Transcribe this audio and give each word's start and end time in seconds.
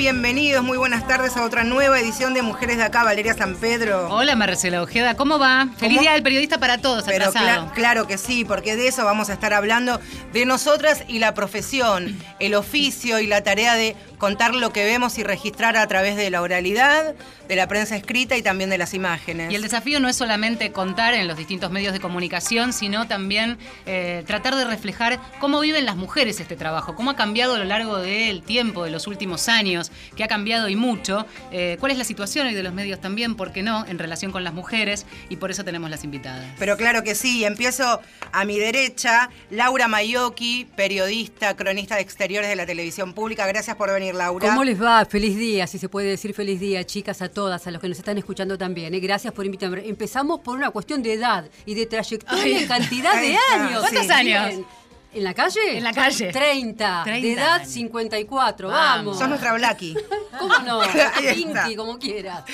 Bienvenidos, 0.00 0.64
muy 0.64 0.78
buenas 0.78 1.06
tardes 1.06 1.36
a 1.36 1.44
otra 1.44 1.62
nueva 1.62 2.00
edición 2.00 2.32
de 2.32 2.40
Mujeres 2.40 2.78
de 2.78 2.84
Acá, 2.84 3.04
Valeria 3.04 3.34
San 3.34 3.54
Pedro. 3.54 4.08
Hola 4.08 4.34
Marcela 4.34 4.80
Ojeda, 4.80 5.14
¿cómo 5.14 5.38
va? 5.38 5.68
Feliz 5.76 6.00
Día 6.00 6.14
del 6.14 6.22
Periodista 6.22 6.58
para 6.58 6.78
todos, 6.78 7.04
Pero 7.04 7.30
claro 7.74 8.06
que 8.06 8.16
sí, 8.16 8.46
porque 8.46 8.76
de 8.76 8.88
eso 8.88 9.04
vamos 9.04 9.28
a 9.28 9.34
estar 9.34 9.52
hablando, 9.52 10.00
de 10.32 10.46
nosotras 10.46 11.04
y 11.06 11.18
la 11.18 11.34
profesión, 11.34 12.18
el 12.38 12.54
oficio 12.54 13.20
y 13.20 13.26
la 13.26 13.42
tarea 13.42 13.74
de 13.74 13.94
contar 14.20 14.54
lo 14.54 14.72
que 14.72 14.84
vemos 14.84 15.18
y 15.18 15.24
registrar 15.24 15.76
a 15.78 15.86
través 15.88 16.14
de 16.14 16.30
la 16.30 16.42
oralidad, 16.42 17.14
de 17.48 17.56
la 17.56 17.66
prensa 17.66 17.96
escrita 17.96 18.36
y 18.36 18.42
también 18.42 18.68
de 18.70 18.78
las 18.78 18.92
imágenes. 18.94 19.50
Y 19.50 19.56
el 19.56 19.62
desafío 19.62 19.98
no 19.98 20.08
es 20.08 20.14
solamente 20.14 20.70
contar 20.70 21.14
en 21.14 21.26
los 21.26 21.38
distintos 21.38 21.70
medios 21.70 21.94
de 21.94 22.00
comunicación, 22.00 22.72
sino 22.74 23.08
también 23.08 23.58
eh, 23.86 24.22
tratar 24.26 24.54
de 24.54 24.66
reflejar 24.66 25.18
cómo 25.40 25.58
viven 25.60 25.86
las 25.86 25.96
mujeres 25.96 26.38
este 26.38 26.54
trabajo, 26.54 26.94
cómo 26.94 27.10
ha 27.10 27.16
cambiado 27.16 27.54
a 27.54 27.58
lo 27.58 27.64
largo 27.64 27.96
del 27.96 28.42
tiempo, 28.42 28.84
de 28.84 28.90
los 28.90 29.06
últimos 29.06 29.48
años, 29.48 29.90
que 30.14 30.22
ha 30.22 30.28
cambiado 30.28 30.68
y 30.68 30.76
mucho, 30.76 31.26
eh, 31.50 31.78
cuál 31.80 31.92
es 31.92 31.98
la 31.98 32.04
situación 32.04 32.46
hoy 32.46 32.54
de 32.54 32.62
los 32.62 32.74
medios 32.74 33.00
también, 33.00 33.34
por 33.34 33.52
qué 33.52 33.62
no, 33.62 33.86
en 33.86 33.98
relación 33.98 34.32
con 34.32 34.44
las 34.44 34.52
mujeres, 34.52 35.06
y 35.30 35.36
por 35.36 35.50
eso 35.50 35.64
tenemos 35.64 35.88
las 35.88 36.04
invitadas. 36.04 36.44
Pero 36.58 36.76
claro 36.76 37.02
que 37.02 37.14
sí, 37.14 37.44
empiezo 37.44 38.00
a 38.32 38.44
mi 38.44 38.58
derecha, 38.58 39.30
Laura 39.50 39.88
Mayoki, 39.88 40.66
periodista, 40.76 41.56
cronista 41.56 41.96
de 41.96 42.02
exteriores 42.02 42.50
de 42.50 42.56
la 42.56 42.66
televisión 42.66 43.14
pública. 43.14 43.46
Gracias 43.46 43.76
por 43.76 43.90
venir, 43.90 44.09
Laura. 44.12 44.48
¿Cómo 44.48 44.64
les 44.64 44.80
va? 44.80 45.04
Feliz 45.04 45.36
día, 45.36 45.66
si 45.66 45.78
se 45.78 45.88
puede 45.88 46.08
decir 46.08 46.34
feliz 46.34 46.60
día, 46.60 46.84
chicas, 46.84 47.22
a 47.22 47.28
todas, 47.28 47.66
a 47.66 47.70
los 47.70 47.80
que 47.80 47.88
nos 47.88 47.98
están 47.98 48.18
escuchando 48.18 48.56
también. 48.58 48.94
¿eh? 48.94 49.00
Gracias 49.00 49.32
por 49.32 49.46
invitarme. 49.46 49.86
Empezamos 49.88 50.40
por 50.40 50.56
una 50.56 50.70
cuestión 50.70 51.02
de 51.02 51.14
edad 51.14 51.44
y 51.66 51.74
de 51.74 51.86
trayectoria 51.86 52.62
y 52.62 52.66
cantidad 52.66 53.20
de 53.20 53.36
años. 53.54 53.80
¿Cuántos 53.80 54.10
años? 54.10 54.66
¿En 55.12 55.24
la 55.24 55.34
calle? 55.34 55.78
En 55.78 55.82
la 55.82 55.92
calle. 55.92 56.30
30. 56.32 57.04
de 57.04 57.32
edad 57.32 57.64
54. 57.64 58.68
Vamos. 58.68 59.18
Sos 59.18 59.28
nuestra 59.28 59.54
Blacky. 59.54 59.96
¿Cómo 60.38 60.56
no? 60.60 60.80
Pinky, 61.34 61.74
como 61.74 61.98
quieras. 61.98 62.44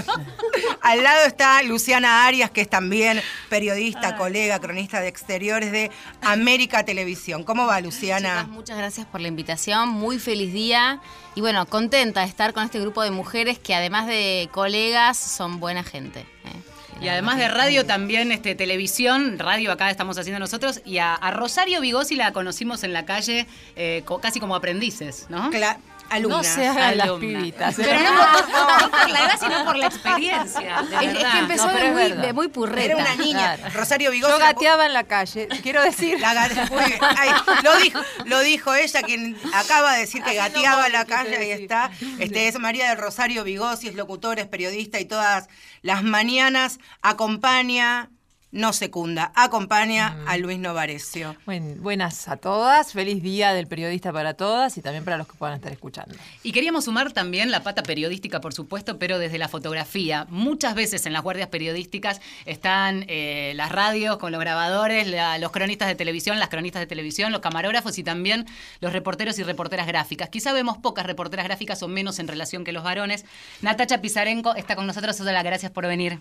Al 0.82 1.02
lado 1.02 1.26
está 1.26 1.62
Luciana 1.62 2.26
Arias, 2.26 2.50
que 2.50 2.60
es 2.60 2.68
también 2.68 3.22
periodista, 3.48 4.16
colega, 4.16 4.58
cronista 4.58 5.00
de 5.00 5.08
exteriores 5.08 5.70
de 5.70 5.90
América 6.22 6.84
Televisión. 6.84 7.44
¿Cómo 7.44 7.66
va, 7.66 7.80
Luciana? 7.80 8.44
muchas 8.50 8.76
gracias 8.78 9.06
por 9.06 9.20
la 9.20 9.28
invitación. 9.28 9.88
Muy 9.88 10.18
feliz 10.18 10.52
día. 10.52 11.00
Y 11.36 11.40
bueno, 11.40 11.66
contenta 11.66 12.22
de 12.22 12.26
estar 12.26 12.52
con 12.52 12.64
este 12.64 12.80
grupo 12.80 13.02
de 13.02 13.12
mujeres 13.12 13.58
que 13.58 13.74
además 13.74 14.06
de 14.06 14.48
colegas 14.52 15.16
son 15.16 15.60
buena 15.60 15.84
gente. 15.84 16.20
¿eh? 16.20 16.75
Y 17.00 17.08
además 17.08 17.38
de 17.38 17.48
radio, 17.48 17.84
también 17.84 18.32
este, 18.32 18.54
televisión, 18.54 19.38
radio 19.38 19.72
acá 19.72 19.90
estamos 19.90 20.18
haciendo 20.18 20.40
nosotros. 20.40 20.80
Y 20.84 20.98
a, 20.98 21.18
Rosario 21.32 21.80
Vigosi 21.80 22.16
la 22.16 22.32
conocimos 22.32 22.84
en 22.84 22.92
la 22.92 23.04
calle 23.04 23.46
eh, 23.76 24.02
casi 24.22 24.40
como 24.40 24.54
aprendices, 24.54 25.26
¿no? 25.28 25.50
Claro 25.50 25.78
alumnas. 26.10 26.46
No 26.46 26.54
se 26.54 26.66
hagan 26.66 26.96
las 26.98 27.10
pibitas. 27.12 27.74
Pero 27.76 28.00
no, 28.00 28.90
por 28.90 29.10
la 29.10 29.18
edad, 29.18 29.38
sino 29.40 29.64
por 29.64 29.76
la 29.76 29.86
experiencia. 29.86 30.84
es, 31.00 31.24
que 31.24 31.38
empezó 31.38 31.68
de, 31.68 31.90
muy, 31.92 32.32
muy, 32.32 32.48
purreta. 32.48 32.84
Era 32.84 32.96
una 32.96 33.14
niña. 33.16 33.56
Rosario 33.72 34.10
Vigosi. 34.10 34.32
Yo 34.32 34.38
gateaba 34.38 34.86
en 34.86 34.92
la 34.92 35.04
calle, 35.04 35.48
quiero 35.62 35.82
decir. 35.82 36.18
lo, 37.62 37.76
dijo, 37.76 38.00
lo 38.24 38.40
dijo 38.40 38.74
ella, 38.74 39.02
quien 39.02 39.36
acaba 39.52 39.94
de 39.94 40.00
decir 40.00 40.22
que 40.22 40.34
gateaba 40.34 40.86
en 40.86 40.92
la 40.92 41.04
calle, 41.04 41.36
ahí 41.36 41.50
está. 41.50 41.90
Este, 42.18 42.48
es 42.48 42.58
María 42.58 42.88
del 42.88 42.98
Rosario 42.98 43.44
Vigosi, 43.44 43.88
es 43.88 43.94
locutora, 43.94 44.42
es 44.42 44.48
periodista 44.48 45.00
y 45.00 45.04
todas 45.04 45.48
las 45.82 46.02
mañanas 46.02 46.78
acompaña 47.02 48.10
no 48.56 48.72
secunda, 48.72 49.32
acompaña 49.34 50.16
a 50.26 50.38
Luis 50.38 50.58
Novarecio. 50.58 51.36
buenas 51.78 52.26
a 52.26 52.38
todas, 52.38 52.92
feliz 52.92 53.22
día 53.22 53.52
del 53.52 53.66
periodista 53.66 54.12
para 54.14 54.32
todas 54.32 54.78
y 54.78 54.82
también 54.82 55.04
para 55.04 55.18
los 55.18 55.28
que 55.28 55.34
puedan 55.34 55.56
estar 55.56 55.70
escuchando. 55.70 56.14
Y 56.42 56.52
queríamos 56.52 56.86
sumar 56.86 57.12
también 57.12 57.50
la 57.50 57.62
pata 57.62 57.82
periodística, 57.82 58.40
por 58.40 58.54
supuesto, 58.54 58.98
pero 58.98 59.18
desde 59.18 59.36
la 59.36 59.48
fotografía. 59.48 60.26
Muchas 60.30 60.74
veces 60.74 61.04
en 61.04 61.12
las 61.12 61.22
guardias 61.22 61.48
periodísticas 61.48 62.22
están 62.46 63.04
eh, 63.08 63.52
las 63.56 63.70
radios 63.70 64.16
con 64.16 64.32
los 64.32 64.40
grabadores, 64.40 65.06
los 65.38 65.52
cronistas 65.52 65.88
de 65.88 65.94
televisión, 65.94 66.38
las 66.38 66.48
cronistas 66.48 66.80
de 66.80 66.86
televisión, 66.86 67.32
los 67.32 67.42
camarógrafos 67.42 67.98
y 67.98 68.04
también 68.04 68.46
los 68.80 68.94
reporteros 68.94 69.38
y 69.38 69.42
reporteras 69.42 69.86
gráficas. 69.86 70.30
Quizá 70.30 70.54
vemos 70.54 70.78
pocas 70.78 71.04
reporteras 71.04 71.44
gráficas 71.44 71.82
o 71.82 71.88
menos 71.88 72.18
en 72.18 72.26
relación 72.26 72.64
que 72.64 72.72
los 72.72 72.84
varones. 72.84 73.26
Natacha 73.60 74.00
Pizarenko 74.00 74.54
está 74.54 74.76
con 74.76 74.86
nosotros. 74.86 75.20
Hola, 75.20 75.42
gracias 75.42 75.70
por 75.70 75.86
venir. 75.86 76.20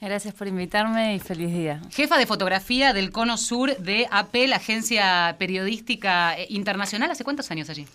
Gracias 0.00 0.34
por 0.34 0.46
invitarme 0.46 1.14
y 1.14 1.18
feliz 1.20 1.52
día. 1.52 1.80
Jefa 1.90 2.18
de 2.18 2.26
fotografía 2.26 2.92
del 2.92 3.10
Cono 3.10 3.38
Sur 3.38 3.76
de 3.78 4.06
AP, 4.10 4.34
la 4.46 4.56
agencia 4.56 5.36
periodística 5.38 6.38
eh, 6.38 6.46
internacional. 6.50 7.10
¿Hace 7.10 7.24
cuántos 7.24 7.50
años 7.50 7.70
allí? 7.70 7.86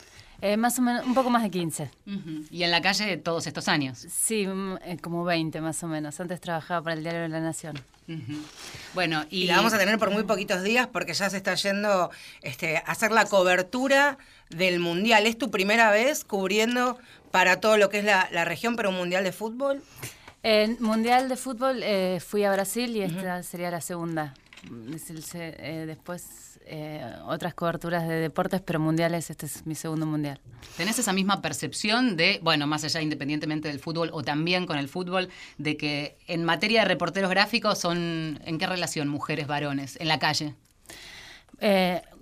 Eh, 0.42 0.58
más 0.58 0.80
o 0.80 0.82
menos, 0.82 1.06
un 1.06 1.14
poco 1.14 1.30
más 1.30 1.44
de 1.44 1.52
15. 1.52 1.92
¿Y 2.50 2.64
en 2.64 2.72
la 2.72 2.82
calle 2.82 3.18
todos 3.18 3.46
estos 3.46 3.68
años? 3.68 4.00
Sí, 4.10 4.48
mm, 4.48 4.78
eh, 4.84 4.98
como 5.00 5.24
20 5.24 5.62
más 5.62 5.84
o 5.84 5.88
menos. 5.88 6.20
Antes 6.20 6.42
trabajaba 6.42 6.84
para 6.84 6.96
el 6.96 7.04
Diario 7.04 7.22
de 7.22 7.30
la 7.30 7.40
Nación. 7.40 7.80
Bueno, 8.94 9.24
y, 9.30 9.46
la 9.46 9.58
vamos 9.58 9.74
a 9.74 9.78
tener 9.78 9.98
por 9.98 10.10
muy 10.10 10.24
poquitos 10.24 10.64
días 10.64 10.88
porque 10.92 11.14
ya 11.14 11.30
se 11.30 11.38
está 11.38 11.54
yendo 11.54 12.10
este, 12.42 12.78
a 12.78 12.82
hacer 12.82 13.12
la 13.12 13.26
cobertura 13.26 14.18
del 14.50 14.80
Mundial. 14.80 15.28
¿Es 15.28 15.38
tu 15.38 15.52
primera 15.52 15.92
vez 15.92 16.26
cubriendo 16.26 16.98
para 17.30 17.62
todo 17.62 17.78
lo 17.78 17.90
que 17.90 18.00
es 18.00 18.04
la, 18.04 18.28
la 18.32 18.44
región, 18.44 18.76
pero 18.76 18.90
un 18.90 18.98
Mundial 18.98 19.24
de 19.24 19.32
fútbol? 19.32 19.82
En 20.44 20.78
Mundial 20.80 21.30
de 21.30 21.38
Fútbol 21.38 21.82
eh, 21.84 22.20
fui 22.20 22.44
a 22.44 22.52
Brasil 22.52 22.96
y 22.96 23.02
esta 23.02 23.44
sería 23.44 23.70
la 23.70 23.82
segunda. 23.82 24.34
Eh, 24.70 25.84
después 25.88 26.60
eh, 26.66 27.16
otras 27.26 27.54
coberturas 27.54 28.08
de 28.08 28.16
deportes, 28.16 28.62
pero 28.62 28.80
mundiales, 28.80 29.30
este 29.30 29.46
es 29.46 29.66
mi 29.68 29.76
segundo 29.76 30.08
mundial. 30.08 30.40
¿Tenés 30.78 30.98
esa 30.98 31.14
misma 31.14 31.42
percepción 31.42 32.16
de, 32.18 32.40
bueno, 32.42 32.66
más 32.66 32.84
allá 32.84 33.02
independientemente 33.02 33.68
del 33.68 33.80
fútbol 33.80 34.10
o 34.14 34.24
también 34.24 34.66
con 34.66 34.78
el 34.80 34.88
fútbol, 34.88 35.30
de 35.60 35.78
que 35.78 36.18
en 36.28 36.44
materia 36.44 36.82
de 36.82 36.88
reporteros 36.88 37.30
gráficos 37.30 37.78
son, 37.78 38.40
¿en 38.44 38.58
qué 38.58 38.66
relación 38.66 39.08
mujeres, 39.08 39.48
varones, 39.48 39.98
en 40.00 40.08
la 40.08 40.20
calle? 40.20 40.56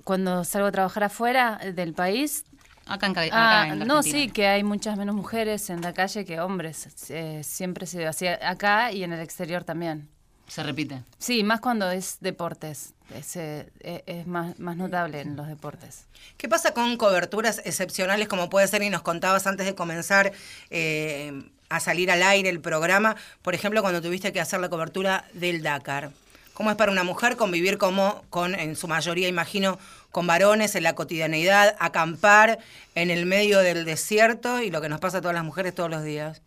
cuando 0.03 0.44
salgo 0.44 0.68
a 0.68 0.72
trabajar 0.74 1.06
afuera 1.06 1.62
del 1.74 1.94
país, 1.94 2.44
Acá 2.90 3.06
en, 3.06 3.16
ah, 3.32 3.76
No, 3.86 4.02
sí, 4.02 4.30
que 4.30 4.48
hay 4.48 4.64
muchas 4.64 4.98
menos 4.98 5.16
mujeres 5.16 5.70
en 5.70 5.82
la 5.82 5.94
calle 5.94 6.26
que 6.26 6.40
hombres. 6.40 6.88
Eh, 7.10 7.42
siempre 7.44 7.86
se 7.86 8.08
hacía 8.08 8.40
acá 8.42 8.92
y 8.92 9.04
en 9.04 9.14
el 9.14 9.20
exterior 9.20 9.64
también. 9.64 10.10
¿Se 10.48 10.64
repite? 10.64 11.04
Sí, 11.20 11.44
más 11.44 11.60
cuando 11.60 11.92
es 11.92 12.18
deportes. 12.20 12.96
Es, 13.16 13.36
eh, 13.36 13.72
es 13.80 14.26
más, 14.26 14.58
más 14.60 14.76
notable 14.76 15.22
en 15.22 15.36
los 15.36 15.48
deportes. 15.48 16.08
¿Qué 16.38 16.50
pasa 16.50 16.74
con 16.74 16.98
coberturas 16.98 17.62
excepcionales 17.64 18.28
como 18.28 18.50
puede 18.50 18.68
ser, 18.68 18.82
y 18.82 18.90
nos 18.90 19.04
contabas 19.04 19.46
antes 19.46 19.68
de 19.68 19.76
comenzar 19.76 20.32
eh, 20.72 21.44
a 21.70 21.80
salir 21.80 22.10
al 22.10 22.24
aire 22.24 22.50
el 22.50 22.60
programa, 22.60 23.16
por 23.44 23.54
ejemplo, 23.54 23.82
cuando 23.82 24.02
tuviste 24.02 24.34
que 24.34 24.42
hacer 24.42 24.60
la 24.60 24.70
cobertura 24.70 25.26
del 25.34 25.62
Dakar? 25.62 26.12
¿Cómo 26.59 26.72
es 26.72 26.75
para 26.75 26.92
una 26.92 27.06
mujer 27.06 27.38
convivir 27.38 27.78
como 27.78 28.22
con, 28.30 28.53
en 28.53 28.75
su 28.75 28.90
mayoría, 28.90 29.30
imagino, 29.30 29.80
con 30.12 30.28
varones 30.28 30.75
en 30.75 30.84
la 30.84 30.94
cotidianeidad, 30.94 31.78
acampar 31.80 32.59
en 32.96 33.12
el 33.12 33.25
medio 33.25 33.59
del 33.59 33.86
desierto 33.86 34.62
y 34.62 34.69
lo 34.69 34.81
que 34.81 34.90
nos 34.90 35.00
pasa 35.00 35.19
a 35.19 35.22
todas 35.22 35.36
las 35.36 35.46
mujeres 35.46 35.74
todos 35.74 35.90
los 35.90 36.03
días. 36.03 36.42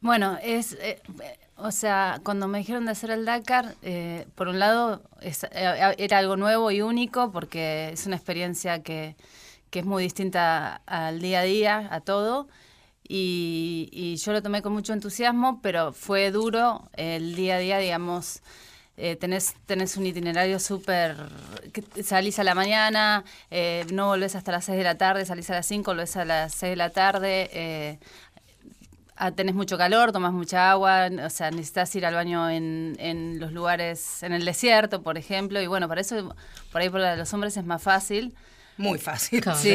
Bueno, 0.00 0.36
es, 0.42 0.72
eh, 0.80 1.00
o 1.54 1.70
sea, 1.70 2.18
cuando 2.24 2.48
me 2.48 2.58
dijeron 2.58 2.86
de 2.86 2.90
hacer 2.90 3.10
el 3.10 3.24
Dakar, 3.24 3.76
eh, 3.82 4.26
por 4.34 4.48
un 4.48 4.58
lado 4.58 5.02
eh, 5.20 5.94
era 5.96 6.18
algo 6.18 6.36
nuevo 6.36 6.72
y 6.72 6.82
único 6.82 7.30
porque 7.30 7.90
es 7.92 8.04
una 8.04 8.16
experiencia 8.16 8.82
que, 8.82 9.14
que, 9.70 9.78
es 9.78 9.84
muy 9.84 10.02
distinta 10.02 10.82
al 10.86 11.20
día 11.20 11.38
a 11.38 11.44
día, 11.44 11.88
a 11.92 12.00
todo. 12.00 12.48
Y 13.08 14.16
yo 14.20 14.32
lo 14.32 14.42
tomé 14.42 14.60
con 14.60 14.72
mucho 14.72 14.92
entusiasmo, 14.92 15.60
pero 15.62 15.92
fue 15.92 16.32
duro 16.32 16.90
el 16.94 17.36
día 17.36 17.54
a 17.54 17.58
día, 17.60 17.78
digamos, 17.78 18.42
eh, 18.96 19.16
tenés, 19.16 19.54
tenés 19.66 19.96
un 19.96 20.06
itinerario 20.06 20.58
súper... 20.58 21.16
Salís 22.02 22.38
a 22.38 22.44
la 22.44 22.54
mañana, 22.54 23.24
eh, 23.50 23.84
no 23.92 24.06
volvés 24.06 24.34
hasta 24.34 24.52
las 24.52 24.64
6 24.64 24.78
de 24.78 24.84
la 24.84 24.96
tarde, 24.96 25.26
salís 25.26 25.50
a 25.50 25.54
las 25.54 25.66
5, 25.66 25.90
volvés 25.90 26.16
a 26.16 26.24
las 26.24 26.54
6 26.54 26.70
de 26.70 26.76
la 26.76 26.90
tarde, 26.90 27.50
eh, 27.52 27.98
ah, 29.16 29.32
tenés 29.32 29.54
mucho 29.54 29.76
calor, 29.76 30.12
tomas 30.12 30.32
mucha 30.32 30.70
agua, 30.70 31.08
o 31.24 31.30
sea, 31.30 31.50
necesitas 31.50 31.94
ir 31.94 32.06
al 32.06 32.14
baño 32.14 32.48
en, 32.48 32.96
en 32.98 33.38
los 33.38 33.52
lugares, 33.52 34.22
en 34.22 34.32
el 34.32 34.44
desierto, 34.46 35.02
por 35.02 35.18
ejemplo, 35.18 35.60
y 35.60 35.66
bueno, 35.66 35.88
para 35.88 36.00
eso, 36.00 36.34
por 36.72 36.80
ahí 36.80 36.88
por 36.88 37.00
los 37.00 37.34
hombres 37.34 37.56
es 37.56 37.64
más 37.64 37.82
fácil. 37.82 38.34
Muy 38.78 38.98
fácil. 38.98 39.42
Sí. 39.56 39.74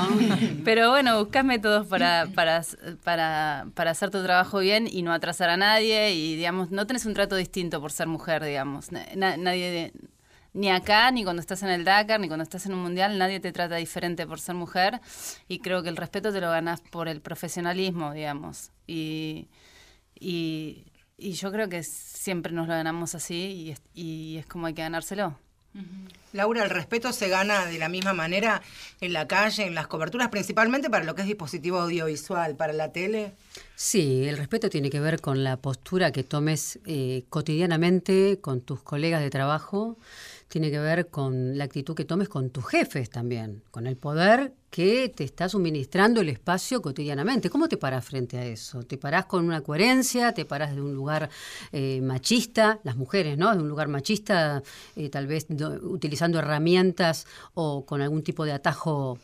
Pero 0.64 0.90
bueno, 0.90 1.18
buscas 1.18 1.44
métodos 1.44 1.86
para, 1.86 2.26
para, 2.34 2.62
para, 3.04 3.66
para, 3.74 3.90
hacer 3.90 4.10
tu 4.10 4.22
trabajo 4.22 4.60
bien 4.60 4.88
y 4.90 5.02
no 5.02 5.12
atrasar 5.12 5.50
a 5.50 5.56
nadie 5.56 6.12
y, 6.12 6.36
digamos, 6.36 6.70
no 6.70 6.86
tenés 6.86 7.04
un 7.04 7.14
trato 7.14 7.36
distinto 7.36 7.80
por 7.80 7.92
ser 7.92 8.06
mujer, 8.06 8.42
digamos. 8.42 8.92
nadie, 8.92 9.92
ni 10.52 10.70
acá, 10.70 11.10
ni 11.10 11.22
cuando 11.22 11.40
estás 11.40 11.62
en 11.62 11.68
el 11.68 11.84
Dakar, 11.84 12.18
ni 12.18 12.28
cuando 12.28 12.42
estás 12.42 12.66
en 12.66 12.74
un 12.74 12.80
mundial, 12.80 13.18
nadie 13.18 13.40
te 13.40 13.52
trata 13.52 13.76
diferente 13.76 14.26
por 14.26 14.40
ser 14.40 14.54
mujer 14.54 15.00
y 15.46 15.60
creo 15.60 15.82
que 15.82 15.90
el 15.90 15.96
respeto 15.96 16.32
te 16.32 16.40
lo 16.40 16.50
ganas 16.50 16.80
por 16.80 17.08
el 17.08 17.20
profesionalismo, 17.20 18.12
digamos. 18.12 18.72
Y, 18.86 19.48
y, 20.18 20.86
y 21.18 21.32
yo 21.32 21.52
creo 21.52 21.68
que 21.68 21.82
siempre 21.82 22.52
nos 22.52 22.66
lo 22.68 22.74
ganamos 22.74 23.14
así 23.14 23.76
y, 23.94 24.00
y 24.00 24.36
es 24.38 24.46
como 24.46 24.66
hay 24.66 24.74
que 24.74 24.82
ganárselo. 24.82 25.38
Laura, 26.32 26.62
¿el 26.62 26.70
respeto 26.70 27.12
se 27.12 27.28
gana 27.28 27.66
de 27.66 27.78
la 27.78 27.88
misma 27.88 28.12
manera 28.12 28.62
en 29.00 29.12
la 29.12 29.26
calle, 29.26 29.66
en 29.66 29.74
las 29.74 29.88
coberturas, 29.88 30.28
principalmente 30.28 30.88
para 30.88 31.04
lo 31.04 31.14
que 31.14 31.22
es 31.22 31.26
dispositivo 31.26 31.80
audiovisual, 31.80 32.54
para 32.54 32.72
la 32.72 32.92
tele? 32.92 33.32
Sí, 33.74 34.28
el 34.28 34.36
respeto 34.36 34.70
tiene 34.70 34.90
que 34.90 35.00
ver 35.00 35.20
con 35.20 35.42
la 35.42 35.56
postura 35.56 36.12
que 36.12 36.22
tomes 36.22 36.78
eh, 36.86 37.24
cotidianamente 37.30 38.38
con 38.40 38.60
tus 38.60 38.80
colegas 38.80 39.22
de 39.22 39.30
trabajo, 39.30 39.96
tiene 40.50 40.72
que 40.72 40.80
ver 40.80 41.06
con 41.10 41.56
la 41.56 41.62
actitud 41.62 41.94
que 41.94 42.04
tomes 42.04 42.28
con 42.28 42.50
tus 42.50 42.66
jefes 42.66 43.08
también, 43.08 43.62
con 43.70 43.86
el 43.86 43.96
poder 43.96 44.52
que 44.68 45.08
te 45.08 45.22
está 45.22 45.48
suministrando 45.48 46.20
el 46.20 46.28
espacio 46.28 46.82
cotidianamente. 46.82 47.48
¿Cómo 47.48 47.68
te 47.68 47.76
paras 47.76 48.04
frente 48.04 48.36
a 48.36 48.44
eso? 48.44 48.82
¿Te 48.82 48.98
parás 48.98 49.26
con 49.26 49.44
una 49.44 49.60
coherencia? 49.60 50.34
¿Te 50.34 50.44
parás 50.44 50.74
de 50.74 50.80
un 50.80 50.92
lugar 50.92 51.30
eh, 51.70 52.00
machista? 52.02 52.80
Las 52.82 52.96
mujeres, 52.96 53.38
¿no? 53.38 53.54
De 53.54 53.62
un 53.62 53.68
lugar 53.68 53.86
machista, 53.86 54.60
eh, 54.96 55.08
tal 55.08 55.28
vez 55.28 55.46
utilizando 55.82 56.40
herramientas 56.40 57.28
o 57.54 57.86
con 57.86 58.02
algún 58.02 58.24
tipo 58.24 58.44
de 58.44 58.52
atajo 58.52 59.18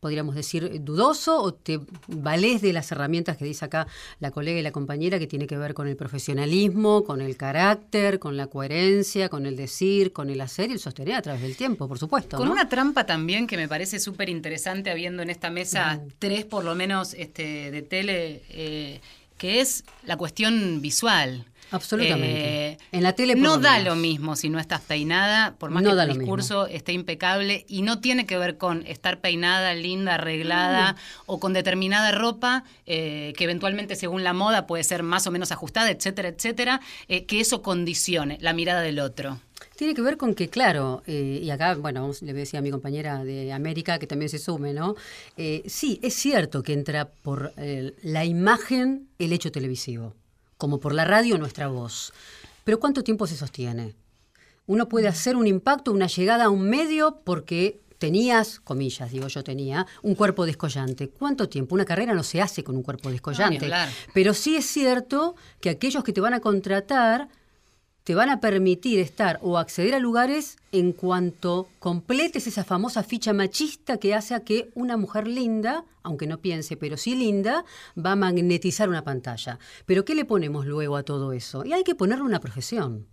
podríamos 0.00 0.34
decir, 0.34 0.82
dudoso 0.82 1.40
o 1.42 1.52
te 1.52 1.78
valés 2.08 2.62
de 2.62 2.72
las 2.72 2.90
herramientas 2.90 3.36
que 3.36 3.44
dice 3.44 3.66
acá 3.66 3.86
la 4.18 4.30
colega 4.30 4.58
y 4.58 4.62
la 4.62 4.72
compañera 4.72 5.18
que 5.18 5.26
tiene 5.26 5.46
que 5.46 5.58
ver 5.58 5.74
con 5.74 5.86
el 5.88 5.96
profesionalismo, 5.96 7.04
con 7.04 7.20
el 7.20 7.36
carácter, 7.36 8.18
con 8.18 8.36
la 8.36 8.46
coherencia, 8.46 9.28
con 9.28 9.44
el 9.44 9.56
decir, 9.56 10.12
con 10.12 10.30
el 10.30 10.40
hacer 10.40 10.70
y 10.70 10.72
el 10.72 10.80
sostener 10.80 11.16
a 11.16 11.22
través 11.22 11.42
del 11.42 11.54
tiempo, 11.54 11.86
por 11.86 11.98
supuesto. 11.98 12.38
Con 12.38 12.48
una 12.48 12.68
trampa 12.68 13.04
también 13.04 13.46
que 13.46 13.58
me 13.58 13.68
parece 13.68 14.00
súper 14.00 14.30
interesante 14.30 14.90
habiendo 14.90 15.22
en 15.22 15.28
esta 15.28 15.50
mesa 15.50 16.00
tres 16.18 16.46
por 16.46 16.64
lo 16.64 16.74
menos 16.74 17.14
este, 17.14 17.70
de 17.70 17.82
tele, 17.82 18.42
eh, 18.48 19.00
que 19.36 19.60
es 19.60 19.84
la 20.04 20.16
cuestión 20.16 20.80
visual. 20.80 21.44
Absolutamente. 21.70 22.68
Eh, 22.70 22.78
en 22.92 23.02
la 23.02 23.12
tele 23.12 23.34
no 23.34 23.58
da 23.58 23.78
lo 23.78 23.94
mismo 23.94 24.36
si 24.36 24.48
no 24.48 24.58
estás 24.58 24.80
peinada, 24.80 25.54
por 25.58 25.70
más 25.70 25.82
que 25.82 25.90
el 25.90 26.18
discurso 26.18 26.66
esté 26.66 26.92
impecable 26.92 27.64
y 27.68 27.82
no 27.82 28.00
tiene 28.00 28.26
que 28.26 28.36
ver 28.36 28.56
con 28.58 28.84
estar 28.86 29.20
peinada, 29.20 29.74
linda, 29.74 30.14
arreglada 30.14 30.96
o 31.26 31.38
con 31.38 31.52
determinada 31.52 32.12
ropa 32.12 32.64
eh, 32.86 33.32
que 33.36 33.44
eventualmente 33.44 33.94
según 33.96 34.24
la 34.24 34.32
moda 34.32 34.66
puede 34.66 34.84
ser 34.84 35.02
más 35.02 35.26
o 35.26 35.30
menos 35.30 35.52
ajustada, 35.52 35.90
etcétera, 35.90 36.28
etcétera, 36.28 36.80
eh, 37.08 37.24
que 37.24 37.40
eso 37.40 37.62
condicione 37.62 38.38
la 38.40 38.52
mirada 38.52 38.80
del 38.80 38.98
otro. 38.98 39.38
Tiene 39.76 39.94
que 39.94 40.02
ver 40.02 40.16
con 40.16 40.34
que, 40.34 40.48
claro, 40.48 41.02
y 41.06 41.48
acá, 41.50 41.74
bueno, 41.74 42.10
le 42.20 42.32
decía 42.34 42.58
a 42.58 42.62
mi 42.62 42.70
compañera 42.70 43.24
de 43.24 43.52
América 43.52 43.98
que 43.98 44.06
también 44.06 44.28
se 44.28 44.38
sume, 44.38 44.74
¿no? 44.74 44.94
sí, 45.66 45.98
es 46.02 46.14
cierto 46.14 46.62
que 46.62 46.74
entra 46.74 47.08
por 47.08 47.52
la 48.02 48.24
imagen 48.24 49.08
el 49.18 49.32
hecho 49.32 49.50
televisivo 49.50 50.14
como 50.60 50.78
por 50.78 50.94
la 50.94 51.06
radio 51.06 51.38
nuestra 51.38 51.68
voz. 51.68 52.12
Pero 52.64 52.78
¿cuánto 52.78 53.02
tiempo 53.02 53.26
se 53.26 53.34
sostiene? 53.34 53.94
Uno 54.66 54.88
puede 54.88 55.08
hacer 55.08 55.34
un 55.34 55.46
impacto, 55.46 55.90
una 55.90 56.06
llegada 56.06 56.44
a 56.44 56.50
un 56.50 56.68
medio 56.68 57.22
porque 57.24 57.80
tenías, 57.98 58.60
comillas, 58.60 59.10
digo 59.10 59.26
yo 59.28 59.42
tenía, 59.42 59.86
un 60.02 60.14
cuerpo 60.14 60.44
descollante. 60.44 61.08
¿Cuánto 61.08 61.48
tiempo? 61.48 61.74
Una 61.74 61.86
carrera 61.86 62.14
no 62.14 62.22
se 62.22 62.42
hace 62.42 62.62
con 62.62 62.76
un 62.76 62.82
cuerpo 62.82 63.10
descollante. 63.10 63.72
Pero 64.12 64.34
sí 64.34 64.54
es 64.54 64.66
cierto 64.66 65.34
que 65.60 65.70
aquellos 65.70 66.04
que 66.04 66.12
te 66.12 66.20
van 66.20 66.34
a 66.34 66.40
contratar 66.40 67.28
te 68.04 68.14
van 68.14 68.30
a 68.30 68.40
permitir 68.40 68.98
estar 68.98 69.38
o 69.42 69.58
acceder 69.58 69.94
a 69.94 69.98
lugares 69.98 70.56
en 70.72 70.92
cuanto 70.92 71.68
completes 71.78 72.46
esa 72.46 72.64
famosa 72.64 73.02
ficha 73.02 73.32
machista 73.32 73.98
que 73.98 74.14
hace 74.14 74.34
a 74.34 74.40
que 74.40 74.70
una 74.74 74.96
mujer 74.96 75.26
linda, 75.26 75.84
aunque 76.02 76.26
no 76.26 76.38
piense, 76.38 76.76
pero 76.76 76.96
sí 76.96 77.14
linda, 77.14 77.64
va 77.98 78.12
a 78.12 78.16
magnetizar 78.16 78.88
una 78.88 79.04
pantalla. 79.04 79.58
Pero 79.86 80.04
¿qué 80.04 80.14
le 80.14 80.24
ponemos 80.24 80.66
luego 80.66 80.96
a 80.96 81.02
todo 81.02 81.32
eso? 81.32 81.64
Y 81.64 81.72
hay 81.72 81.84
que 81.84 81.94
ponerle 81.94 82.24
una 82.24 82.40
profesión. 82.40 83.06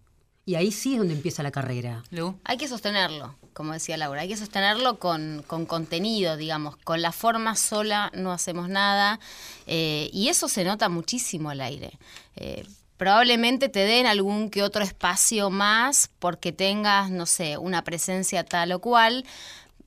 Y 0.48 0.56
ahí 0.56 0.72
sí 0.72 0.94
es 0.94 1.00
donde 1.00 1.14
empieza 1.14 1.44
la 1.44 1.52
carrera. 1.52 2.04
Hay 2.46 2.56
que 2.56 2.70
sostenerlo, 2.70 3.36
como 3.52 3.74
decía 3.74 3.98
Laura, 3.98 4.22
hay 4.22 4.30
que 4.30 4.38
sostenerlo 4.38 4.98
con, 4.98 5.44
contenido, 5.46 6.38
digamos. 6.38 6.78
Con 6.78 7.02
la 7.02 7.12
forma 7.12 7.58
sola 7.58 8.14
no 8.16 8.32
hacemos 8.32 8.70
nada. 8.70 9.20
Eh, 9.66 10.10
y 10.14 10.30
eso 10.30 10.48
se 10.48 10.64
nota 10.64 10.88
muchísimo 10.88 11.50
al 11.50 11.60
aire. 11.60 12.00
Eh, 12.38 12.66
probablemente 12.98 13.70
te 13.70 13.80
den 13.80 14.06
algún 14.06 14.50
que 14.50 14.64
otro 14.64 14.84
espacio 14.84 15.50
más 15.50 16.10
porque 16.20 16.52
tengas, 16.52 17.10
no 17.10 17.26
sé, 17.26 17.58
una 17.58 17.84
presencia 17.84 18.44
tal 18.44 18.72
o 18.72 18.80
cual. 18.80 19.26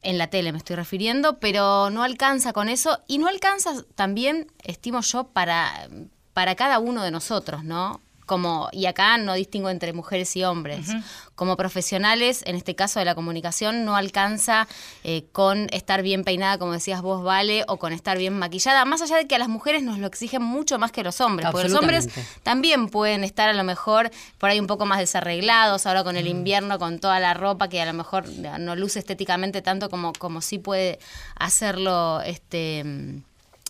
En 0.02 0.16
la 0.16 0.28
tele 0.28 0.52
me 0.52 0.58
estoy 0.58 0.76
refiriendo, 0.76 1.38
pero 1.38 1.90
no 1.90 2.02
alcanza 2.02 2.54
con 2.54 2.70
eso 2.70 3.00
y 3.06 3.18
no 3.18 3.28
alcanza 3.28 3.84
también, 3.94 4.50
estimo 4.62 5.02
yo, 5.02 5.24
para, 5.24 5.88
para 6.32 6.54
cada 6.54 6.78
uno 6.78 7.02
de 7.02 7.10
nosotros, 7.10 7.64
¿no? 7.64 8.00
Como, 8.30 8.68
y 8.70 8.86
acá 8.86 9.18
no 9.18 9.34
distingo 9.34 9.70
entre 9.70 9.92
mujeres 9.92 10.36
y 10.36 10.44
hombres, 10.44 10.86
como 11.34 11.56
profesionales, 11.56 12.44
en 12.46 12.54
este 12.54 12.76
caso 12.76 13.00
de 13.00 13.04
la 13.04 13.16
comunicación, 13.16 13.84
no 13.84 13.96
alcanza 13.96 14.68
eh, 15.02 15.24
con 15.32 15.66
estar 15.72 16.02
bien 16.02 16.22
peinada, 16.22 16.56
como 16.56 16.70
decías 16.70 17.02
vos, 17.02 17.24
Vale, 17.24 17.64
o 17.66 17.78
con 17.78 17.92
estar 17.92 18.18
bien 18.18 18.38
maquillada, 18.38 18.84
más 18.84 19.02
allá 19.02 19.16
de 19.16 19.26
que 19.26 19.34
a 19.34 19.38
las 19.40 19.48
mujeres 19.48 19.82
nos 19.82 19.98
lo 19.98 20.06
exigen 20.06 20.44
mucho 20.44 20.78
más 20.78 20.92
que 20.92 21.02
los 21.02 21.20
hombres, 21.20 21.48
porque 21.50 21.68
los 21.68 21.76
hombres 21.76 22.08
también 22.44 22.88
pueden 22.88 23.24
estar 23.24 23.48
a 23.48 23.52
lo 23.52 23.64
mejor 23.64 24.12
por 24.38 24.48
ahí 24.48 24.60
un 24.60 24.68
poco 24.68 24.86
más 24.86 25.00
desarreglados, 25.00 25.86
ahora 25.86 26.04
con 26.04 26.16
el 26.16 26.28
invierno, 26.28 26.78
con 26.78 27.00
toda 27.00 27.18
la 27.18 27.34
ropa 27.34 27.66
que 27.66 27.82
a 27.82 27.86
lo 27.86 27.94
mejor 27.94 28.28
no 28.28 28.76
luce 28.76 29.00
estéticamente 29.00 29.60
tanto 29.60 29.90
como, 29.90 30.12
como 30.12 30.40
sí 30.40 30.58
puede 30.58 31.00
hacerlo 31.34 32.20
este 32.20 32.84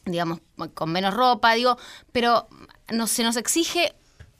digamos, 0.04 0.40
con 0.74 0.90
menos 0.90 1.14
ropa, 1.14 1.54
digo, 1.54 1.78
pero 2.12 2.48
no, 2.90 3.06
se 3.06 3.22
nos 3.22 3.36
exige 3.36 3.94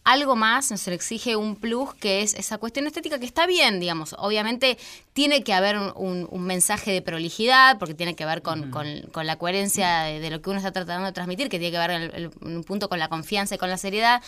algo 0.05 0.35
más, 0.35 0.70
nos 0.70 0.87
exige 0.88 1.37
un 1.37 1.56
plus 1.56 1.94
que 1.94 2.23
es 2.23 2.35
esa 2.35 2.58
cuestión 2.58 2.87
estética 2.87 3.19
que 3.19 3.26
está 3.26 3.47
bien, 3.47 3.81
digamos. 3.81 4.14
Obviamente 4.19 4.79
tiene 5.12 5.44
que 5.44 5.52
haber 5.52 5.76
un, 5.79 6.29
mensaje 6.44 6.91
de 6.93 7.02
prolijidad, 7.02 7.79
porque 7.79 7.94
tiene 7.94 8.17
que 8.17 8.25
ver 8.25 8.43
con, 8.43 8.70
la 9.14 9.37
coherencia 9.37 10.02
de, 10.02 10.31
lo 10.31 10.41
que 10.41 10.50
uno 10.50 10.58
está 10.58 10.73
tratando 10.73 11.06
de 11.06 11.12
transmitir, 11.12 11.49
que 11.49 11.58
tiene 11.58 11.73
que 11.73 11.79
ver 11.79 11.91
en, 12.14 12.31
un 12.41 12.64
punto 12.64 12.88
con 12.88 12.99
la 12.99 13.08
confianza 13.08 13.55
y 13.55 13.58
con 13.58 13.69
la 13.69 13.76
seriedad, 13.76 14.23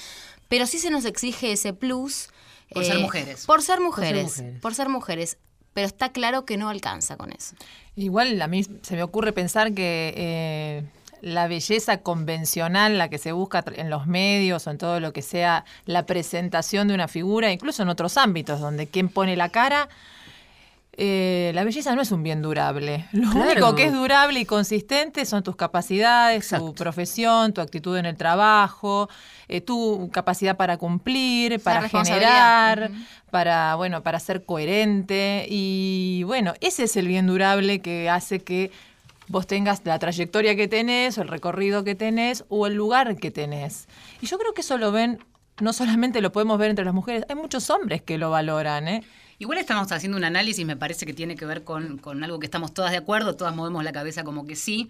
pero 0.49 0.67
sí 0.67 0.79
se 0.79 0.91
nos 0.91 1.05
exige 1.05 1.53
ese 1.53 1.73
plus. 1.73 2.29
Por 2.73 2.85
ser 2.85 2.97
eh, 2.97 3.01
mujeres. 3.01 3.47
Por 3.47 3.63
ser 3.63 3.81
mujeres, 3.81 4.43
por 4.61 4.75
ser 4.75 4.89
mujeres. 4.89 5.39
Pero 5.75 5.87
está 5.87 6.13
claro 6.13 6.45
que 6.45 6.59
no 6.59 6.69
alcanza 6.69 7.17
con 7.17 7.33
eso. 7.33 7.55
Igual 7.97 8.41
a 8.43 8.47
mí 8.47 8.63
se 8.83 8.95
me 8.95 9.03
ocurre 9.03 9.33
pensar 9.33 9.73
que... 9.73 10.13
Eh, 10.17 10.85
la 11.23 11.47
belleza 11.47 11.99
convencional, 11.99 12.99
la 12.99 13.09
que 13.09 13.17
se 13.17 13.33
busca 13.33 13.65
en 13.77 13.89
los 13.89 14.07
medios 14.07 14.67
o 14.67 14.71
en 14.71 14.79
todo 14.79 15.01
lo 15.01 15.13
que 15.13 15.23
sea 15.23 15.65
la 15.87 16.05
presentación 16.05 16.89
de 16.89 16.95
una 16.95 17.09
figura, 17.09 17.53
incluso 17.53 17.83
en 17.83 17.89
otros 17.89 18.17
ámbitos 18.17 18.61
donde 18.61 18.89
quien 18.89 19.09
pone 19.09 19.37
la 19.37 19.49
cara, 19.49 19.89
eh, 20.95 21.53
la 21.55 21.65
belleza 21.65 21.95
no 21.95 22.03
es 22.03 22.13
un 22.13 22.23
bien 22.23 22.43
durable. 22.43 23.07
Lo 23.13 23.31
único 23.31 23.75
que 23.75 23.87
es 23.87 23.93
durable 23.93 24.41
y 24.41 24.45
consistente 24.45 25.25
son 25.25 25.43
tus 25.43 25.57
capacidades, 25.57 26.49
tu 26.49 26.75
profesión, 26.75 27.55
tu 27.55 27.63
actitud 27.63 27.97
en 27.97 28.05
el 28.05 28.17
trabajo, 28.17 29.09
eh, 29.49 29.63
tu 29.63 30.11
capacidad 30.13 30.57
para 30.57 30.77
cumplir, 30.77 31.61
para 31.61 31.89
generar, 31.89 32.91
para 33.31 33.77
bueno, 33.77 34.03
para 34.03 34.21
ser 34.21 34.45
coherente. 34.45 35.47
Y 35.49 36.25
bueno, 36.25 36.53
ese 36.61 36.85
es 36.85 36.97
el 36.97 37.07
bien 37.07 37.27
durable 37.27 37.81
que 37.81 38.11
hace 38.11 38.43
que 38.43 38.71
vos 39.29 39.47
tengas 39.47 39.83
la 39.85 39.99
trayectoria 39.99 40.57
que 40.57 40.69
tenés, 40.69 41.19
o 41.19 41.23
el 41.23 41.29
recorrido 41.29 41.85
que 41.85 41.95
tenés, 41.95 42.45
o 42.49 42.67
el 42.67 42.75
lugar 42.75 43.17
que 43.17 43.31
tenés. 43.31 43.87
Y 44.21 44.27
yo 44.27 44.39
creo 44.39 44.55
que 44.55 44.63
eso 44.63 44.79
lo 44.79 44.93
ven, 44.93 45.19
no 45.61 45.73
solamente 45.73 46.21
lo 46.21 46.33
podemos 46.33 46.59
ver 46.59 46.71
entre 46.71 46.85
las 46.85 46.95
mujeres, 46.95 47.25
hay 47.29 47.37
muchos 47.37 47.71
hombres 47.71 48.03
que 48.03 48.19
lo 48.19 48.31
valoran, 48.31 48.89
¿eh? 48.89 49.05
Igual 49.39 49.59
estamos 49.59 49.91
haciendo 49.91 50.17
un 50.17 50.23
análisis, 50.23 50.65
me 50.65 50.77
parece 50.77 51.05
que 51.05 51.15
tiene 51.15 51.35
que 51.35 51.45
ver 51.45 51.65
con, 51.65 51.99
con, 51.99 52.23
algo 52.23 52.39
que 52.39 52.47
estamos 52.47 52.73
todas 52.73 52.93
de 52.93 52.99
acuerdo, 52.99 53.35
todas 53.35 53.57
movemos 53.57 53.83
la 53.83 53.91
cabeza 53.91 54.23
como 54.23 54.47
que 54.47 54.55
sí, 54.55 54.89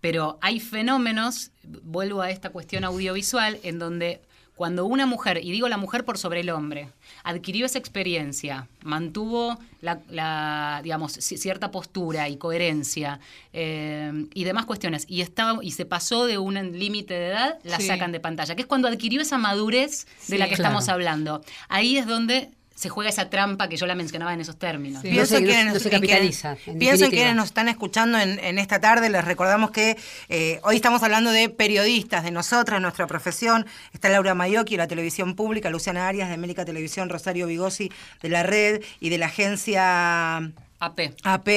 pero 0.00 0.38
hay 0.40 0.58
fenómenos, 0.58 1.52
vuelvo 1.62 2.20
a 2.20 2.30
esta 2.30 2.50
cuestión 2.50 2.82
audiovisual, 2.82 3.60
en 3.62 3.78
donde 3.78 4.20
cuando 4.54 4.84
una 4.84 5.06
mujer, 5.06 5.40
y 5.42 5.50
digo 5.50 5.68
la 5.68 5.76
mujer 5.76 6.04
por 6.04 6.18
sobre 6.18 6.40
el 6.40 6.50
hombre, 6.50 6.90
adquirió 7.24 7.66
esa 7.66 7.78
experiencia, 7.78 8.68
mantuvo 8.82 9.58
la, 9.80 10.80
digamos, 10.82 11.12
cierta 11.12 11.70
postura 11.70 12.28
y 12.28 12.36
coherencia 12.36 13.18
eh, 13.52 14.26
y 14.34 14.44
demás 14.44 14.66
cuestiones, 14.66 15.06
y, 15.08 15.22
estaba, 15.22 15.58
y 15.62 15.72
se 15.72 15.86
pasó 15.86 16.26
de 16.26 16.38
un 16.38 16.54
límite 16.78 17.14
de 17.14 17.28
edad, 17.28 17.58
la 17.64 17.80
sacan 17.80 18.12
de 18.12 18.20
pantalla, 18.20 18.54
que 18.54 18.62
es 18.62 18.68
cuando 18.68 18.88
adquirió 18.88 19.20
esa 19.22 19.38
madurez 19.38 20.06
de 20.28 20.38
la 20.38 20.48
que 20.48 20.54
estamos 20.54 20.88
hablando. 20.88 21.42
Ahí 21.68 21.96
es 21.96 22.06
donde 22.06 22.50
se 22.82 22.88
juega 22.88 23.10
esa 23.10 23.30
trampa 23.30 23.68
que 23.68 23.76
yo 23.76 23.86
la 23.86 23.94
mencionaba 23.94 24.34
en 24.34 24.40
esos 24.40 24.58
términos. 24.58 25.02
Pienso, 25.02 25.36
en 25.36 25.44
quienes, 25.44 25.86
capitaliza, 25.88 26.56
pienso 26.80 27.04
en 27.04 27.10
quienes 27.12 27.36
nos 27.36 27.44
están 27.46 27.68
escuchando 27.68 28.18
en, 28.18 28.58
esta 28.58 28.80
tarde, 28.80 29.08
les 29.08 29.24
recordamos 29.24 29.70
que 29.70 29.96
eh, 30.28 30.58
hoy 30.64 30.74
estamos 30.74 31.00
hablando 31.04 31.30
de 31.30 31.48
periodistas, 31.48 32.24
de 32.24 32.32
nosotras, 32.32 32.80
nuestra 32.80 33.06
profesión. 33.06 33.66
Está 33.92 34.08
Laura 34.08 34.34
Mayocchi, 34.34 34.72
de 34.72 34.78
la 34.78 34.88
televisión 34.88 35.36
pública, 35.36 35.70
Luciana 35.70 36.08
Arias, 36.08 36.26
de 36.26 36.34
América 36.34 36.64
Televisión, 36.64 37.08
Rosario 37.08 37.46
Vigosi, 37.46 37.92
de 38.20 38.28
la 38.28 38.42
red 38.42 38.82
y 38.98 39.10
de 39.10 39.18
la 39.18 39.26
agencia 39.26 40.38
AP, 40.80 41.00
AP 41.22 41.48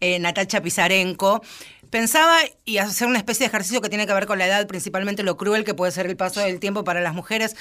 eh, 0.00 0.18
Natacha 0.20 0.60
Pizarenko 0.60 1.40
pensaba 1.88 2.40
y 2.66 2.76
hacer 2.76 3.08
una 3.08 3.18
especie 3.18 3.44
de 3.44 3.48
ejercicio 3.48 3.80
que 3.80 3.88
tiene 3.88 4.06
que 4.06 4.12
ver 4.12 4.26
con 4.26 4.36
la 4.36 4.46
edad, 4.46 4.66
principalmente 4.66 5.22
lo 5.22 5.38
cruel 5.38 5.64
que 5.64 5.72
puede 5.72 5.92
ser 5.92 6.04
el 6.04 6.16
paso 6.18 6.40
del 6.40 6.60
tiempo 6.60 6.84
para 6.84 7.00
las 7.00 7.14
mujeres, 7.14 7.56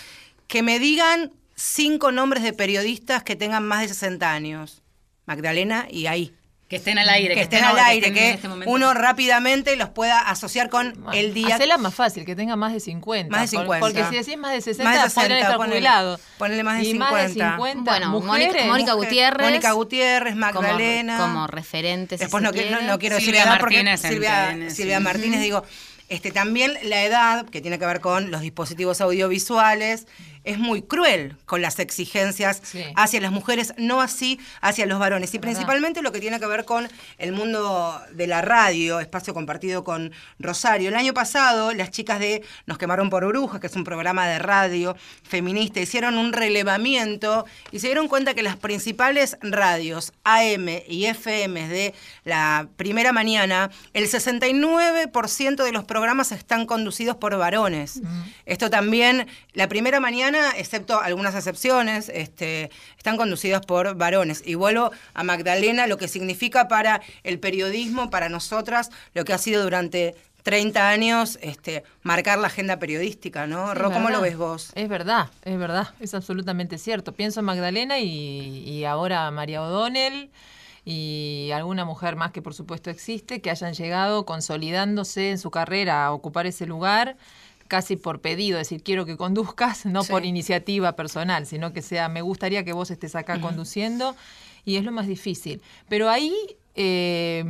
que 0.48 0.62
me 0.62 0.78
digan 0.78 1.32
cinco 1.56 2.12
nombres 2.12 2.44
de 2.44 2.54
periodistas 2.54 3.24
que 3.24 3.36
tengan 3.36 3.66
más 3.68 3.82
de 3.82 3.88
60 3.90 4.32
años. 4.32 4.82
Magdalena 5.26 5.88
y 5.90 6.08
ahí. 6.08 6.34
Que 6.70 6.78
estén 6.78 6.98
al 6.98 7.08
aire. 7.10 7.36
Que, 7.36 7.42
estén 7.42 7.64
al 7.64 7.72
ahora, 7.72 7.86
aire, 7.88 8.12
que, 8.12 8.32
este 8.32 8.48
uno 8.66 8.94
rápidamente 8.96 9.76
los 9.76 9.90
pueda 9.90 10.20
asociar 10.22 10.70
con 10.70 11.06
el 11.14 11.34
día. 11.34 11.56
Hacela 11.56 11.78
más 11.78 11.94
fácil, 11.94 12.26
que 12.26 12.36
tenga 12.36 12.56
más 12.56 12.74
de 12.74 12.80
50. 12.80 13.30
Más 13.30 13.52
de 13.52 13.58
por- 13.58 13.66
50. 13.66 13.80
Porque 13.86 14.04
si 14.10 14.16
decís 14.26 14.38
más 14.42 14.54
de 14.54 14.62
60, 14.62 14.84
Más 14.84 14.94
de 14.96 15.10
podrían 15.14 15.40
60, 15.40 15.40
estar 15.40 15.58
ponele- 15.60 15.70
jubilados. 15.74 16.22
ponele 16.40 16.64
más 16.64 16.78
de 16.78 16.84
y 16.84 16.92
50. 16.94 17.14
más 17.14 17.28
de 17.28 17.34
50 17.34 17.92
Bueno, 17.92 18.10
mujeres. 18.10 18.66
Mónica- 18.66 18.94
Gutiérrez. 18.94 19.48
Mónica 19.48 19.72
Gutiérrez, 19.74 20.36
Magdalena. 20.36 21.18
Como, 21.20 21.46
referentes. 21.46 22.20
Después 22.20 22.42
no, 22.42 22.52
quiero- 22.52 22.72
no, 22.72 22.78
quiere. 22.78 22.92
no 22.92 23.00
quiero 23.00 23.16
decir 23.18 23.36
porque 23.36 23.84
Martínez 23.84 24.04
en 24.06 24.12
Silvia, 24.12 24.58
sí. 24.70 24.76
Silvia 24.76 25.00
Martínez, 25.00 25.42
digo, 25.42 25.64
este, 26.10 26.32
también 26.32 26.74
la 26.84 27.04
edad, 27.04 27.46
que 27.48 27.62
tiene 27.62 27.78
que 27.78 27.86
ver 27.86 28.00
con 28.00 28.32
los 28.32 28.42
dispositivos 28.42 29.00
audiovisuales, 29.00 30.08
es 30.44 30.58
muy 30.60 30.82
cruel 30.82 31.36
con 31.46 31.62
las 31.62 31.80
exigencias 31.80 32.62
Sí. 32.64 32.84
hacia 32.96 33.22
las 33.22 33.32
mujeres, 33.32 33.74
no 33.78 34.02
así 34.02 34.40
hacia 34.62 34.86
los 34.86 35.00
varones. 35.00 35.34
Y 35.34 35.38
verdad. 35.38 35.52
principalmente 35.52 36.02
lo 36.02 36.12
que 36.12 36.20
tiene 36.20 36.40
que 36.40 36.46
ver 36.46 36.66
con 36.66 36.88
el 37.18 37.32
mundo 37.32 38.00
de 38.12 38.28
la 38.28 38.42
radio, 38.42 39.00
espacio 39.00 39.34
compartido 39.34 39.84
con 39.84 40.12
Rosario. 40.40 40.90
El 40.90 40.96
año 40.96 41.14
pasado, 41.14 41.74
las 41.74 41.92
chicas 41.92 42.20
de 42.20 42.44
Nos 42.66 42.78
quemaron 42.78 43.10
por 43.10 43.26
Brujas, 43.26 43.60
que 43.62 43.68
es 43.68 43.76
un 43.76 43.84
programa 43.84 44.28
de 44.28 44.40
radio 44.40 44.96
feminista, 45.24 45.80
hicieron 45.80 46.18
un 46.18 46.34
relevamiento 46.34 47.46
y 47.72 47.80
se 47.80 47.88
dieron 47.88 48.08
cuenta 48.08 48.34
que 48.34 48.44
las 48.44 48.58
principales 48.58 49.38
radios 49.42 50.12
AM 50.24 50.68
y 50.88 51.06
FM 51.06 51.68
de 51.68 51.94
la 52.26 52.68
primera 52.76 53.12
mañana, 53.14 53.70
el 53.94 54.08
69% 54.10 55.64
de 55.64 55.72
los 55.72 55.84
programas 55.86 56.32
están 56.32 56.66
conducidos 56.66 57.16
por 57.18 57.38
varones. 57.38 58.02
Esto 58.46 58.70
también, 58.70 59.28
la 59.54 59.68
primera 59.68 60.00
mañana, 60.00 60.33
excepto 60.36 61.00
algunas 61.00 61.36
excepciones, 61.36 62.10
este, 62.10 62.70
están 62.98 63.18
conducidos 63.18 63.66
por 63.66 63.96
varones. 63.96 64.42
Y 64.46 64.56
vuelvo 64.56 64.92
a 65.14 65.24
Magdalena, 65.24 65.88
lo 65.88 65.98
que 65.98 66.08
significa 66.08 66.68
para 66.68 67.02
el 67.24 67.40
periodismo, 67.40 68.10
para 68.10 68.30
nosotras, 68.30 68.90
lo 69.14 69.26
que 69.26 69.34
ha 69.34 69.38
sido 69.38 69.64
durante 69.64 70.16
30 70.44 70.90
años 70.90 71.40
este, 71.42 71.84
marcar 72.04 72.38
la 72.38 72.48
agenda 72.48 72.78
periodística, 72.78 73.48
¿no? 73.48 73.74
Ro, 73.74 73.92
¿cómo 73.92 74.10
lo 74.10 74.22
ves 74.22 74.38
vos? 74.38 74.72
Es 74.76 74.90
verdad, 74.90 75.30
es 75.44 75.58
verdad, 75.58 75.90
es 76.00 76.14
absolutamente 76.14 76.78
cierto. 76.78 77.14
Pienso 77.14 77.40
en 77.40 77.46
Magdalena 77.46 78.00
y, 78.00 78.64
y 78.68 78.84
ahora 78.84 79.32
María 79.32 79.62
O'Donnell 79.62 80.30
y 80.86 81.52
alguna 81.54 81.86
mujer 81.86 82.18
más 82.18 82.32
que 82.32 82.42
por 82.42 82.54
supuesto 82.54 82.90
existe, 82.90 83.42
que 83.42 83.50
hayan 83.50 83.74
llegado 83.74 84.26
consolidándose 84.26 85.32
en 85.32 85.38
su 85.38 85.50
carrera 85.50 86.06
a 86.06 86.12
ocupar 86.12 86.46
ese 86.46 86.66
lugar 86.66 87.16
casi 87.68 87.96
por 87.96 88.22
pedido, 88.22 88.60
es 88.60 88.68
decir, 88.70 88.84
quiero 88.84 89.06
que 89.06 89.18
conduzcas, 89.18 89.86
no 89.86 90.04
Sí. 90.04 90.12
por 90.12 90.26
iniciativa 90.26 90.96
personal, 90.96 91.46
sino 91.46 91.74
que 91.74 91.82
sea, 91.82 92.10
me 92.10 92.22
gustaría 92.22 92.64
que 92.64 92.74
vos 92.74 92.92
estés 92.92 93.16
acá 93.16 93.40
conduciendo, 93.42 94.16
y 94.66 94.78
es 94.78 94.84
lo 94.84 94.92
más 94.92 95.08
difícil. 95.08 95.62
Pero 95.90 96.10
ahí 96.10 96.34
eh, 96.76 97.44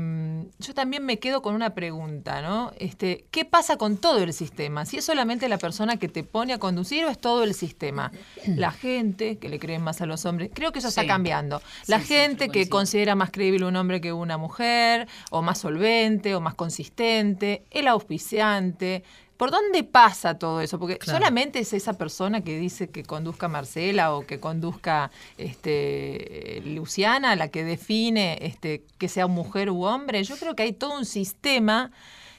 yo 0.59 0.73
también 0.73 1.05
me 1.05 1.17
quedo 1.17 1.41
con 1.41 1.55
una 1.55 1.73
pregunta, 1.73 2.41
¿no? 2.41 2.73
Este, 2.77 3.23
¿Qué 3.31 3.45
pasa 3.45 3.77
con 3.77 3.95
todo 3.97 4.17
el 4.21 4.33
sistema? 4.33 4.85
Si 4.85 4.97
es 4.97 5.05
solamente 5.05 5.47
la 5.47 5.57
persona 5.57 5.95
que 5.95 6.09
te 6.09 6.23
pone 6.23 6.51
a 6.51 6.57
conducir 6.57 7.05
o 7.05 7.09
es 7.09 7.17
todo 7.17 7.43
el 7.43 7.53
sistema. 7.53 8.11
La 8.45 8.71
gente, 8.71 9.37
que 9.37 9.47
le 9.47 9.59
creen 9.59 9.81
más 9.81 10.01
a 10.01 10.05
los 10.05 10.25
hombres, 10.25 10.49
creo 10.53 10.73
que 10.73 10.79
eso 10.79 10.89
está 10.89 11.07
cambiando. 11.07 11.61
La 11.87 11.99
Sí, 12.01 12.07
gente 12.07 12.49
que 12.49 12.67
considera 12.67 13.15
más 13.15 13.31
creíble 13.31 13.65
un 13.65 13.75
hombre 13.77 14.01
que 14.01 14.11
una 14.11 14.37
mujer, 14.37 15.07
o 15.31 15.41
más 15.41 15.57
solvente, 15.59 16.35
o 16.35 16.41
más 16.41 16.55
consistente, 16.55 17.63
el 17.71 17.87
auspiciante. 17.87 19.03
¿Por 19.37 19.51
dónde 19.51 19.83
pasa 19.83 20.37
todo 20.37 20.61
eso? 20.61 20.79
Porque 20.79 20.97
Claro. 20.97 21.17
solamente 21.19 21.59
es 21.59 21.73
esa 21.73 21.93
persona 21.93 22.41
que 22.41 22.57
dice 22.57 22.89
que 22.89 23.03
conduzca 23.03 23.47
Marcela 23.47 24.13
o 24.13 24.25
que 24.25 24.39
conduzca 24.39 25.11
este, 25.37 26.61
Luciana 26.65 27.35
la 27.35 27.47
que 27.49 27.63
define 27.63 28.37
este, 28.41 28.83
que 28.97 29.07
sea 29.09 29.27
mujer 29.27 29.69
u 29.69 29.83
hombre. 29.85 30.23
Yo 30.23 30.37
creo 30.37 30.55
que 30.55 30.63
hay 30.63 30.73
todo 30.73 30.97
un 30.97 31.05
sistema 31.05 31.91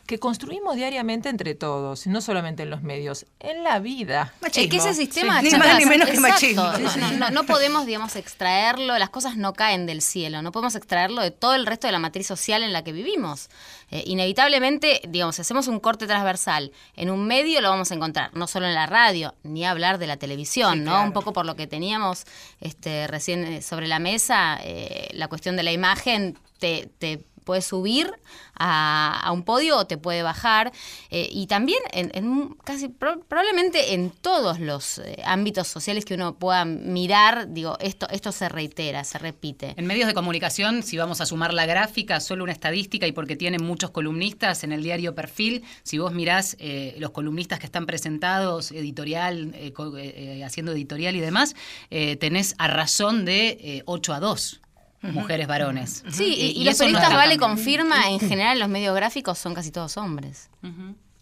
que 0.07 0.19
construimos 0.19 0.77
diariamente 0.77 1.29
entre 1.31 1.55
todos, 1.55 2.07
no 2.07 2.21
solamente 2.21 2.63
en 2.65 2.71
los 2.71 2.83
medios, 2.83 3.25
en 3.41 3.65
la 3.65 3.79
vida. 3.79 4.35
Es 4.45 4.53
que 4.69 4.77
ese 4.77 4.93
sistema, 4.93 5.41
Ni 5.41 5.49
chicas, 5.51 5.67
más 5.67 5.79
ni 5.79 5.87
menos 5.87 6.09
que 6.09 6.15
exacto, 6.17 6.63
machismo. 6.63 7.01
No, 7.01 7.11
no- 7.19 7.31
no 7.31 7.45
podemos, 7.45 7.87
digamos, 7.87 8.15
extraerlo, 8.17 8.99
las 8.99 9.09
cosas 9.11 9.37
no 9.37 9.55
caen 9.55 9.87
del 9.87 10.03
cielo, 10.03 10.43
no 10.43 10.53
podemos 10.53 10.75
extraerlo 10.75 11.23
de 11.23 11.31
todo 11.31 11.55
el 11.55 11.65
resto 11.65 11.87
de 11.87 11.93
la 11.93 11.99
matriz 11.99 12.27
social 12.27 12.63
en 12.63 12.73
la 12.75 12.85
que 12.85 12.93
vivimos. 12.93 13.49
Eh, 13.91 14.03
inevitablemente, 14.07 15.01
digamos, 15.09 15.37
si 15.37 15.43
hacemos 15.43 15.69
un 15.69 15.81
corte 15.81 16.07
transversal 16.07 16.73
en 16.97 17.11
un 17.11 17.27
medio 17.27 17.61
lo 17.61 17.71
vamos 17.71 17.91
a 17.91 17.95
encontrar, 17.95 18.35
no 18.37 18.47
solo 18.47 18.67
en 18.67 18.75
la 18.75 18.87
radio, 18.87 19.35
ni 19.43 19.65
hablar 19.65 19.99
de 19.99 20.07
la 20.07 20.17
televisión, 20.17 20.75
Sí, 20.75 20.79
¿no? 20.81 20.91
claro. 20.93 21.07
Un 21.07 21.13
poco 21.13 21.33
por 21.33 21.47
lo 21.47 21.57
que 21.57 21.67
teníamos 21.67 22.25
este, 22.61 23.07
recién 23.07 23.45
eh, 23.45 23.63
sobre 23.63 23.87
la 23.89 23.99
mesa, 24.01 24.59
eh, 24.63 25.09
la 25.13 25.29
cuestión 25.29 25.57
de 25.57 25.63
la 25.63 25.73
imagen 25.73 26.39
te, 26.59 26.91
te 26.99 27.25
puede 27.45 27.63
subir 27.63 28.11
a, 28.57 29.31
un 29.33 29.45
podio 29.45 29.79
o 29.79 29.87
te 29.87 29.99
puede 29.99 30.23
bajar. 30.23 30.73
eh, 31.11 31.29
y 31.31 31.47
también 31.47 31.79
en, 31.93 32.11
en 32.15 32.49
casi 32.65 32.89
pro- 32.89 33.21
probablemente 33.21 33.95
en 33.95 34.11
todos 34.11 34.61
los 34.61 34.99
eh, 34.99 35.23
ámbitos 35.25 35.69
sociales 35.69 36.05
que 36.05 36.15
uno 36.15 36.37
pueda 36.39 36.65
mirar, 36.65 37.53
digo, 37.53 37.77
esto, 37.81 38.09
esto 38.11 38.33
se 38.33 38.49
reitera, 38.49 39.05
se 39.05 39.19
repite. 39.19 39.75
En 39.77 39.87
medios 39.87 40.07
de 40.07 40.15
comunicación, 40.15 40.83
si 40.83 40.97
vamos 40.97 41.21
a 41.21 41.27
sumar 41.27 41.53
la 41.55 41.67
gráfica, 41.67 42.21
solo 42.21 42.45
una 42.45 42.53
estadística 42.53 43.07
y 43.07 43.13
porque 43.13 43.37
tienen 43.37 43.65
muchos 43.65 43.91
columnistas 43.91 44.65
en 44.65 44.73
el 44.73 44.83
diario 44.83 45.15
Perfil, 45.15 45.63
si 45.83 45.99
vos 45.99 46.13
mirás 46.13 46.57
eh, 46.59 46.95
los 46.99 47.11
columnistas 47.11 47.59
que 47.59 47.67
están 47.67 47.87
presentados, 47.87 48.71
editorial, 48.73 49.53
eh, 49.55 50.43
haciendo 50.45 50.73
editorial 50.73 51.17
y 51.17 51.21
demás, 51.21 51.55
tenés 51.91 52.55
a 52.59 52.69
razón 52.69 53.25
de 53.25 53.57
eh, 53.61 53.83
8 53.87 54.15
a 54.15 54.21
2 54.21 54.61
mujeres 55.13 55.47
varones. 55.47 56.03
Sí, 56.11 56.25
y, 56.25 56.33
Eh, 56.33 56.53
y 56.57 56.65
los 56.65 56.75
no 56.75 56.79
periodistas 56.79 57.05
está 57.05 57.17
Vale 57.17 57.37
confirma, 57.39 58.09
en 58.11 58.21
general 58.21 58.59
los 58.59 58.69
medios 58.69 58.95
gráficos 58.97 59.39
son 59.39 59.55
casi 59.55 59.71
todos 59.71 59.97
hombres. 59.97 60.49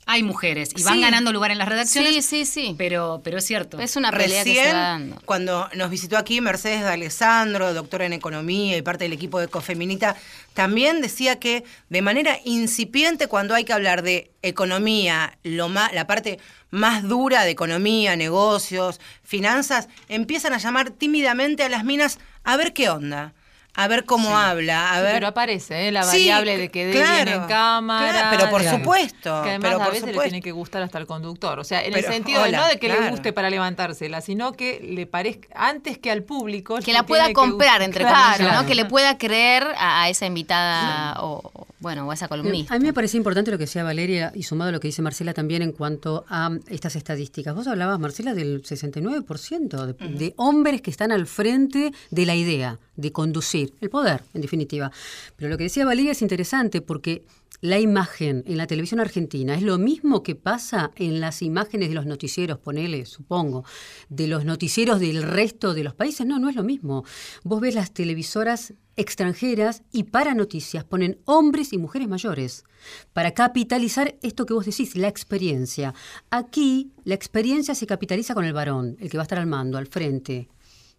Hay 0.04 0.24
mujeres 0.24 0.70
y 0.76 0.82
van 0.82 0.94
Sí. 0.96 1.00
ganando 1.00 1.32
lugar 1.32 1.52
en 1.52 1.58
las 1.58 1.68
redacciones, 1.68 2.12
Sí, 2.26 2.44
sí, 2.44 2.44
sí. 2.44 2.74
pero, 2.76 3.20
pero 3.22 3.38
es 3.38 3.46
cierto. 3.46 3.78
Es 3.78 3.94
una 3.94 4.10
pelea 4.10 4.42
que 4.42 4.50
se 4.52 4.56
Recién, 4.58 4.76
va 4.76 4.80
dando. 4.80 5.16
cuando 5.24 5.68
nos 5.76 5.90
visitó 5.90 6.18
aquí 6.18 6.40
Mercedes 6.40 6.80
de 6.80 6.88
Alessandro, 6.88 7.72
doctora 7.72 8.04
en 8.06 8.12
economía 8.12 8.76
y 8.76 8.82
parte 8.82 9.04
del 9.04 9.12
equipo 9.12 9.38
de 9.38 9.44
Ecofeminita, 9.44 10.16
también 10.54 11.00
decía 11.02 11.38
que 11.38 11.62
de 11.88 12.02
manera 12.02 12.36
incipiente 12.44 13.28
cuando 13.28 13.54
hay 13.54 13.62
que 13.64 13.72
hablar 13.72 14.02
de 14.02 14.32
economía, 14.42 15.38
lo 15.44 15.68
ma- 15.68 15.90
la 15.94 16.08
parte 16.08 16.40
más 16.70 17.04
dura 17.04 17.44
de 17.44 17.50
economía, 17.50 18.16
negocios, 18.16 18.98
finanzas, 19.22 19.88
empiezan 20.08 20.52
a 20.52 20.58
llamar 20.58 20.90
tímidamente 20.90 21.62
a 21.62 21.68
las 21.68 21.84
minas 21.84 22.18
a 22.42 22.56
ver 22.56 22.72
qué 22.72 22.88
onda, 22.90 23.34
a 23.74 23.88
ver 23.88 24.04
cómo 24.04 24.36
habla, 24.36 24.92
a 24.92 24.96
Sí, 24.96 25.02
ver... 25.02 25.12
pero 25.14 25.26
aparece 25.28 25.88
¿eh? 25.88 25.92
la 25.92 26.02
Sí, 26.02 26.28
variable 26.28 26.58
de 26.58 26.68
que 26.70 26.86
dé 26.86 26.92
claro, 26.92 27.24
bien 27.24 27.28
en 27.42 27.48
cámara. 27.48 28.10
claro, 28.12 28.36
pero 28.36 28.50
por 28.50 28.62
supuesto, 28.64 29.42
Que 29.42 29.50
además 29.50 29.70
pero 29.72 29.82
a 29.82 29.88
veces 29.90 30.14
le 30.14 30.22
tiene 30.22 30.42
que 30.42 30.52
gustar 30.52 30.82
hasta 30.82 30.98
el 30.98 31.06
conductor. 31.06 31.58
O 31.58 31.64
sea, 31.64 31.80
en 31.82 31.92
Pero, 31.92 32.06
el 32.08 32.12
sentido 32.12 32.42
de 32.42 32.48
hola, 32.50 32.58
no 32.58 32.66
de 32.68 32.78
que 32.78 32.88
le 32.88 33.08
guste 33.10 33.32
para 33.32 33.48
levantársela, 33.50 34.20
sino 34.20 34.52
que 34.52 34.80
le 34.82 35.06
parezca, 35.06 35.48
antes 35.54 35.98
que 35.98 36.10
al 36.10 36.22
público. 36.22 36.76
Que 36.84 36.92
la 36.92 37.04
pueda 37.06 37.32
comprar, 37.32 37.80
entre 37.82 38.04
Claro. 38.04 38.36
comillas, 38.38 38.60
¿no? 38.62 38.66
Que 38.68 38.74
le 38.74 38.84
pueda 38.84 39.16
creer 39.18 39.64
a, 39.76 40.02
a 40.02 40.08
esa 40.10 40.26
invitada 40.26 41.20
o, 41.22 41.40
o, 41.54 41.66
bueno, 41.80 42.06
o 42.06 42.10
a 42.10 42.14
esa 42.14 42.28
columnista. 42.28 42.74
A 42.74 42.78
mí 42.78 42.84
me 42.84 42.92
parece 42.92 43.16
importante 43.16 43.50
lo 43.50 43.58
que 43.58 43.64
decía 43.64 43.82
Valeria 43.84 44.32
y 44.34 44.42
sumado 44.42 44.68
a 44.68 44.72
lo 44.72 44.80
que 44.80 44.88
dice 44.88 45.02
Marcela 45.02 45.32
también 45.34 45.62
en 45.62 45.72
cuanto 45.72 46.24
a 46.28 46.50
estas 46.68 46.94
estadísticas. 46.96 47.54
Vos 47.54 47.66
hablabas, 47.66 47.98
Marcela, 47.98 48.34
del 48.34 48.62
69% 48.62 49.86
de, 49.86 50.08
de 50.08 50.34
hombres 50.36 50.82
que 50.82 50.90
están 50.90 51.12
al 51.12 51.26
frente 51.26 51.92
de 52.10 52.26
la 52.26 52.34
idea 52.34 52.78
de 52.96 53.12
conducir, 53.12 53.74
el 53.80 53.90
poder, 53.90 54.22
en 54.34 54.40
definitiva. 54.40 54.90
Pero 55.36 55.50
lo 55.50 55.56
que 55.56 55.64
decía 55.64 55.84
Valeria 55.84 56.12
es 56.12 56.22
interesante 56.22 56.80
porque 56.80 57.24
la 57.60 57.78
imagen 57.78 58.42
en 58.46 58.56
la 58.56 58.66
televisión 58.66 58.98
argentina 58.98 59.54
es 59.54 59.62
lo 59.62 59.78
mismo 59.78 60.24
que 60.24 60.34
pasa 60.34 60.90
en 60.96 61.20
las 61.20 61.42
imágenes 61.42 61.90
de 61.90 61.94
los 61.94 62.06
noticieros, 62.06 62.58
ponele, 62.58 63.06
supongo, 63.06 63.64
de 64.08 64.26
los 64.26 64.44
noticieros 64.44 64.98
del 64.98 65.22
resto 65.22 65.72
de 65.72 65.84
los 65.84 65.94
países. 65.94 66.26
No, 66.26 66.40
no 66.40 66.48
es 66.48 66.56
lo 66.56 66.64
mismo. 66.64 67.04
Vos 67.44 67.60
ves 67.60 67.76
las 67.76 67.92
televisoras 67.92 68.74
extranjeras 68.96 69.82
y 69.92 70.04
para 70.04 70.34
noticias 70.34 70.84
ponen 70.84 71.20
hombres 71.24 71.72
y 71.72 71.78
mujeres 71.78 72.08
mayores 72.08 72.64
para 73.12 73.30
capitalizar 73.30 74.16
esto 74.22 74.44
que 74.44 74.54
vos 74.54 74.66
decís, 74.66 74.96
la 74.96 75.08
experiencia. 75.08 75.94
Aquí 76.30 76.90
la 77.04 77.14
experiencia 77.14 77.74
se 77.74 77.86
capitaliza 77.86 78.34
con 78.34 78.44
el 78.44 78.52
varón, 78.52 78.96
el 78.98 79.08
que 79.08 79.16
va 79.16 79.22
a 79.22 79.24
estar 79.24 79.38
al 79.38 79.46
mando, 79.46 79.78
al 79.78 79.86
frente 79.86 80.48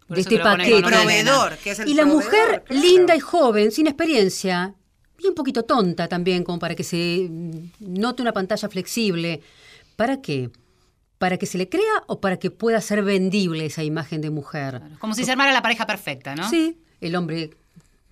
Por 0.06 0.16
de 0.16 0.20
este 0.22 0.38
paquete. 0.38 0.82
proveedor, 0.82 1.56
que 1.58 1.70
es 1.70 1.78
el 1.78 1.88
y 1.88 1.94
la 1.94 2.02
proveedor, 2.02 2.24
mujer 2.24 2.62
claro. 2.66 2.82
linda 2.82 3.16
y 3.16 3.20
joven, 3.20 3.70
sin 3.72 3.86
experiencia, 3.86 4.74
y 5.18 5.28
un 5.28 5.34
poquito 5.34 5.62
tonta 5.64 6.08
también, 6.08 6.44
como 6.44 6.58
para 6.58 6.74
que 6.74 6.84
se 6.84 7.28
note 7.80 8.22
una 8.22 8.32
pantalla 8.32 8.68
flexible. 8.68 9.40
¿Para 9.96 10.20
qué? 10.20 10.50
¿Para 11.18 11.38
que 11.38 11.46
se 11.46 11.56
le 11.56 11.68
crea 11.68 12.02
o 12.06 12.20
para 12.20 12.36
que 12.38 12.50
pueda 12.50 12.80
ser 12.80 13.02
vendible 13.02 13.64
esa 13.66 13.82
imagen 13.82 14.20
de 14.20 14.30
mujer? 14.30 14.82
Como 14.98 15.14
si 15.14 15.24
se 15.24 15.30
armara 15.30 15.52
la 15.52 15.62
pareja 15.62 15.86
perfecta, 15.86 16.34
¿no? 16.34 16.50
Sí, 16.50 16.76
el 17.00 17.16
hombre 17.16 17.50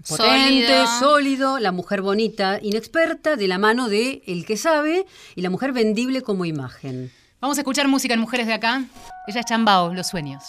potente, 0.08 0.66
Sólido. 0.66 0.98
sólido, 0.98 1.58
la 1.58 1.72
mujer 1.72 2.00
bonita, 2.02 2.58
inexperta, 2.62 3.36
de 3.36 3.48
la 3.48 3.58
mano 3.58 3.88
de 3.88 4.22
el 4.26 4.46
que 4.46 4.56
sabe, 4.56 5.04
y 5.34 5.42
la 5.42 5.50
mujer 5.50 5.72
vendible 5.72 6.22
como 6.22 6.44
imagen. 6.44 7.12
Vamos 7.40 7.58
a 7.58 7.60
escuchar 7.60 7.86
música 7.88 8.14
en 8.14 8.20
Mujeres 8.20 8.46
de 8.46 8.54
Acá. 8.54 8.84
Ella 9.26 9.40
es 9.40 9.46
Chambao, 9.46 9.92
Los 9.92 10.06
Sueños. 10.06 10.42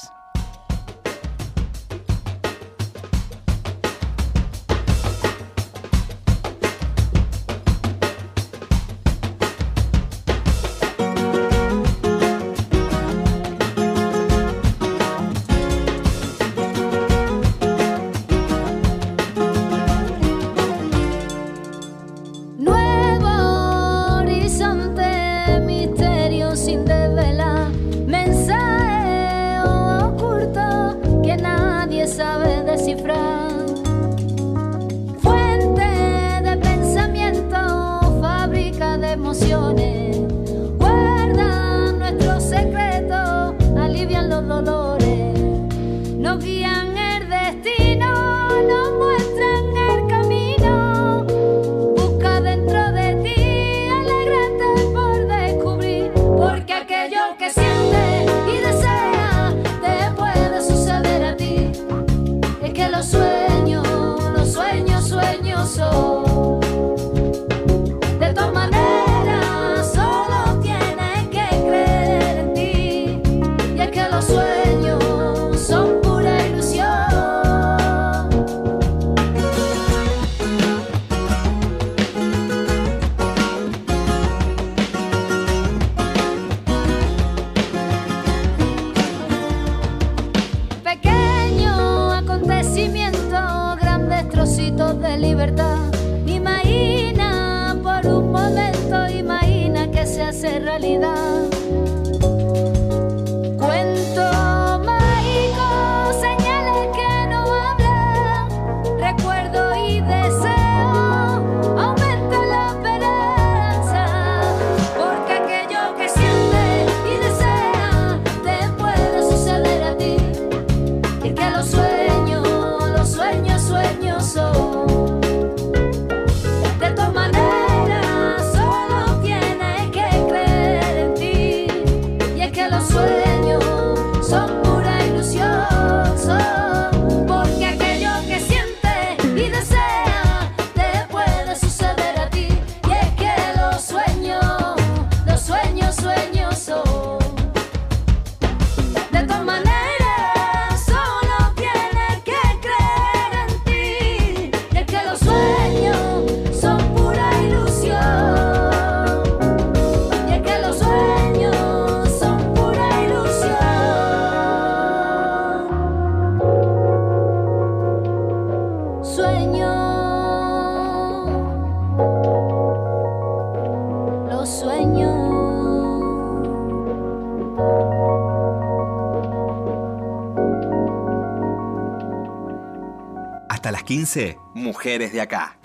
15, 183.93 184.39
Mujeres 184.55 185.13
de 185.13 185.21
Acá. 185.21 185.55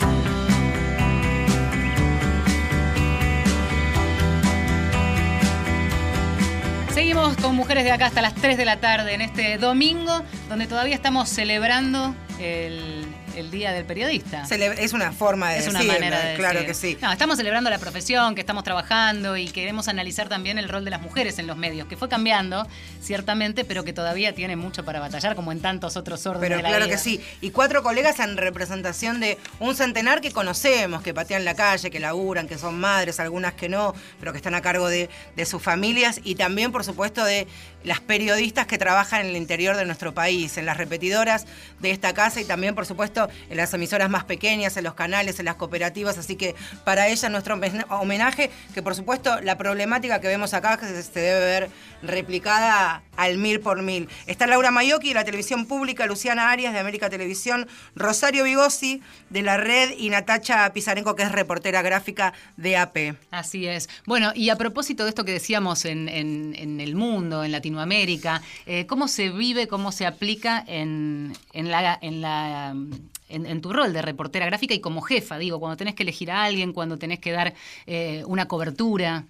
Seguimos 6.92 7.38
con 7.38 7.56
Mujeres 7.56 7.84
de 7.84 7.90
Acá 7.90 8.04
hasta 8.04 8.20
las 8.20 8.34
3 8.34 8.58
de 8.58 8.66
la 8.66 8.80
tarde 8.80 9.14
en 9.14 9.22
este 9.22 9.56
domingo, 9.56 10.22
donde 10.50 10.66
todavía 10.66 10.94
estamos 10.94 11.30
celebrando 11.30 12.14
el, 12.38 13.07
el 13.38 13.50
Día 13.50 13.72
del 13.72 13.84
Periodista. 13.84 14.44
Es 14.50 14.92
una 14.92 15.12
forma 15.12 15.50
de 15.52 15.58
Es 15.58 15.68
una 15.68 15.78
decirlo, 15.80 16.00
manera 16.00 16.20
de 16.24 16.36
Claro 16.36 16.60
decir. 16.60 16.66
que 16.66 16.74
sí. 16.74 16.98
No, 17.00 17.12
estamos 17.12 17.36
celebrando 17.36 17.70
la 17.70 17.78
profesión, 17.78 18.34
que 18.34 18.40
estamos 18.40 18.64
trabajando 18.64 19.36
y 19.36 19.46
queremos 19.48 19.88
analizar 19.88 20.28
también 20.28 20.58
el 20.58 20.68
rol 20.68 20.84
de 20.84 20.90
las 20.90 21.00
mujeres 21.00 21.38
en 21.38 21.46
los 21.46 21.56
medios, 21.56 21.86
que 21.88 21.96
fue 21.96 22.08
cambiando, 22.08 22.66
ciertamente, 23.00 23.64
pero 23.64 23.84
que 23.84 23.92
todavía 23.92 24.34
tiene 24.34 24.56
mucho 24.56 24.84
para 24.84 25.00
batallar, 25.00 25.34
como 25.36 25.52
en 25.52 25.60
tantos 25.60 25.96
otros 25.96 26.26
órdenes 26.26 26.48
Pero 26.48 26.56
de 26.58 26.62
la 26.62 26.68
claro 26.68 26.84
vida. 26.86 26.96
que 26.96 27.02
sí. 27.02 27.20
Y 27.40 27.50
cuatro 27.50 27.82
colegas 27.82 28.18
en 28.20 28.36
representación 28.36 29.20
de 29.20 29.38
un 29.60 29.74
centenar 29.76 30.20
que 30.20 30.32
conocemos, 30.32 31.02
que 31.02 31.14
patean 31.14 31.44
la 31.44 31.54
calle, 31.54 31.90
que 31.90 32.00
laburan, 32.00 32.48
que 32.48 32.58
son 32.58 32.78
madres, 32.78 33.20
algunas 33.20 33.54
que 33.54 33.68
no, 33.68 33.94
pero 34.20 34.32
que 34.32 34.38
están 34.38 34.54
a 34.54 34.60
cargo 34.60 34.88
de, 34.88 35.08
de 35.36 35.46
sus 35.46 35.62
familias. 35.62 36.20
Y 36.24 36.34
también, 36.34 36.72
por 36.72 36.84
supuesto, 36.84 37.24
de 37.24 37.46
las 37.84 38.00
periodistas 38.00 38.66
que 38.66 38.78
trabajan 38.78 39.20
en 39.22 39.26
el 39.28 39.36
interior 39.36 39.76
de 39.76 39.84
nuestro 39.84 40.12
país, 40.12 40.58
en 40.58 40.66
las 40.66 40.76
repetidoras 40.76 41.46
de 41.80 41.90
esta 41.90 42.12
casa 42.12 42.40
y 42.40 42.44
también, 42.44 42.74
por 42.74 42.86
supuesto, 42.86 43.27
en 43.50 43.56
las 43.56 43.72
emisoras 43.74 44.10
más 44.10 44.24
pequeñas, 44.24 44.76
en 44.76 44.84
los 44.84 44.94
canales, 44.94 45.38
en 45.38 45.44
las 45.46 45.56
cooperativas. 45.56 46.18
Así 46.18 46.36
que 46.36 46.54
para 46.84 47.08
ellas 47.08 47.30
nuestro 47.30 47.56
homen- 47.56 47.84
homenaje, 47.90 48.50
que 48.74 48.82
por 48.82 48.94
supuesto 48.94 49.40
la 49.40 49.58
problemática 49.58 50.20
que 50.20 50.28
vemos 50.28 50.54
acá 50.54 50.78
se 50.78 51.20
debe 51.20 51.40
ver 51.40 51.70
replicada 52.02 53.02
al 53.16 53.38
mil 53.38 53.60
por 53.60 53.82
mil. 53.82 54.08
Está 54.26 54.46
Laura 54.46 54.70
Mayoki 54.70 55.08
de 55.08 55.14
la 55.14 55.24
televisión 55.24 55.66
pública, 55.66 56.06
Luciana 56.06 56.50
Arias 56.50 56.72
de 56.72 56.78
América 56.78 57.10
Televisión, 57.10 57.66
Rosario 57.94 58.44
Vigosi 58.44 59.02
de 59.30 59.42
la 59.42 59.56
red 59.56 59.90
y 59.98 60.10
Natacha 60.10 60.72
Pizarenko, 60.72 61.16
que 61.16 61.24
es 61.24 61.32
reportera 61.32 61.82
gráfica 61.82 62.32
de 62.56 62.76
AP. 62.76 63.16
Así 63.30 63.66
es. 63.66 63.88
Bueno, 64.06 64.32
y 64.34 64.50
a 64.50 64.56
propósito 64.56 65.02
de 65.04 65.10
esto 65.10 65.24
que 65.24 65.32
decíamos 65.32 65.84
en, 65.84 66.08
el 66.08 66.94
mundo, 66.94 67.42
en 67.44 67.52
Latinoamérica, 67.52 68.42
eh, 68.66 68.86
¿cómo 68.86 69.08
se 69.08 69.30
vive, 69.30 69.66
cómo 69.66 69.90
se 69.92 70.06
aplica 70.06 70.64
en, 70.66 71.32
la, 71.52 71.98
en, 73.28 73.46
en 73.46 73.60
tu 73.60 73.72
rol 73.72 73.92
de 73.92 74.02
reportera 74.02 74.46
gráfica 74.46 74.74
y 74.74 74.80
como 74.80 75.00
jefa? 75.02 75.38
Digo, 75.38 75.58
cuando 75.60 75.76
tenés 75.76 75.94
que 75.94 76.02
elegir 76.02 76.30
a 76.30 76.44
alguien, 76.44 76.72
cuando 76.72 76.98
tenés 76.98 77.18
que 77.18 77.32
dar 77.32 77.54
eh, 77.86 78.22
una 78.26 78.46
cobertura. 78.46 79.24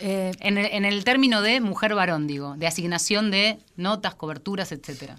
Eh, 0.00 0.30
En 0.40 0.58
el, 0.58 0.66
en 0.66 0.84
el 0.84 1.02
término 1.02 1.42
de 1.42 1.60
mujer-varón, 1.60 2.28
digo, 2.28 2.54
de 2.56 2.66
asignación 2.68 3.32
de 3.32 3.58
notas, 3.76 4.14
coberturas, 4.14 4.70
etcétera. 4.70 5.16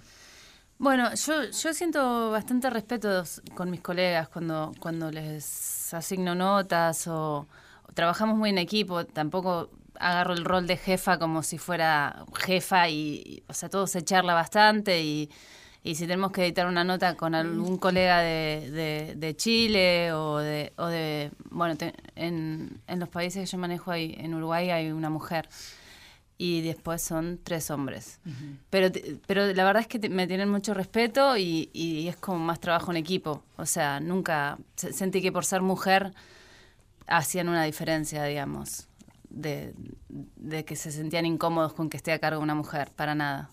Bueno, 0.77 1.13
yo, 1.13 1.43
yo 1.51 1.73
siento 1.73 2.31
bastante 2.31 2.69
respeto 2.69 3.25
con 3.55 3.69
mis 3.69 3.81
colegas 3.81 4.29
cuando, 4.29 4.71
cuando 4.79 5.11
les 5.11 5.93
asigno 5.93 6.33
notas 6.35 7.05
o, 7.07 7.45
o 7.83 7.93
trabajamos 7.93 8.37
muy 8.37 8.51
en 8.51 8.57
equipo. 8.57 9.03
Tampoco 9.05 9.69
agarro 9.99 10.33
el 10.33 10.45
rol 10.45 10.65
de 10.65 10.77
jefa 10.77 11.19
como 11.19 11.43
si 11.43 11.57
fuera 11.57 12.23
jefa 12.33 12.87
y, 12.87 13.21
y, 13.25 13.43
o 13.49 13.53
sea, 13.53 13.67
todo 13.67 13.85
se 13.85 14.01
charla 14.05 14.33
bastante 14.33 15.03
y, 15.03 15.29
y 15.83 15.95
si 15.95 16.03
tenemos 16.07 16.31
que 16.31 16.43
editar 16.43 16.67
una 16.67 16.83
nota 16.83 17.15
con 17.15 17.33
algún 17.35 17.77
colega 17.77 18.19
de, 18.19 18.69
de- 18.71 19.15
de 19.15 19.35
Chile 19.35 20.11
o 20.13 20.37
de, 20.37 20.73
o 20.77 20.85
de 20.87 21.31
bueno, 21.51 21.77
te- 21.77 21.93
en, 22.15 22.81
en 22.87 22.99
los 22.99 23.07
países 23.09 23.41
que 23.41 23.51
yo 23.51 23.57
manejo, 23.57 23.91
hay, 23.91 24.15
en 24.19 24.33
Uruguay 24.33 24.69
hay 24.71 24.91
una 24.91 25.09
mujer 25.09 25.47
y 26.37 26.61
después 26.61 27.01
son 27.01 27.39
tres 27.43 27.69
hombres. 27.71 28.19
pero, 28.69 28.91
te- 28.91 29.17
pero 29.27 29.45
la 29.53 29.63
verdad 29.63 29.81
es 29.81 29.87
que 29.87 29.99
te- 29.99 30.09
me 30.09 30.27
tienen 30.27 30.49
mucho 30.49 30.73
respeto 30.73 31.37
y, 31.37 31.69
y 31.73 32.07
es 32.07 32.15
como 32.17 32.39
más 32.39 32.59
trabajo 32.59 32.91
en 32.91 32.97
equipo. 32.97 33.43
O 33.57 33.65
sea, 33.65 33.99
nunca 33.99 34.57
se- 34.75 34.91
sentí 34.93 35.21
que 35.21 35.31
por 35.31 35.45
ser 35.45 35.61
mujer 35.61 36.13
hacían 37.07 37.49
una 37.49 37.63
diferencia, 37.63 38.23
digamos, 38.25 38.87
de, 39.29 39.73
de 40.09 40.65
que 40.65 40.75
se 40.75 40.91
sentían 40.91 41.25
incómodos 41.25 41.73
con 41.73 41.89
que 41.89 41.97
esté 41.97 42.11
a 42.11 42.19
cargo 42.19 42.41
una 42.41 42.55
mujer, 42.55 42.91
para 42.95 43.15
nada. 43.15 43.49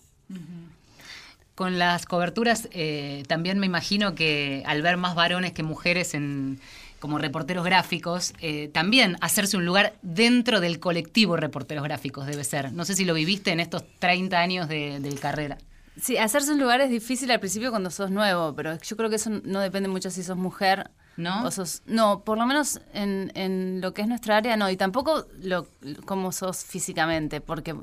Con 1.57 1.79
las 1.79 2.05
coberturas, 2.05 2.69
eh, 2.71 3.23
también 3.27 3.57
me 3.57 3.65
imagino 3.65 4.13
que 4.13 4.61
al 4.67 4.83
ver 4.83 4.95
más 4.95 5.15
varones 5.15 5.53
que 5.53 5.63
mujeres 5.63 6.13
en, 6.13 6.59
como 6.99 7.17
reporteros 7.17 7.65
gráficos, 7.65 8.35
eh, 8.41 8.69
también 8.71 9.17
hacerse 9.21 9.57
un 9.57 9.65
lugar 9.65 9.95
dentro 10.03 10.59
del 10.59 10.79
colectivo 10.79 11.35
reporteros 11.35 11.83
gráficos 11.83 12.27
debe 12.27 12.43
ser. 12.43 12.73
No 12.73 12.85
sé 12.85 12.93
si 12.93 13.05
lo 13.05 13.15
viviste 13.15 13.49
en 13.49 13.59
estos 13.59 13.83
30 13.97 14.37
años 14.37 14.67
de, 14.67 14.99
de 14.99 15.15
carrera. 15.15 15.57
Sí, 15.99 16.15
hacerse 16.17 16.51
un 16.51 16.59
lugar 16.59 16.79
es 16.81 16.91
difícil 16.91 17.31
al 17.31 17.39
principio 17.39 17.71
cuando 17.71 17.89
sos 17.89 18.11
nuevo, 18.11 18.53
pero 18.53 18.77
yo 18.79 18.95
creo 18.95 19.09
que 19.09 19.15
eso 19.15 19.31
no 19.43 19.59
depende 19.59 19.89
mucho 19.89 20.11
si 20.11 20.21
sos 20.21 20.37
mujer. 20.37 20.91
¿No? 21.15 21.43
O 21.43 21.49
sos, 21.49 21.81
no, 21.87 22.23
por 22.23 22.37
lo 22.37 22.45
menos 22.45 22.79
en, 22.93 23.31
en 23.33 23.81
lo 23.81 23.95
que 23.95 24.03
es 24.03 24.07
nuestra 24.07 24.37
área, 24.37 24.55
no. 24.57 24.69
Y 24.69 24.77
tampoco 24.77 25.25
lo, 25.41 25.67
cómo 26.05 26.31
sos 26.31 26.63
físicamente, 26.63 27.41
porque 27.41 27.75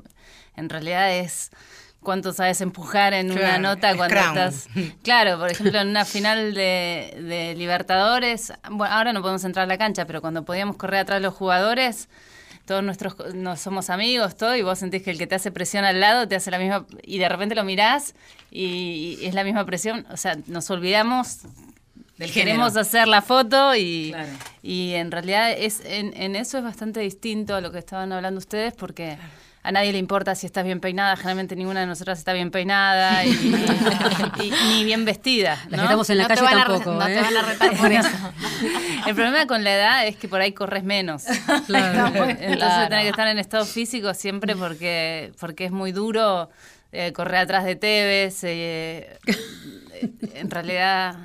en 0.55 0.69
realidad 0.69 1.13
es 1.13 1.51
cuánto 2.05 2.31
sabes 2.31 2.61
empujar 2.61 3.13
en 3.13 3.31
una 3.31 3.57
nota 3.57 3.93
cuando 3.97 4.15
estás... 4.15 4.67
Claro, 5.03 5.37
por 5.37 5.51
ejemplo, 5.51 5.81
en 5.81 5.89
una 5.89 6.05
final 6.05 6.53
de, 6.53 7.17
de 7.21 7.53
Libertadores, 7.57 8.53
bueno, 8.71 8.93
ahora 8.95 9.11
no 9.11 9.21
podemos 9.21 9.43
entrar 9.43 9.63
a 9.65 9.67
la 9.67 9.77
cancha, 9.77 10.05
pero 10.05 10.21
cuando 10.21 10.45
podíamos 10.45 10.77
correr 10.77 11.01
atrás 11.01 11.21
los 11.21 11.33
jugadores, 11.33 12.07
todos 12.65 12.81
nuestros 12.83 13.15
no 13.35 13.57
somos 13.57 13.89
amigos, 13.89 14.37
todo, 14.37 14.55
y 14.55 14.61
vos 14.61 14.79
sentís 14.79 15.03
que 15.03 15.11
el 15.11 15.17
que 15.17 15.27
te 15.27 15.35
hace 15.35 15.51
presión 15.51 15.83
al 15.83 15.99
lado 15.99 16.27
te 16.27 16.35
hace 16.37 16.49
la 16.49 16.57
misma, 16.59 16.85
y 17.03 17.17
de 17.17 17.27
repente 17.27 17.53
lo 17.55 17.63
mirás 17.65 18.15
y, 18.49 19.17
y 19.21 19.25
es 19.25 19.33
la 19.35 19.43
misma 19.43 19.65
presión, 19.65 20.05
o 20.09 20.17
sea, 20.17 20.37
nos 20.47 20.69
olvidamos, 20.71 21.39
Del 22.17 22.31
queremos 22.31 22.69
género. 22.69 22.81
hacer 22.81 23.07
la 23.07 23.21
foto 23.21 23.75
y, 23.75 24.11
Claro. 24.13 24.29
y 24.63 24.93
en 24.93 25.11
realidad 25.11 25.51
es 25.51 25.81
en, 25.85 26.13
en 26.19 26.35
eso 26.35 26.57
es 26.57 26.63
bastante 26.63 27.01
distinto 27.01 27.53
a 27.55 27.61
lo 27.61 27.71
que 27.71 27.79
estaban 27.79 28.11
hablando 28.13 28.39
ustedes 28.39 28.73
porque... 28.73 29.17
A 29.67 29.71
nadie 29.71 29.91
le 29.91 29.97
importa 29.97 30.35
si 30.35 30.45
estás 30.45 30.63
bien 30.63 30.79
peinada, 30.79 31.15
generalmente 31.15 31.55
ninguna 31.55 31.79
de 31.79 31.87
nosotras 31.87 32.19
está 32.19 32.33
bien 32.33 32.51
peinada 32.51 33.25
y, 33.25 33.29
y- 34.43 34.53
ni 34.69 34.83
bien 34.83 35.05
vestida. 35.05 35.55
Las 35.55 35.71
¿no? 35.71 35.77
que 35.77 35.83
estamos 35.83 36.09
en 36.11 36.17
la 36.19 36.23
No 36.23 36.27
calle 36.29 36.45
a 36.47 36.65
tampoco. 36.65 36.91
no 36.93 37.07
¿eh? 37.07 37.15
te 37.15 37.21
van 37.21 37.37
a 37.37 37.41
retar 37.41 37.75
por 37.77 37.91
eso. 37.91 38.09
El 39.07 39.15
problema 39.15 39.47
con 39.47 39.63
la 39.63 39.73
edad 39.75 40.07
es 40.07 40.17
que 40.17 40.27
por 40.27 40.39
ahí 40.41 40.51
corres 40.53 40.83
menos. 40.83 41.23
Claro. 41.65 42.05
Entonces 42.25 42.57
Claro. 42.57 42.89
tenés 42.89 43.03
que 43.05 43.09
estar 43.09 43.27
en 43.27 43.39
estado 43.39 43.65
físico 43.65 44.13
siempre 44.13 44.55
porque, 44.55 45.31
porque 45.39 45.65
es 45.65 45.71
muy 45.71 45.91
duro 45.91 46.49
eh, 46.91 47.11
correr 47.13 47.37
atrás 47.41 47.65
de 47.65 47.75
Tevez. 47.75 48.43
eh, 48.43 49.17
en 50.35 50.51
realidad 50.51 51.15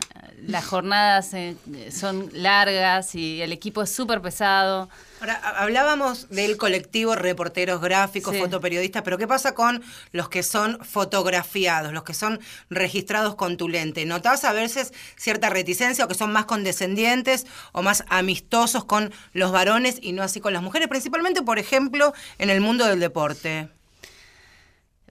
las 0.47 0.65
jornadas 0.65 1.35
eh, 1.35 1.57
son 1.91 2.31
largas 2.33 3.15
y 3.15 3.43
el 3.43 3.53
equipo 3.53 3.83
es 3.83 3.95
súper 3.95 4.23
pesado. 4.23 4.89
Ahora, 5.21 5.35
ha- 5.43 5.63
hablábamos 5.63 6.29
del 6.31 6.57
colectivo 6.57 7.15
reporteros 7.15 7.81
gráficos, 7.81 8.35
Sí. 8.35 8.41
fotoperiodistas, 8.41 9.03
pero 9.03 9.19
¿qué 9.19 9.27
pasa 9.27 9.55
con 9.55 9.83
los 10.13 10.29
que 10.31 10.43
son 10.43 10.79
fotografiados, 10.85 11.93
los 11.93 12.05
que 12.05 12.15
son 12.15 12.41
registrados 12.71 13.35
con 13.35 13.57
tu 13.59 13.69
lente? 13.69 14.05
¿Notás 14.07 14.45
a 14.45 14.53
veces 14.53 14.93
cierta 15.17 15.51
reticencia 15.51 16.05
o 16.05 16.09
que 16.09 16.15
son 16.15 16.33
más 16.33 16.47
condescendientes 16.47 17.47
o 17.73 17.83
más 17.83 18.05
amistosos 18.09 18.85
con 18.85 19.13
los 19.35 19.53
varones 19.53 19.99
y 20.01 20.13
no 20.13 20.23
así 20.23 20.41
con 20.41 20.53
las 20.55 20.63
mujeres? 20.63 20.89
Principalmente, 20.89 21.43
por 21.43 21.59
ejemplo, 21.59 22.15
en 22.39 22.49
el 22.49 22.61
mundo 22.63 22.87
del 22.87 22.99
deporte. 23.01 23.69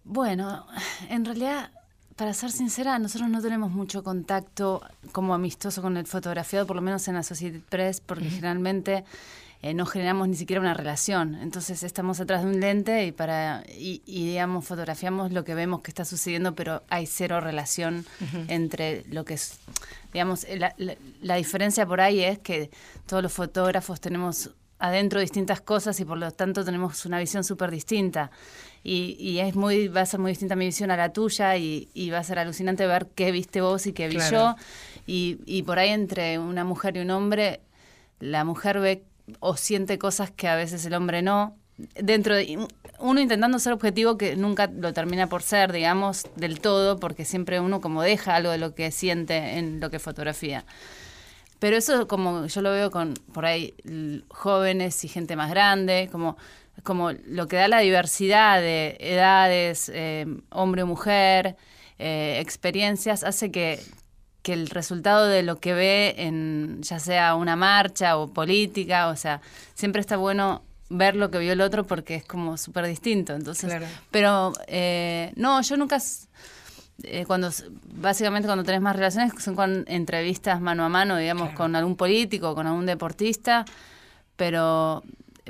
Bueno, 0.03 0.65
en 1.09 1.23
realidad, 1.25 1.71
para 2.15 2.33
ser 2.33 2.51
sincera, 2.51 2.97
nosotros 2.99 3.29
no 3.29 3.41
tenemos 3.41 3.71
mucho 3.71 4.03
contacto 4.03 4.81
como 5.11 5.33
amistoso 5.35 5.81
con 5.81 5.97
el 5.97 6.07
fotografiado, 6.07 6.65
por 6.65 6.75
lo 6.75 6.81
menos 6.81 7.07
en 7.07 7.15
Associated 7.15 7.61
Press, 7.69 8.01
porque 8.01 8.25
generalmente 8.29 9.03
eh, 9.61 9.73
no 9.73 9.85
generamos 9.85 10.27
ni 10.29 10.35
siquiera 10.35 10.61
una 10.61 10.73
relación. 10.73 11.35
Entonces 11.35 11.83
estamos 11.83 12.19
atrás 12.19 12.43
de 12.43 12.49
un 12.49 12.59
lente 12.59 13.05
y 13.05 13.11
para 13.11 13.63
y, 13.67 14.01
y, 14.05 14.27
digamos 14.27 14.65
fotografiamos 14.65 15.31
lo 15.31 15.43
que 15.43 15.53
vemos 15.55 15.81
que 15.81 15.91
está 15.91 16.05
sucediendo, 16.05 16.55
pero 16.55 16.81
hay 16.89 17.05
cero 17.05 17.41
relación 17.41 18.05
entre 18.47 19.03
lo 19.09 19.25
que 19.25 19.33
es, 19.35 19.59
digamos, 20.13 20.45
la, 20.57 20.73
la- 20.77 20.95
la 21.21 21.35
diferencia 21.35 21.85
por 21.85 21.99
ahí 22.01 22.21
es 22.23 22.39
que 22.39 22.69
todos 23.05 23.21
los 23.21 23.33
fotógrafos 23.33 23.99
tenemos 23.99 24.51
adentro 24.81 25.19
distintas 25.19 25.59
cosas 25.59 25.99
y 25.99 26.05
por 26.05 26.17
lo 26.17 26.31
tanto 26.31 26.63
tenemos 26.63 27.05
una 27.05 27.19
visión 27.19 27.43
súper 27.43 27.69
distinta. 27.69 28.31
Y, 28.81 29.17
y 29.19 29.39
es 29.39 29.55
muy, 29.55 29.89
va 29.89 30.01
a 30.01 30.05
ser 30.05 30.21
muy 30.21 30.31
distinta 30.31 30.55
mi 30.55 30.63
visión 30.67 30.89
a 30.89 30.95
la 30.95 31.11
tuya 31.11 31.57
y, 31.57 31.89
y 31.93 32.11
va 32.11 32.19
a 32.19 32.23
ser 32.23 32.39
alucinante 32.39 32.87
ver 32.87 33.07
qué 33.13 33.33
viste 33.33 33.59
vos 33.59 33.85
y 33.87 33.91
qué 33.91 34.07
vi 34.07 34.15
Claro. 34.15 34.31
yo. 34.31 34.55
Y, 35.05 35.39
y 35.45 35.63
por 35.63 35.79
ahí 35.79 35.89
entre 35.89 36.39
una 36.39 36.63
mujer 36.63 36.95
y 36.95 37.01
un 37.01 37.11
hombre, 37.11 37.59
la 38.21 38.45
mujer 38.45 38.79
ve 38.79 39.03
o 39.39 39.55
siente 39.55 39.97
cosas 39.97 40.31
que 40.31 40.47
a 40.47 40.55
veces 40.55 40.85
el 40.85 40.93
hombre 40.93 41.21
no. 41.21 41.55
Dentro 41.95 42.35
de 42.35 42.67
uno 42.99 43.21
intentando 43.21 43.57
ser 43.59 43.71
objetivo 43.73 44.17
que 44.17 44.35
nunca 44.35 44.67
lo 44.67 44.91
termina 44.93 45.27
por 45.27 45.41
ser, 45.41 45.71
digamos, 45.71 46.25
del 46.35 46.59
todo, 46.59 46.99
porque 46.99 47.23
siempre 47.23 47.59
uno 47.59 47.79
como 47.79 48.01
deja 48.01 48.35
algo 48.35 48.51
de 48.51 48.57
lo 48.57 48.75
que 48.75 48.91
siente 48.91 49.57
en 49.57 49.79
lo 49.79 49.89
que 49.89 49.99
fotografía. 49.99 50.65
Pero 51.59 51.75
eso 51.77 52.07
como 52.07 52.45
yo 52.45 52.61
lo 52.61 52.71
veo 52.71 52.89
con 52.89 53.13
por 53.33 53.45
ahí 53.45 53.73
jóvenes 54.29 55.03
y 55.03 55.07
gente 55.07 55.35
más 55.35 55.49
grande, 55.49 56.09
como, 56.11 56.37
como 56.83 57.11
lo 57.11 57.47
que 57.47 57.57
da 57.57 57.67
la 57.67 57.79
diversidad 57.79 58.61
de 58.61 58.97
edades, 58.99 59.91
eh, 59.93 60.25
hombre 60.49 60.83
o 60.83 60.87
mujer, 60.87 61.57
eh, 61.97 62.39
experiencias, 62.39 63.23
hace 63.23 63.51
que, 63.51 63.79
que 64.41 64.53
el 64.53 64.69
resultado 64.69 65.27
de 65.27 65.43
lo 65.43 65.59
que 65.59 65.73
ve 65.73 66.15
en 66.17 66.81
ya 66.81 66.99
sea 66.99 67.35
una 67.35 67.55
marcha 67.55 68.17
o 68.17 68.27
política, 68.27 69.09
o 69.09 69.15
sea, 69.15 69.41
siempre 69.73 69.99
está 70.01 70.17
bueno 70.17 70.63
ver 70.89 71.15
lo 71.15 71.29
que 71.29 71.37
vio 71.39 71.53
el 71.53 71.61
otro 71.61 71.85
porque 71.85 72.15
es 72.15 72.25
como 72.25 72.57
súper 72.57 72.85
distinto. 72.87 73.33
Entonces, 73.33 73.69
Claro. 73.69 73.85
pero 74.11 74.53
eh, 74.67 75.31
no, 75.35 75.61
yo 75.61 75.77
nunca 75.77 75.97
eh, 77.03 77.25
cuando 77.25 77.49
básicamente 77.95 78.47
cuando 78.47 78.63
tenés 78.63 78.81
más 78.81 78.95
relaciones 78.95 79.33
son 79.43 79.55
con 79.55 79.85
entrevistas 79.87 80.59
mano 80.61 80.83
a 80.83 80.89
mano, 80.89 81.17
digamos, 81.17 81.51
con 81.51 81.75
algún 81.75 81.95
político, 81.95 82.55
con 82.55 82.65
algún 82.67 82.85
deportista, 82.85 83.65
pero 84.35 85.03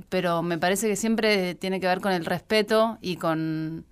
pero 0.09 0.41
me 0.41 0.57
parece 0.57 0.87
que 0.87 0.95
siempre 0.95 1.55
tiene 1.55 1.79
que 1.79 1.87
ver 1.87 1.99
con 1.99 2.13
el 2.13 2.25
respeto 2.25 2.97
y 3.01 3.17
con, 3.17 3.83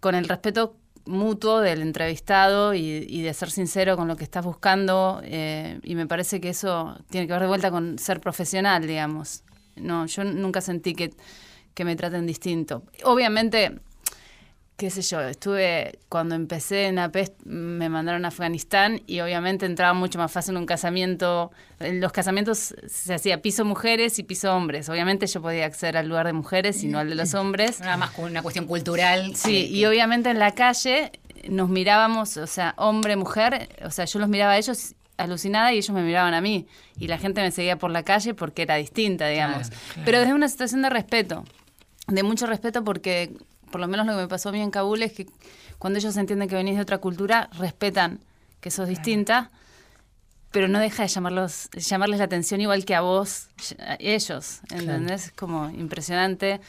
con 0.00 0.14
el 0.16 0.28
respeto 0.28 0.74
mutuo 1.08 1.60
del 1.60 1.82
entrevistado 1.82 2.74
y, 2.74 3.22
de 3.22 3.34
ser 3.34 3.50
sincero 3.50 3.96
con 3.96 4.06
lo 4.06 4.16
que 4.16 4.24
estás 4.24 4.44
buscando 4.44 5.20
eh, 5.24 5.80
y 5.82 5.94
me 5.94 6.06
parece 6.06 6.40
que 6.40 6.50
eso 6.50 6.96
tiene 7.10 7.26
que 7.26 7.32
ver 7.32 7.42
de 7.42 7.48
vuelta 7.48 7.70
con 7.70 7.98
ser 7.98 8.20
profesional, 8.20 8.86
digamos. 8.86 9.42
No, 9.76 10.06
yo 10.06 10.24
nunca 10.24 10.60
sentí 10.60 10.94
que, 10.94 11.12
que 11.74 11.84
me 11.84 11.96
traten 11.96 12.26
distinto. 12.26 12.82
Obviamente 13.04 13.80
qué 14.78 14.90
sé 14.90 15.02
yo, 15.02 15.20
estuve, 15.22 15.98
cuando 16.08 16.36
empecé 16.36 16.86
en 16.86 17.00
APES 17.00 17.32
me 17.44 17.88
mandaron 17.88 18.24
a 18.24 18.28
Afganistán 18.28 19.02
y 19.08 19.18
obviamente 19.18 19.66
entraba 19.66 19.92
mucho 19.92 20.20
más 20.20 20.30
fácil 20.30 20.54
en 20.54 20.58
un 20.58 20.66
casamiento. 20.66 21.50
En 21.80 22.00
los 22.00 22.12
casamientos 22.12 22.76
se 22.86 23.12
hacía 23.12 23.42
piso 23.42 23.64
mujeres 23.64 24.20
y 24.20 24.22
piso 24.22 24.54
hombres. 24.54 24.88
Obviamente 24.88 25.26
yo 25.26 25.42
podía 25.42 25.66
acceder 25.66 25.96
al 25.96 26.06
lugar 26.08 26.26
de 26.26 26.32
mujeres 26.32 26.84
y 26.84 26.86
no 26.86 27.00
al 27.00 27.08
de 27.08 27.16
los 27.16 27.34
hombres. 27.34 27.80
Nada 27.80 27.96
más 27.96 28.16
una 28.18 28.40
cuestión 28.40 28.66
cultural. 28.66 29.34
Sí, 29.34 29.66
y 29.66 29.84
obviamente 29.84 30.30
en 30.30 30.38
la 30.38 30.52
calle 30.52 31.10
nos 31.48 31.68
mirábamos, 31.68 32.36
o 32.36 32.46
sea, 32.46 32.74
hombre, 32.76 33.16
mujer, 33.16 33.68
o 33.84 33.90
sea, 33.90 34.04
yo 34.04 34.20
los 34.20 34.28
miraba 34.28 34.52
a 34.52 34.58
ellos 34.58 34.94
alucinada 35.16 35.72
y 35.72 35.78
ellos 35.78 35.90
me 35.90 36.02
miraban 36.02 36.34
a 36.34 36.40
mí. 36.40 36.68
Y 37.00 37.08
la 37.08 37.18
gente 37.18 37.40
me 37.40 37.50
seguía 37.50 37.78
por 37.78 37.90
la 37.90 38.04
calle 38.04 38.32
porque 38.32 38.62
era 38.62 38.76
distinta, 38.76 39.26
digamos. 39.26 39.72
Pero 40.04 40.20
desde 40.20 40.34
una 40.34 40.46
situación 40.46 40.82
de 40.82 40.90
respeto, 40.90 41.44
de 42.06 42.22
mucho 42.22 42.46
respeto 42.46 42.84
porque 42.84 43.32
por 43.70 43.80
lo 43.80 43.88
menos 43.88 44.06
lo 44.06 44.12
que 44.14 44.22
me 44.22 44.28
pasó 44.28 44.48
a 44.48 44.52
mí 44.52 44.60
en 44.60 44.70
Kabul 44.70 45.02
es 45.02 45.12
que 45.12 45.26
cuando 45.78 45.98
ellos 45.98 46.16
entienden 46.16 46.48
que 46.48 46.54
venís 46.54 46.76
de 46.76 46.82
otra 46.82 46.98
cultura, 46.98 47.48
respetan 47.58 48.20
que 48.60 48.70
sos 48.70 48.88
distinta, 48.88 49.50
pero 50.50 50.66
no 50.66 50.78
deja 50.80 51.02
de 51.02 51.08
llamarlos, 51.08 51.68
llamarles 51.76 52.18
la 52.18 52.24
atención 52.24 52.60
igual 52.60 52.84
que 52.84 52.94
a 52.94 53.00
vos, 53.02 53.48
a 53.78 53.96
ellos, 54.00 54.60
¿entendés? 54.70 55.26
Es 55.26 55.32
como 55.32 55.68
impresionante 55.70 56.60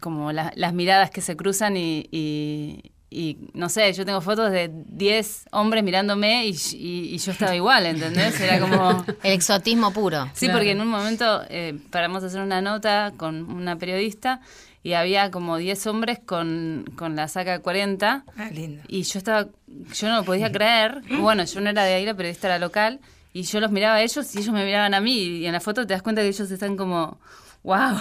como 0.00 0.32
la- 0.32 0.52
las 0.54 0.74
miradas 0.74 1.10
que 1.10 1.20
se 1.20 1.36
cruzan 1.36 1.76
y, 1.76 2.06
y- 2.10 2.90
y, 3.10 3.38
no 3.52 3.68
sé, 3.68 3.92
yo 3.92 4.04
tengo 4.04 4.20
fotos 4.20 4.50
de 4.50 4.70
10 4.86 5.44
hombres 5.52 5.84
mirándome 5.84 6.46
y, 6.46 6.50
y- 6.72 7.14
y 7.14 7.18
yo 7.18 7.30
estaba 7.32 7.54
igual, 7.54 7.86
¿entendés? 7.86 8.40
Era 8.40 8.58
como... 8.58 9.04
El 9.22 9.32
exotismo 9.32 9.92
puro. 9.92 10.28
Sí, 10.34 10.48
porque 10.48 10.72
en 10.72 10.80
un 10.80 10.88
momento 10.88 11.42
eh, 11.48 11.78
paramos 11.90 12.24
a 12.24 12.26
hacer 12.26 12.40
una 12.40 12.60
nota 12.60 13.12
con 13.16 13.44
una 13.50 13.76
periodista 13.76 14.40
y 14.84 14.92
había 14.92 15.32
como 15.32 15.56
10 15.56 15.86
hombres 15.88 16.20
con, 16.24 16.84
con 16.96 17.16
la 17.16 17.26
saca 17.26 17.58
40 17.58 18.24
Ah, 18.36 18.50
lindo. 18.52 18.82
y 18.86 19.02
yo 19.02 19.18
estaba, 19.18 19.48
yo 19.92 20.08
no 20.08 20.16
lo 20.18 20.24
podía 20.24 20.52
creer. 20.52 21.00
Bueno, 21.18 21.42
yo 21.44 21.60
no 21.60 21.70
era 21.70 21.82
de 21.84 21.94
ahí, 21.94 22.04
la 22.06 22.14
periodista 22.14 22.46
era 22.46 22.60
local 22.60 23.00
y 23.32 23.42
yo 23.42 23.58
los 23.58 23.72
miraba 23.72 23.96
a 23.96 24.02
ellos 24.02 24.32
y 24.36 24.38
ellos 24.38 24.52
me 24.54 24.64
miraban 24.64 24.94
a 24.94 25.00
mí 25.00 25.16
y 25.16 25.46
en 25.46 25.52
la 25.54 25.60
foto 25.60 25.84
te 25.86 25.94
das 25.94 26.02
cuenta 26.02 26.22
que 26.22 26.28
ellos 26.28 26.48
están 26.50 26.76
como, 26.76 27.18
wow. 27.64 27.96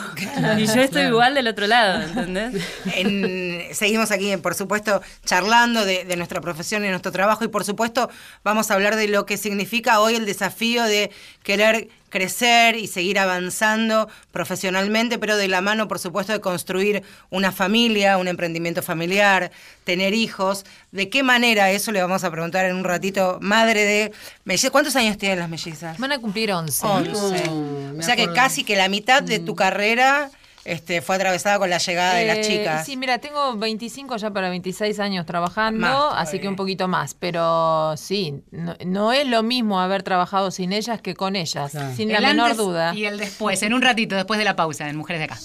Y 0.60 0.65
yo 0.67 0.82
estoy 0.82 1.04
igual 1.04 1.34
del 1.36 1.48
otro 1.48 1.65
lado, 1.67 2.02
¿entendés? 2.04 2.62
En- 2.96 3.74
seguimos 3.74 4.12
aquí, 4.12 4.36
por 4.38 4.54
supuesto, 4.54 5.02
charlando 5.26 5.86
de, 5.86 6.04
de 6.06 6.15
nuestra 6.17 6.41
profesión 6.41 6.84
y 6.86 6.89
nuestro 6.89 7.12
trabajo 7.12 7.43
y 7.46 7.48
por 7.48 7.63
supuesto 7.63 8.10
vamos 8.43 8.69
a 8.69 8.74
hablar 8.76 8.96
de 8.98 9.08
lo 9.08 9.26
que 9.26 9.38
significa 9.38 10.02
hoy 10.02 10.15
el 10.15 10.26
desafío 10.26 10.84
de 10.84 11.12
querer 11.43 11.88
crecer 12.13 12.76
y 12.76 12.86
seguir 12.86 13.17
avanzando 13.17 14.08
profesionalmente, 14.32 15.17
pero 15.17 15.36
de 15.36 15.47
la 15.47 15.62
mano, 15.62 15.88
por 15.88 15.97
supuesto, 15.97 16.32
de 16.32 16.39
construir 16.41 17.02
una 17.32 17.52
familia, 17.52 18.19
un 18.19 18.28
emprendimiento 18.28 18.84
familiar, 18.84 19.52
tener 19.84 20.13
hijos. 20.13 20.63
¿De 20.91 21.10
qué 21.10 21.23
manera? 21.23 21.71
Eso 21.71 21.91
le 21.91 21.99
vamos 21.99 22.23
a 22.23 22.30
preguntar 22.30 22.67
en 22.67 22.76
un 22.76 22.84
ratito. 22.84 23.39
Madre 23.41 23.84
de 23.84 24.12
mellizas. 24.45 24.69
¿Cuántos 24.69 24.95
años 24.95 25.17
tienen 25.17 25.39
las 25.39 25.49
mellizas? 25.49 25.97
Van 25.97 26.12
a 26.12 26.19
cumplir 26.19 26.52
11. 26.52 26.86
11. 26.86 27.43
Oh, 27.49 27.93
me 27.95 27.99
o 27.99 28.04
sea 28.04 28.15
que 28.15 28.32
casi 28.32 28.63
que 28.63 28.76
la 28.76 28.89
mitad 28.89 29.23
de 29.23 29.39
tu 29.39 29.56
carrera 29.56 30.30
este, 30.65 31.02
fue 31.02 31.15
atravesada 31.17 31.60
con 31.60 31.69
la 31.69 31.78
llegada 31.78 32.15
de 32.15 32.26
las 32.26 32.38
Eh, 32.38 32.41
chicas. 32.43 32.86
Sí, 32.86 32.95
mira, 32.97 33.17
tengo 33.19 33.56
25 33.58 34.15
ya 34.17 34.32
para 34.32 34.49
26 34.49 34.99
años 34.99 35.26
trabajando, 35.26 35.80
Más 35.88 36.13
así 36.28 36.39
que 36.39 36.47
un 36.47 36.56
poquito 36.56 36.88
más. 36.88 37.13
Pero 37.15 37.95
sí, 37.97 38.43
no, 38.52 38.76
no 38.86 39.12
es 39.12 39.28
lo 39.28 39.43
mismo 39.43 39.80
haber 39.82 40.04
trabajado 40.04 40.52
sin 40.52 40.71
ellas 40.73 41.02
que 41.02 41.13
con 41.15 41.36
ellas, 41.36 41.71
Claro. 41.71 41.95
sin 41.95 42.12
la 42.12 42.21
menor 42.21 42.56
duda. 42.56 42.93
Y 42.95 43.06
el 43.06 43.17
después, 43.17 43.62
en 43.63 43.73
un 43.73 43.82
ratito, 43.82 44.15
después 44.15 44.38
de 44.38 44.45
la 44.45 44.56
pausa, 44.56 44.88
en 44.89 44.95
Mujeres 44.95 45.19
de 45.19 45.26
Acá. 45.26 45.39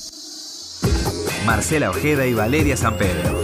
Marcela 1.47 1.91
Ojeda 1.91 2.27
y 2.27 2.35
Valeria 2.35 2.77
San 2.77 2.97
Pedro. 2.97 3.39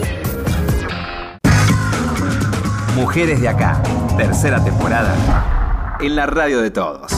Mujeres 2.95 3.41
de 3.41 3.49
acá, 3.49 3.83
tercera 4.17 4.63
temporada. 4.63 5.97
En 6.01 6.15
la 6.15 6.27
radio 6.27 6.61
de 6.61 6.71
todos. 6.71 7.11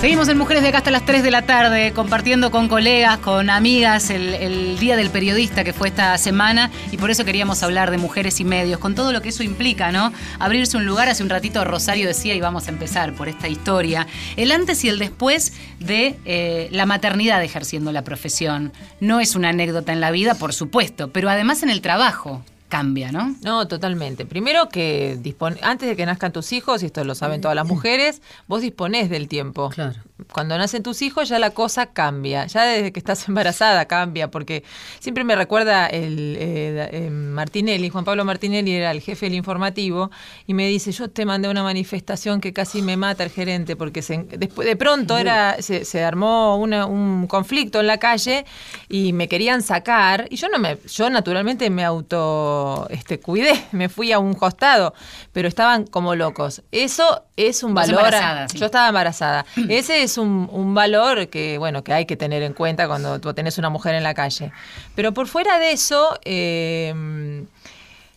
Seguimos 0.00 0.28
en 0.28 0.38
Mujeres 0.38 0.62
de 0.62 0.68
Acá 0.68 0.78
hasta 0.78 0.92
las 0.92 1.04
3 1.04 1.24
de 1.24 1.32
la 1.32 1.42
tarde, 1.42 1.92
compartiendo 1.92 2.52
con 2.52 2.68
colegas, 2.68 3.18
con 3.18 3.50
amigas, 3.50 4.10
el, 4.10 4.78
Día 4.78 4.96
del 4.96 5.10
Periodista 5.10 5.64
que 5.64 5.72
fue 5.72 5.88
esta 5.88 6.16
semana 6.18 6.70
y 6.92 6.96
por 6.96 7.10
eso 7.10 7.24
queríamos 7.24 7.64
hablar 7.64 7.90
de 7.90 7.98
mujeres 7.98 8.38
y 8.38 8.44
medios, 8.44 8.78
con 8.78 8.94
todo 8.94 9.12
lo 9.12 9.20
que 9.20 9.30
eso 9.30 9.42
implica, 9.42 9.90
¿no? 9.90 10.12
Abrirse 10.38 10.76
un 10.76 10.86
lugar, 10.86 11.08
hace 11.08 11.24
un 11.24 11.28
ratito 11.28 11.64
Rosario 11.64 12.06
decía, 12.06 12.36
y 12.36 12.40
vamos 12.40 12.68
a 12.68 12.70
empezar 12.70 13.12
por 13.14 13.28
esta 13.28 13.48
historia, 13.48 14.06
el 14.36 14.52
antes 14.52 14.84
y 14.84 14.88
el 14.88 15.00
después 15.00 15.52
de 15.80 16.14
eh, 16.24 16.68
la 16.70 16.86
maternidad 16.86 17.42
ejerciendo 17.42 17.90
la 17.90 18.04
profesión. 18.04 18.72
No 19.00 19.18
es 19.18 19.34
una 19.34 19.48
anécdota 19.48 19.92
en 19.92 20.00
la 20.00 20.12
vida, 20.12 20.36
por 20.36 20.52
supuesto, 20.52 21.10
pero 21.10 21.28
además 21.28 21.64
en 21.64 21.70
el 21.70 21.80
trabajo 21.80 22.44
cambia, 22.68 23.10
¿no? 23.12 23.34
No, 23.42 23.66
totalmente. 23.66 24.26
Primero 24.26 24.68
que 24.68 25.18
antes 25.62 25.88
de 25.88 25.96
que 25.96 26.06
nazcan 26.06 26.32
tus 26.32 26.52
hijos, 26.52 26.82
y 26.82 26.86
esto 26.86 27.02
lo 27.04 27.14
saben 27.14 27.40
todas 27.40 27.54
las 27.54 27.66
mujeres, 27.66 28.20
vos 28.46 28.60
disponés 28.62 29.08
del 29.10 29.26
tiempo. 29.28 29.70
Claro. 29.70 29.94
Cuando 30.32 30.58
nacen 30.58 30.82
tus 30.82 31.00
hijos 31.02 31.28
ya 31.28 31.38
la 31.38 31.50
cosa 31.50 31.86
cambia, 31.86 32.46
ya 32.46 32.64
desde 32.64 32.92
que 32.92 32.98
estás 32.98 33.26
embarazada 33.28 33.86
cambia, 33.86 34.30
porque 34.30 34.64
siempre 34.98 35.24
me 35.24 35.34
recuerda 35.36 35.86
el 35.86 36.36
eh, 36.38 36.88
eh, 36.92 37.10
Martinelli, 37.10 37.88
Juan 37.88 38.04
Pablo 38.04 38.24
Martinelli 38.24 38.72
era 38.72 38.90
el 38.90 39.00
jefe 39.00 39.26
del 39.26 39.34
informativo, 39.36 40.10
y 40.46 40.54
me 40.54 40.66
dice, 40.68 40.92
yo 40.92 41.08
te 41.08 41.24
mandé 41.24 41.48
una 41.48 41.62
manifestación 41.62 42.40
que 42.40 42.52
casi 42.52 42.82
me 42.82 42.96
mata 42.96 43.22
el 43.24 43.30
gerente, 43.30 43.76
porque 43.76 44.02
se, 44.02 44.18
después 44.36 44.66
de 44.66 44.76
pronto 44.76 45.16
era, 45.18 45.62
se, 45.62 45.84
se 45.84 46.02
armó 46.04 46.56
una- 46.56 46.86
un 46.86 47.26
conflicto 47.28 47.80
en 47.80 47.86
la 47.86 47.98
calle 47.98 48.44
y 48.88 49.12
me 49.12 49.28
querían 49.28 49.62
sacar, 49.62 50.26
y 50.30 50.36
yo 50.36 50.48
no 50.48 50.58
me, 50.58 50.78
yo 50.86 51.08
naturalmente 51.10 51.70
me 51.70 51.84
auto 51.84 52.57
este, 52.90 53.20
cuidé, 53.20 53.52
me 53.72 53.88
fui 53.88 54.12
a 54.12 54.18
un 54.18 54.34
costado, 54.34 54.94
pero 55.32 55.48
estaban 55.48 55.86
como 55.86 56.14
locos. 56.14 56.62
Eso 56.72 57.24
es 57.36 57.62
un 57.62 57.74
valor. 57.74 58.12
sí. 58.48 58.58
Yo 58.58 58.66
estaba 58.66 58.88
embarazada. 58.88 59.44
Ese 59.68 60.02
es 60.02 60.18
un, 60.18 60.48
un 60.52 60.74
valor 60.74 61.28
que, 61.28 61.58
bueno, 61.58 61.84
que 61.84 61.92
hay 61.92 62.06
que 62.06 62.16
tener 62.16 62.42
en 62.42 62.52
cuenta 62.52 62.86
cuando 62.88 63.20
tú 63.20 63.32
tenés 63.34 63.58
una 63.58 63.70
mujer 63.70 63.94
en 63.94 64.02
la 64.02 64.14
calle. 64.14 64.52
Pero 64.94 65.12
por 65.12 65.26
fuera 65.26 65.58
de 65.58 65.72
eso, 65.72 66.18
eh, 66.24 66.94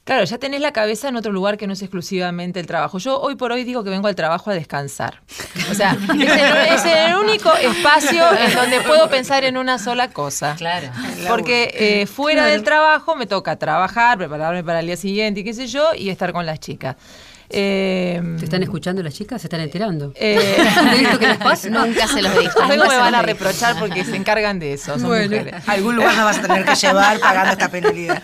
claro, 0.04 0.24
ya 0.26 0.38
tenés 0.38 0.62
la 0.62 0.72
cabeza 0.72 1.10
en 1.10 1.16
otro 1.16 1.32
lugar 1.32 1.58
que 1.58 1.68
no 1.68 1.74
es 1.74 1.82
exclusivamente 1.82 2.60
el 2.60 2.68
trabajo. 2.68 2.98
Yo 2.98 3.20
hoy 3.20 3.36
por 3.36 3.52
hoy 3.52 3.64
digo 3.64 3.84
que 3.84 3.90
vengo 3.90 4.08
al 4.08 4.16
trabajo 4.16 4.50
a 4.50 4.54
descansar. 4.54 5.22
O 5.70 5.74
sea, 5.74 5.92
es 6.04 6.10
el, 6.10 6.58
es 6.74 6.86
el 6.86 7.16
único 7.16 7.54
espacio 7.54 8.24
en 8.38 8.54
donde 8.54 8.82
puedo 8.82 9.10
pensar 9.10 9.44
en 9.44 9.58
una 9.58 9.80
sola 9.80 10.10
cosa. 10.10 10.56
Claro. 10.58 10.90
Porque 11.28 11.74
eh, 11.74 12.08
fuera 12.08 12.46
del 12.46 12.64
trabajo 12.64 13.16
me 13.16 13.26
toca 13.26 13.58
trabajar, 13.58 14.18
prepararme 14.18 14.64
para 14.64 14.80
el 14.80 14.88
día 14.88 14.98
siguiente 14.98 15.42
y 15.42 15.44
qué 15.44 15.54
sé 15.54 15.68
yo, 15.68 15.94
y 15.96 16.10
estar 16.10 16.34
con 16.34 16.46
las 16.46 16.60
chicas. 16.60 16.96
Eh, 17.54 18.22
¿Te 18.40 18.46
están 18.46 18.64
escuchando 18.64 19.04
las 19.04 19.14
chicas? 19.14 19.42
¿Se 19.42 19.48
están 19.48 19.60
enterando? 19.62 20.14
eh, 20.16 20.38
¿De 20.92 21.02
esto 21.02 21.20
que 21.20 21.28
les 21.28 21.38
pasa? 21.38 21.70
Nunca 21.70 22.08
se 22.08 22.22
los 22.22 22.38
dijo. 22.40 22.60
Luego 22.66 22.86
me 22.88 22.98
van 22.98 23.16
a 23.16 23.22
reprochar 23.22 23.78
porque 23.80 24.06
se 24.06 24.16
encargan 24.16 24.60
de 24.60 24.74
eso, 24.74 24.94
son 24.94 25.10
Bueno. 25.10 25.38
mujeres. 25.38 25.68
A 25.68 25.72
algún 25.74 25.96
lugar 25.98 26.16
nos 26.16 26.26
vas 26.26 26.38
a 26.40 26.42
tener 26.42 26.66
que 26.66 26.76
llevar 26.76 27.20
pagando 27.20 27.52
esta 27.52 27.70
penalidad. 27.70 28.22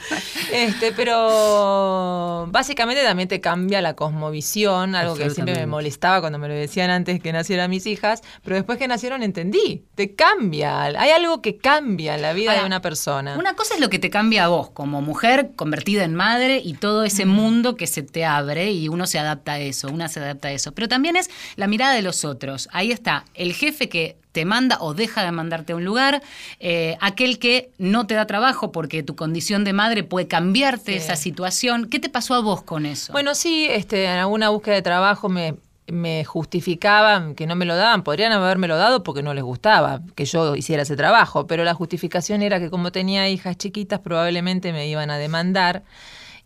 Este, 0.52 0.92
pero 0.94 2.48
básicamente 2.52 3.04
también 3.04 3.28
te 3.28 3.42
cambia 3.42 3.82
la 3.82 3.96
cosmovisión, 3.96 4.96
algo 4.96 5.16
que 5.16 5.30
siempre 5.30 5.56
me 5.56 5.66
molestaba 5.66 6.22
cuando 6.22 6.40
me 6.40 6.48
lo 6.48 6.54
decían 6.54 6.90
antes 6.90 7.22
que 7.22 7.34
nacieran 7.34 7.70
mis 7.70 7.86
hijas, 7.86 8.22
pero 8.44 8.56
después 8.56 8.78
que 8.78 8.88
nacieron 8.88 9.24
entendí, 9.24 9.84
te 9.96 10.16
cambia, 10.16 10.84
hay 10.84 11.10
algo 11.12 11.42
que 11.42 11.58
cambia 11.58 12.16
en 12.16 12.22
la 12.22 12.34
vida 12.34 12.52
Ahora, 12.52 12.62
de 12.62 12.68
una 12.68 12.82
persona. 12.82 13.38
Una 13.38 13.56
cosa 13.56 13.76
es 13.76 13.82
lo 13.82 13.90
que 13.90 14.00
te 14.00 14.10
cambia 14.10 14.46
a 14.46 14.48
vos 14.48 14.70
como 14.70 15.02
mujer 15.02 15.52
convertida 15.56 16.04
en 16.04 16.16
madre 16.16 16.62
y 16.64 16.74
todo 16.74 17.04
ese 17.04 17.26
mundo 17.26 17.76
que 17.76 17.88
se 17.88 18.04
te 18.04 18.26
abre 18.26 18.72
y 18.72 18.88
uno 18.88 19.06
se 19.06 19.17
adapta 19.20 19.54
a 19.54 19.60
eso, 19.60 19.90
una 19.90 20.08
se 20.08 20.20
adapta 20.20 20.50
a 20.50 20.52
eso. 20.52 20.72
Pero 20.74 20.88
también 20.88 21.16
es 21.16 21.30
la 21.56 21.68
mirada 21.68 21.94
de 21.94 22.02
los 22.02 22.26
otros. 22.26 22.70
Ahí 22.72 22.92
está 22.92 23.26
el 23.34 23.54
jefe 23.54 23.90
que 23.90 24.18
te 24.38 24.46
manda 24.46 24.78
o 24.82 24.94
deja 24.94 25.24
de 25.24 25.32
mandarte 25.32 25.74
a 25.74 25.76
un 25.76 25.84
lugar, 25.84 26.22
eh, 26.60 26.96
aquel 27.02 27.40
que 27.40 27.72
no 27.80 28.06
te 28.06 28.14
da 28.14 28.28
trabajo 28.28 28.72
porque 28.72 29.02
tu 29.02 29.16
condición 29.16 29.64
de 29.64 29.74
madre 29.74 30.04
puede 30.04 30.28
cambiarte 30.28 30.96
esa 30.96 31.16
situación. 31.16 31.90
¿Qué 31.90 32.00
te 32.00 32.08
pasó 32.08 32.36
a 32.36 32.42
vos 32.42 32.62
con 32.62 32.86
eso? 32.86 33.14
Bueno, 33.14 33.34
sí, 33.34 33.68
este, 33.68 34.06
en 34.06 34.20
alguna 34.20 34.50
búsqueda 34.50 34.76
de 34.76 34.84
trabajo 34.84 35.28
me, 35.28 35.56
me 35.88 36.24
justificaban 36.24 37.34
que 37.34 37.48
no 37.48 37.56
me 37.56 37.66
lo 37.66 37.76
daban. 37.76 38.04
Podrían 38.04 38.32
haberme 38.32 38.68
lo 38.68 38.78
dado 38.78 39.04
porque 39.04 39.24
no 39.24 39.34
les 39.34 39.44
gustaba 39.44 40.02
que 40.16 40.26
yo 40.26 40.56
hiciera 40.56 40.84
ese 40.84 40.96
trabajo, 40.96 41.48
pero 41.48 41.64
la 41.64 41.74
justificación 41.74 42.42
era 42.44 42.60
que 42.60 42.70
como 42.70 42.92
tenía 42.92 43.28
hijas 43.30 43.58
chiquitas 43.58 44.02
probablemente 44.02 44.72
me 44.72 44.88
iban 44.88 45.10
a 45.10 45.18
demandar 45.18 45.84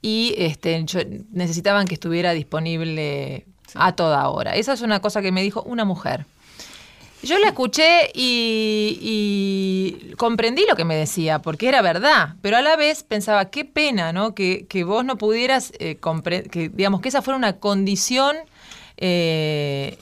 y 0.02 0.34
este, 0.38 0.84
yo- 0.86 1.00
necesitaban 1.32 1.88
que 1.88 1.94
estuviera 1.96 2.32
disponible 2.34 3.46
a 3.76 3.94
toda 3.96 4.28
hora. 4.30 4.56
Esa 4.56 4.74
es 4.74 4.82
una 4.82 5.00
cosa 5.00 5.22
que 5.22 5.32
me 5.32 5.42
dijo 5.44 5.62
una 5.64 5.86
mujer. 5.86 6.26
Yo 7.24 7.38
la 7.38 7.50
escuché 7.50 8.10
y, 8.16 8.98
y 9.00 10.14
comprendí 10.16 10.64
lo 10.68 10.76
que 10.76 10.86
me 10.86 10.96
decía, 10.96 11.40
porque 11.40 11.68
era 11.70 11.84
verdad, 11.84 12.36
pero 12.42 12.58
a 12.58 12.62
la 12.64 12.76
vez 12.76 13.04
pensaba, 13.04 13.46
qué 13.52 13.64
pena, 13.64 14.12
¿no? 14.12 14.34
Que, 14.34 14.66
que 14.68 14.84
vos 14.84 15.06
no 15.06 15.18
pudieras, 15.20 15.72
eh, 15.78 16.00
que 16.52 16.70
digamos, 16.70 17.00
que 17.02 17.10
esa 17.10 17.22
fuera 17.22 17.38
una 17.38 17.58
condición 17.60 18.36
eh, 19.02 19.98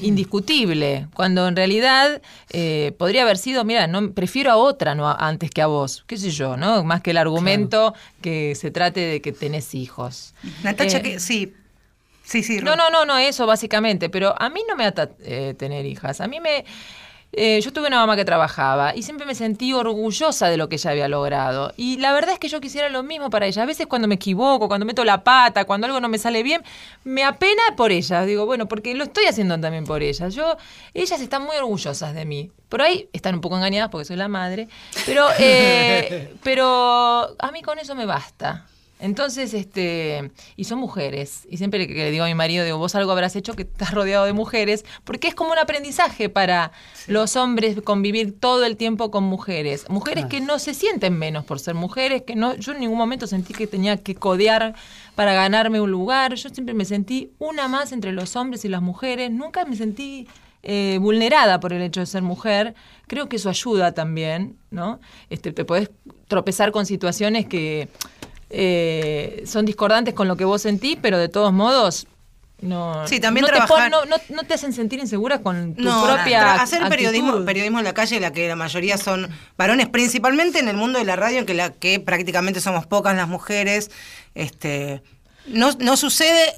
indiscutible, 0.00 1.06
cuando 1.12 1.46
en 1.48 1.54
realidad 1.54 2.22
eh, 2.50 2.92
podría 2.98 3.22
haber 3.22 3.36
sido, 3.36 3.64
mira, 3.64 3.86
no 3.86 4.12
prefiero 4.12 4.50
a 4.50 4.56
otra 4.56 4.94
no 4.94 5.08
antes 5.08 5.50
que 5.50 5.60
a 5.60 5.66
vos, 5.66 6.04
qué 6.06 6.16
sé 6.16 6.30
yo, 6.30 6.56
¿no? 6.56 6.82
Más 6.82 7.02
que 7.02 7.10
el 7.10 7.18
argumento 7.18 7.94
que 8.22 8.54
se 8.54 8.70
trate 8.70 9.00
de 9.00 9.20
que 9.20 9.32
tenés 9.32 9.74
hijos. 9.74 10.34
Natacha, 10.62 10.98
Eh, 10.98 11.02
que 11.02 11.20
sí. 11.20 11.54
Sí, 12.24 12.42
sí. 12.42 12.58
no, 12.60 12.76
no, 12.76 12.90
no, 12.90 13.04
no, 13.04 13.16
eso 13.18 13.46
básicamente, 13.46 14.08
pero 14.10 14.34
a 14.40 14.48
mí 14.50 14.60
no 14.68 14.76
me 14.76 14.84
ata 14.84 15.10
eh, 15.20 15.54
tener 15.56 15.86
hijas. 15.86 16.20
A 16.20 16.26
mí 16.26 16.40
me... 16.40 16.64
eh, 17.32 17.60
yo 17.60 17.72
tuve 17.72 17.88
una 17.88 17.98
mamá 17.98 18.16
que 18.16 18.24
trabajaba 18.24 18.96
y 18.96 19.02
siempre 19.02 19.26
me 19.26 19.34
sentí 19.34 19.74
orgullosa 19.74 20.48
de 20.48 20.56
lo 20.56 20.68
que 20.68 20.76
ella 20.76 20.90
había 20.90 21.08
logrado. 21.08 21.72
Y 21.76 21.98
la 21.98 22.12
verdad 22.12 22.32
es 22.32 22.38
que 22.38 22.48
yo 22.48 22.60
quisiera 22.60 22.88
lo 22.88 23.02
mismo 23.02 23.28
para 23.28 23.46
ella. 23.46 23.62
A 23.62 23.66
veces 23.66 23.86
cuando 23.86 24.08
me 24.08 24.14
equivoco, 24.14 24.66
cuando 24.66 24.86
meto 24.86 25.04
la 25.04 25.22
pata, 25.22 25.66
cuando 25.66 25.86
algo 25.86 26.00
no 26.00 26.08
me 26.08 26.18
sale 26.18 26.42
bien, 26.42 26.62
me 27.04 27.24
apena 27.24 27.62
por 27.76 27.92
ella. 27.92 28.24
Digo, 28.24 28.46
bueno, 28.46 28.66
porque 28.66 28.94
lo 28.94 29.04
estoy 29.04 29.26
haciendo 29.26 29.60
también 29.60 29.84
por 29.84 30.02
ellas. 30.02 30.34
Yo, 30.34 30.56
ellas 30.94 31.20
están 31.20 31.42
muy 31.44 31.56
orgullosas 31.56 32.14
de 32.14 32.24
mí. 32.24 32.50
Por 32.70 32.80
ahí 32.80 33.08
están 33.12 33.34
un 33.34 33.40
poco 33.42 33.56
engañadas 33.56 33.90
porque 33.90 34.06
soy 34.06 34.16
la 34.16 34.28
madre. 34.28 34.68
Pero, 35.04 35.28
eh, 35.38 36.34
pero 36.42 37.36
a 37.38 37.52
mí 37.52 37.62
con 37.62 37.78
eso 37.78 37.94
me 37.94 38.06
basta. 38.06 38.66
Entonces, 39.00 39.54
este, 39.54 40.30
y 40.56 40.64
son 40.64 40.78
mujeres. 40.78 41.46
Y 41.48 41.58
siempre 41.58 41.86
que 41.86 41.94
le 41.94 42.10
digo 42.10 42.24
a 42.24 42.26
mi 42.26 42.34
marido, 42.34 42.64
digo, 42.64 42.78
vos 42.78 42.94
algo 42.94 43.12
habrás 43.12 43.36
hecho 43.36 43.54
que 43.54 43.62
estás 43.62 43.92
rodeado 43.92 44.24
de 44.24 44.32
mujeres, 44.32 44.84
porque 45.04 45.28
es 45.28 45.34
como 45.34 45.52
un 45.52 45.58
aprendizaje 45.58 46.28
para 46.28 46.72
los 47.06 47.36
hombres 47.36 47.80
convivir 47.82 48.38
todo 48.38 48.64
el 48.64 48.76
tiempo 48.76 49.10
con 49.10 49.24
mujeres. 49.24 49.88
Mujeres 49.88 50.26
que 50.26 50.40
no 50.40 50.58
se 50.58 50.74
sienten 50.74 51.18
menos 51.18 51.44
por 51.44 51.60
ser 51.60 51.74
mujeres, 51.74 52.22
que 52.22 52.34
no, 52.34 52.54
yo 52.56 52.72
en 52.72 52.80
ningún 52.80 52.98
momento 52.98 53.26
sentí 53.26 53.54
que 53.54 53.66
tenía 53.66 53.96
que 53.98 54.14
codear 54.14 54.74
para 55.14 55.32
ganarme 55.32 55.80
un 55.80 55.90
lugar. 55.90 56.34
Yo 56.34 56.48
siempre 56.48 56.74
me 56.74 56.84
sentí 56.84 57.32
una 57.38 57.68
más 57.68 57.92
entre 57.92 58.12
los 58.12 58.36
hombres 58.36 58.64
y 58.64 58.68
las 58.68 58.82
mujeres. 58.82 59.30
Nunca 59.30 59.64
me 59.64 59.76
sentí 59.76 60.26
eh, 60.62 60.98
vulnerada 61.00 61.60
por 61.60 61.72
el 61.72 61.82
hecho 61.82 62.00
de 62.00 62.06
ser 62.06 62.22
mujer. 62.22 62.74
Creo 63.06 63.28
que 63.28 63.36
eso 63.36 63.48
ayuda 63.48 63.92
también, 63.92 64.56
¿no? 64.70 65.00
Este, 65.30 65.52
te 65.52 65.64
podés 65.64 65.90
tropezar 66.26 66.72
con 66.72 66.84
situaciones 66.84 67.46
que 67.46 67.88
eh, 68.50 69.42
son 69.46 69.64
discordantes 69.66 70.14
con 70.14 70.28
lo 70.28 70.36
que 70.36 70.44
vos 70.44 70.62
sentís, 70.62 70.96
pero 71.00 71.18
de 71.18 71.28
todos 71.28 71.52
modos 71.52 72.06
no, 72.60 73.06
Sí, 73.06 73.20
también 73.20 73.42
no, 73.42 73.48
te 73.52 73.56
trabajar- 73.56 73.90
pon- 73.92 74.08
no, 74.08 74.16
no- 74.16 74.22
no 74.34 74.42
te 74.42 74.54
hacen 74.54 74.72
sentir 74.72 74.98
insegura 74.98 75.38
con 75.38 75.74
tu 75.76 75.84
propia 75.84 76.54
hacer 76.54 76.82
actitud. 76.82 76.88
periodismo, 76.88 77.44
periodismo 77.44 77.78
en 77.78 77.84
la 77.84 77.94
calle, 77.94 78.16
en 78.16 78.22
la 78.22 78.32
que 78.32 78.48
la 78.48 78.56
mayoría 78.56 78.98
son 78.98 79.28
varones, 79.56 79.88
principalmente 79.88 80.58
en 80.58 80.66
el 80.68 80.76
mundo 80.76 80.98
de 80.98 81.04
la 81.04 81.14
radio, 81.14 81.38
en 81.38 81.46
que, 81.46 81.54
la, 81.54 81.70
que 81.70 82.00
prácticamente 82.00 82.60
somos 82.60 82.84
pocas 82.84 83.14
las 83.14 83.28
mujeres, 83.28 83.92
este, 84.34 85.02
no, 85.46 85.70
no 85.78 85.96
sucede 85.96 86.52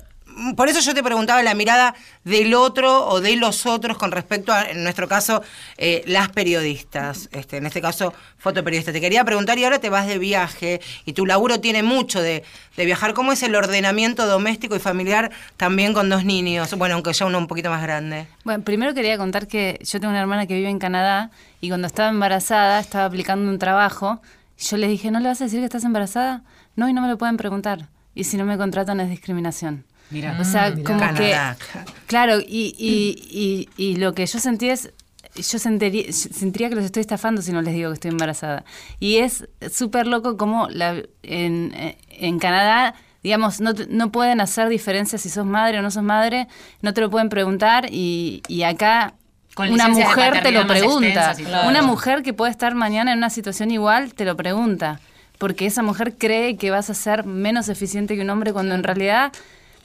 por 0.56 0.68
eso 0.68 0.80
yo 0.80 0.94
te 0.94 1.02
preguntaba 1.02 1.42
la 1.42 1.54
mirada 1.54 1.94
del 2.24 2.54
otro 2.54 3.06
o 3.06 3.20
de 3.20 3.36
los 3.36 3.66
otros 3.66 3.98
con 3.98 4.12
respecto 4.12 4.52
a, 4.52 4.70
en 4.70 4.82
nuestro 4.82 5.08
caso, 5.08 5.42
eh, 5.76 6.02
las 6.06 6.30
periodistas, 6.30 7.28
este, 7.32 7.58
en 7.58 7.66
este 7.66 7.80
caso, 7.80 8.12
fotoperiodistas. 8.38 8.94
Te 8.94 9.00
quería 9.00 9.24
preguntar, 9.24 9.58
y 9.58 9.64
ahora 9.64 9.78
te 9.78 9.90
vas 9.90 10.06
de 10.06 10.18
viaje, 10.18 10.80
y 11.04 11.12
tu 11.12 11.26
laburo 11.26 11.60
tiene 11.60 11.82
mucho 11.82 12.20
de, 12.20 12.44
de 12.76 12.84
viajar, 12.84 13.14
¿cómo 13.14 13.32
es 13.32 13.42
el 13.42 13.54
ordenamiento 13.54 14.26
doméstico 14.26 14.76
y 14.76 14.78
familiar 14.78 15.30
también 15.56 15.92
con 15.92 16.08
dos 16.08 16.24
niños? 16.24 16.74
Bueno, 16.76 16.94
aunque 16.94 17.12
ya 17.12 17.26
uno 17.26 17.38
un 17.38 17.46
poquito 17.46 17.70
más 17.70 17.82
grande. 17.82 18.26
Bueno, 18.44 18.64
primero 18.64 18.94
quería 18.94 19.18
contar 19.18 19.46
que 19.46 19.78
yo 19.82 20.00
tengo 20.00 20.10
una 20.10 20.20
hermana 20.20 20.46
que 20.46 20.54
vive 20.54 20.68
en 20.68 20.78
Canadá 20.78 21.30
y 21.60 21.68
cuando 21.68 21.86
estaba 21.86 22.08
embarazada 22.08 22.80
estaba 22.80 23.04
aplicando 23.04 23.50
un 23.50 23.58
trabajo. 23.58 24.20
Yo 24.58 24.76
les 24.76 24.90
dije, 24.90 25.10
¿no 25.10 25.20
le 25.20 25.28
vas 25.28 25.40
a 25.40 25.44
decir 25.44 25.60
que 25.60 25.64
estás 25.64 25.84
embarazada? 25.84 26.42
No, 26.76 26.88
y 26.88 26.92
no 26.92 27.00
me 27.00 27.08
lo 27.08 27.18
pueden 27.18 27.36
preguntar. 27.36 27.88
Y 28.14 28.24
si 28.24 28.36
no 28.36 28.44
me 28.44 28.58
contratan 28.58 29.00
es 29.00 29.08
discriminación. 29.08 29.84
Mira. 30.10 30.36
O 30.40 30.44
sea, 30.44 30.70
mirá. 30.70 30.84
como 30.84 30.98
Canadá. 31.00 31.56
que... 31.72 31.78
Claro, 32.06 32.40
y, 32.40 32.74
y, 32.78 33.68
y, 33.76 33.82
y 33.82 33.96
lo 33.96 34.12
que 34.14 34.26
yo 34.26 34.38
sentí 34.38 34.68
es... 34.70 34.92
Yo 35.36 35.60
sentiría, 35.60 36.12
sentiría 36.12 36.68
que 36.68 36.74
los 36.74 36.84
estoy 36.84 37.02
estafando 37.02 37.40
si 37.40 37.52
no 37.52 37.62
les 37.62 37.72
digo 37.74 37.90
que 37.90 37.94
estoy 37.94 38.10
embarazada. 38.10 38.64
Y 38.98 39.18
es 39.18 39.46
súper 39.70 40.08
loco 40.08 40.36
como 40.36 40.68
la, 40.70 40.96
en, 41.22 41.72
en 42.08 42.38
Canadá, 42.40 42.94
digamos, 43.22 43.60
no, 43.60 43.72
te- 43.72 43.86
no 43.86 44.10
pueden 44.10 44.40
hacer 44.40 44.68
diferencias 44.68 45.22
si 45.22 45.28
sos 45.28 45.46
madre 45.46 45.78
o 45.78 45.82
no 45.82 45.92
sos 45.92 46.02
madre, 46.02 46.48
no 46.82 46.94
te 46.94 47.00
lo 47.00 47.10
pueden 47.10 47.28
preguntar 47.28 47.86
y, 47.92 48.42
y 48.48 48.64
acá 48.64 49.14
Con 49.54 49.70
una 49.72 49.86
mujer 49.88 50.42
te 50.42 50.50
lo 50.50 50.66
pregunta. 50.66 51.36
Una 51.68 51.82
mujer 51.82 52.24
que 52.24 52.32
puede 52.32 52.50
estar 52.50 52.74
mañana 52.74 53.12
en 53.12 53.18
una 53.18 53.30
situación 53.30 53.70
igual 53.70 54.14
te 54.14 54.24
lo 54.24 54.36
pregunta. 54.36 54.98
Porque 55.38 55.64
esa 55.64 55.84
mujer 55.84 56.16
cree 56.18 56.56
que 56.56 56.72
vas 56.72 56.90
a 56.90 56.94
ser 56.94 57.24
menos 57.24 57.68
eficiente 57.68 58.16
que 58.16 58.22
un 58.22 58.30
hombre 58.30 58.52
cuando 58.52 58.74
en 58.74 58.82
realidad 58.82 59.32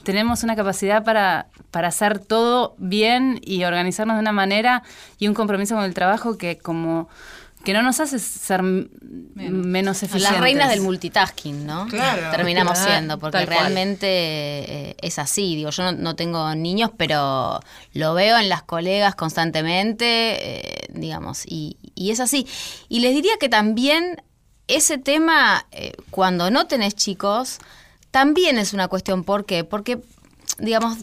tenemos 0.06 0.44
una 0.44 0.54
capacidad 0.54 1.02
para, 1.04 1.48
para 1.72 1.88
hacer 1.88 2.20
todo 2.20 2.76
bien 2.78 3.40
y 3.44 3.64
organizarnos 3.64 4.14
de 4.16 4.20
una 4.20 4.32
manera 4.32 4.82
y 5.18 5.26
un 5.26 5.34
compromiso 5.34 5.74
con 5.74 5.84
el 5.84 5.92
trabajo 5.94 6.38
que 6.38 6.56
como 6.58 7.08
que 7.64 7.72
no 7.72 7.82
nos 7.82 7.98
hace 7.98 8.20
ser 8.20 8.60
m- 8.60 8.86
menos 9.34 10.00
eficientes. 10.04 10.30
Las 10.30 10.40
reinas 10.40 10.70
del 10.70 10.82
multitasking, 10.82 11.66
¿no? 11.66 11.88
Claro. 11.88 12.30
Terminamos 12.30 12.74
Claro, 12.74 12.90
siendo, 12.92 13.18
porque 13.18 13.44
realmente 13.44 14.06
eh, 14.06 14.96
es 15.02 15.18
así. 15.18 15.56
Digo, 15.56 15.70
yo 15.70 15.82
no, 15.82 15.90
no 15.90 16.14
tengo 16.14 16.54
niños, 16.54 16.92
pero 16.96 17.58
lo 17.92 18.14
veo 18.14 18.38
en 18.38 18.48
las 18.48 18.62
colegas 18.62 19.16
constantemente, 19.16 20.04
eh, 20.06 20.86
digamos, 20.90 21.42
y, 21.44 21.76
y 21.96 22.12
es 22.12 22.20
así. 22.20 22.46
Y 22.88 23.00
les 23.00 23.14
diría 23.14 23.32
que 23.40 23.48
también 23.48 24.22
ese 24.68 24.98
tema, 24.98 25.66
eh, 25.72 25.92
cuando 26.10 26.52
no 26.52 26.68
tenés 26.68 26.94
chicos, 26.94 27.58
también 28.16 28.56
es 28.56 28.72
una 28.72 28.88
cuestión. 28.88 29.24
¿Por 29.24 29.44
qué? 29.44 29.62
Porque, 29.62 29.98
digamos, 30.56 30.96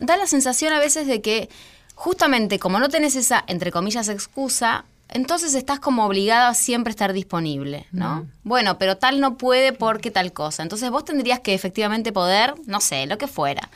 da 0.00 0.18
la 0.18 0.26
sensación 0.26 0.74
a 0.74 0.78
veces 0.78 1.06
de 1.06 1.22
que 1.22 1.48
justamente 1.94 2.58
como 2.58 2.78
no 2.78 2.90
tenés 2.90 3.16
esa, 3.16 3.42
entre 3.46 3.72
comillas, 3.72 4.10
excusa, 4.10 4.84
entonces 5.08 5.54
estás 5.54 5.80
como 5.80 6.04
obligado 6.04 6.50
a 6.50 6.54
siempre 6.54 6.90
estar 6.90 7.14
disponible, 7.14 7.86
¿no? 7.90 8.26
Bueno, 8.44 8.76
pero 8.76 8.98
tal 8.98 9.18
no 9.18 9.38
puede 9.38 9.72
porque 9.72 10.10
tal 10.10 10.34
cosa. 10.34 10.62
Entonces 10.62 10.90
vos 10.90 11.06
tendrías 11.06 11.40
que 11.40 11.54
efectivamente 11.54 12.12
poder, 12.12 12.52
no 12.66 12.82
sé, 12.82 13.06
lo 13.06 13.16
que 13.16 13.28
fuera. 13.28 13.70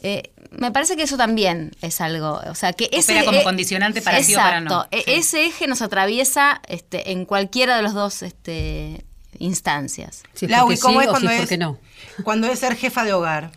Eh, 0.00 0.30
me 0.50 0.72
parece 0.72 0.96
que 0.96 1.02
eso 1.02 1.18
también 1.18 1.72
es 1.82 2.00
algo, 2.00 2.40
o 2.48 2.54
sea, 2.54 2.72
que 2.72 2.88
ese 2.90 3.12
Opera 3.12 3.26
como 3.26 3.40
eh, 3.40 3.44
condicionante 3.44 4.00
para 4.00 4.22
sí 4.22 4.34
o 4.34 4.38
para 4.38 4.62
no. 4.62 4.84
Exacto. 4.84 5.10
E-. 5.10 5.18
Ese 5.18 5.44
eje 5.44 5.66
nos 5.66 5.82
atraviesa 5.82 6.62
este, 6.68 7.10
en 7.12 7.26
cualquiera 7.26 7.76
de 7.76 7.82
los 7.82 7.92
dos 7.92 8.22
este, 8.22 9.04
instancias. 9.38 10.22
Si 10.34 10.46
es 10.46 10.50
Lau, 10.50 10.66
porque 10.66 10.78
¿y 10.78 10.80
cómo 10.80 11.00
sí 11.00 11.06
es 11.06 11.10
cuando 11.10 11.30
es 11.30 11.58
no. 11.58 11.78
cuando 12.24 12.46
es 12.48 12.58
ser 12.58 12.76
jefa 12.76 13.04
de 13.04 13.12
hogar? 13.12 13.50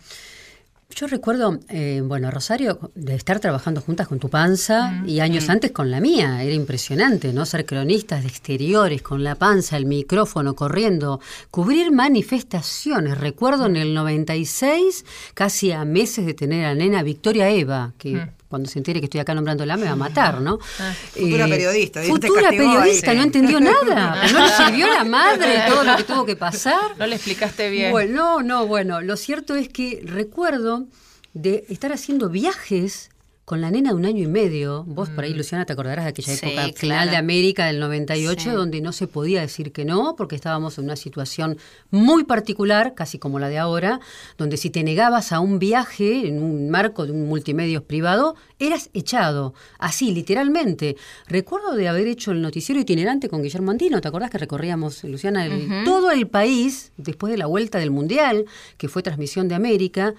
Yo 0.94 1.06
recuerdo, 1.06 1.58
eh, 1.68 2.02
bueno, 2.04 2.30
Rosario, 2.30 2.92
de 2.94 3.14
estar 3.14 3.40
trabajando 3.40 3.80
juntas 3.80 4.08
con 4.08 4.18
tu 4.18 4.28
panza 4.28 5.02
y 5.06 5.20
años 5.20 5.48
antes 5.48 5.72
con 5.72 5.90
la 5.90 6.00
mía. 6.00 6.42
Era 6.42 6.54
impresionante, 6.54 7.32
¿no? 7.32 7.46
Ser 7.46 7.64
cronistas 7.64 8.22
de 8.22 8.28
exteriores, 8.28 9.00
con 9.00 9.24
la 9.24 9.34
panza, 9.34 9.76
el 9.76 9.86
micrófono, 9.86 10.54
corriendo, 10.54 11.20
cubrir 11.50 11.92
manifestaciones. 11.92 13.16
Recuerdo 13.18 13.66
en 13.66 13.76
el 13.76 13.94
96, 13.94 15.04
casi 15.34 15.72
a 15.72 15.84
meses 15.84 16.26
de 16.26 16.34
tener 16.34 16.66
a 16.66 16.74
nena 16.74 17.02
Victoria 17.02 17.48
Eva, 17.48 17.94
que 17.96 18.28
cuando 18.52 18.68
se 18.68 18.78
entere 18.78 19.00
que 19.00 19.06
estoy 19.06 19.18
acá 19.20 19.34
nombrándola 19.34 19.78
me 19.78 19.86
va 19.86 19.92
a 19.92 19.96
matar, 19.96 20.42
¿no? 20.42 20.58
Futura 20.58 21.46
periodista, 21.48 22.02
Futura 22.02 22.50
ahí. 22.50 22.58
periodista, 22.58 23.10
Sí. 23.12 23.16
no 23.16 23.22
entendió 23.22 23.60
nada. 23.72 24.26
no 24.30 24.44
le 24.44 24.52
sirvió 24.52 24.86
la 24.92 25.04
madre 25.04 25.62
todo 25.66 25.82
lo 25.84 25.96
que 25.96 26.04
tuvo 26.04 26.26
que 26.26 26.36
pasar. 26.36 26.94
No 26.98 27.06
le 27.06 27.16
explicaste 27.16 27.70
bien. 27.70 27.90
Bueno, 27.92 28.12
no, 28.12 28.42
no, 28.42 28.66
bueno, 28.66 29.00
lo 29.00 29.16
cierto 29.16 29.54
es 29.54 29.70
que 29.70 30.02
recuerdo 30.04 30.84
de 31.32 31.64
estar 31.70 31.94
haciendo 31.94 32.28
viajes 32.28 33.08
con 33.52 33.60
la 33.60 33.70
nena 33.70 33.90
de 33.90 33.96
un 33.96 34.06
año 34.06 34.22
y 34.22 34.26
medio. 34.26 34.82
Vos 34.84 35.10
por 35.10 35.24
ahí, 35.24 35.34
Luciana, 35.34 35.66
te 35.66 35.74
acordarás 35.74 36.06
de 36.06 36.08
aquella 36.08 36.32
Sí, 36.34 36.46
época 36.46 36.62
claro. 36.62 36.72
final 36.74 37.10
de 37.10 37.16
América 37.18 37.66
del 37.66 37.80
98, 37.80 38.40
Sí. 38.44 38.48
donde 38.48 38.80
no 38.80 38.92
se 38.92 39.06
podía 39.06 39.42
decir 39.42 39.72
que 39.72 39.84
no, 39.84 40.16
porque 40.16 40.36
estábamos 40.36 40.78
en 40.78 40.84
una 40.84 40.96
situación 40.96 41.58
muy 41.90 42.24
particular, 42.24 42.94
casi 42.94 43.18
como 43.18 43.38
la 43.38 43.50
de 43.50 43.58
ahora, 43.58 44.00
donde 44.38 44.56
si 44.56 44.70
te 44.70 44.82
negabas 44.82 45.32
a 45.32 45.40
un 45.40 45.58
viaje 45.58 46.26
en 46.28 46.42
un 46.42 46.70
marco 46.70 47.04
de 47.04 47.12
un 47.12 47.28
multimedios 47.28 47.82
privado, 47.82 48.36
eras 48.58 48.88
echado, 48.94 49.52
así, 49.78 50.12
literalmente. 50.14 50.96
Recuerdo 51.26 51.74
de 51.74 51.88
haber 51.88 52.06
hecho 52.06 52.30
el 52.32 52.40
noticiero 52.40 52.80
itinerante 52.80 53.28
con 53.28 53.42
Guillermo 53.42 53.70
Andino, 53.70 54.00
¿te 54.00 54.08
acordás 54.08 54.30
que 54.30 54.38
recorríamos, 54.38 55.04
Luciana, 55.04 55.44
el- 55.44 55.84
todo 55.84 56.10
el 56.10 56.26
país 56.26 56.92
después 56.96 57.30
de 57.30 57.36
la 57.36 57.44
vuelta 57.44 57.76
del 57.78 57.90
Mundial, 57.90 58.46
que 58.78 58.88
fue 58.88 59.02
transmisión 59.02 59.46
de 59.48 59.56
América? 59.56 60.14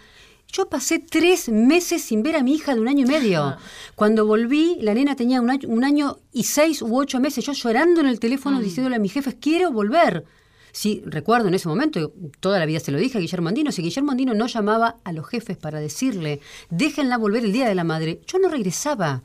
Yo 0.54 0.70
pasé 0.70 1.00
tres 1.00 1.50
meses 1.50 2.04
sin 2.04 2.22
ver 2.22 2.36
a 2.36 2.44
mi 2.44 2.54
hija 2.54 2.76
de 2.76 2.80
un 2.80 2.88
año 2.88 3.06
y 3.06 3.10
medio. 3.10 3.58
Cuando 3.96 4.26
volví, 4.28 4.78
la 4.82 4.94
nena 4.94 5.16
tenía 5.16 5.42
un 5.42 5.50
año, 5.50 5.68
un 5.68 5.84
año 5.84 6.20
y 6.32 6.44
seis 6.44 6.82
u 6.84 6.96
ocho 6.96 7.20
meses, 7.20 7.44
yo 7.44 7.54
llorando 7.54 8.02
en 8.02 8.08
el 8.08 8.20
teléfono 8.20 8.62
diciéndole 8.62 8.96
a 8.98 9.00
mis 9.00 9.12
jefes, 9.14 9.36
quiero 9.42 9.72
volver. 9.72 10.24
Sí, 10.72 11.02
recuerdo 11.06 11.48
en 11.48 11.56
ese 11.56 11.68
momento, 11.68 12.14
toda 12.40 12.60
la 12.60 12.66
vida 12.68 12.80
se 12.80 12.92
lo 12.92 13.00
dije 13.00 13.18
a 13.18 13.22
Guillermo 13.22 13.50
Andino, 13.50 13.72
si 13.72 13.82
Guillermo 13.82 14.12
Andino 14.12 14.34
no 14.36 14.48
llamaba 14.48 14.98
a 15.04 15.12
los 15.12 15.28
jefes 15.28 15.58
para 15.58 15.80
decirle, 15.80 16.40
déjenla 16.70 17.18
volver 17.18 17.44
el 17.46 17.52
Día 17.52 17.68
de 17.68 17.76
la 17.76 17.84
Madre, 17.84 18.22
yo 18.28 18.38
no 18.40 18.48
regresaba. 18.48 19.24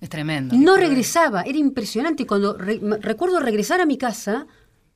Es 0.00 0.08
tremendo. 0.08 0.56
No 0.56 0.76
regresaba, 0.76 1.42
era 1.42 1.58
impresionante. 1.58 2.22
Y 2.22 2.26
cuando 2.26 2.56
re- 2.56 2.80
recuerdo 3.00 3.38
regresar 3.38 3.80
a 3.80 3.86
mi 3.86 3.98
casa, 3.98 4.46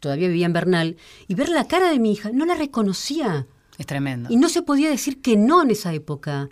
todavía 0.00 0.28
vivía 0.28 0.46
en 0.46 0.52
Bernal, 0.52 0.96
y 1.28 1.34
ver 1.34 1.50
la 1.50 1.68
cara 1.68 1.90
de 1.90 1.98
mi 1.98 2.12
hija, 2.12 2.30
no 2.32 2.46
la 2.46 2.54
reconocía. 2.54 3.46
Es 3.78 3.86
tremendo. 3.86 4.28
Y 4.30 4.36
no 4.36 4.48
se 4.48 4.62
podía 4.62 4.88
decir 4.90 5.20
que 5.20 5.36
no 5.36 5.62
en 5.62 5.70
esa 5.70 5.92
época. 5.92 6.48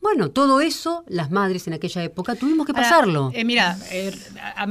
Bueno, 0.00 0.30
todo 0.30 0.60
eso, 0.60 1.02
las 1.08 1.30
madres 1.30 1.66
en 1.66 1.72
aquella 1.72 2.02
época, 2.04 2.34
tuvimos 2.34 2.66
que 2.66 2.72
Ahora, 2.72 2.82
pasarlo. 2.82 3.30
eh, 3.32 3.42
mira, 3.44 3.78
eh, 3.90 4.12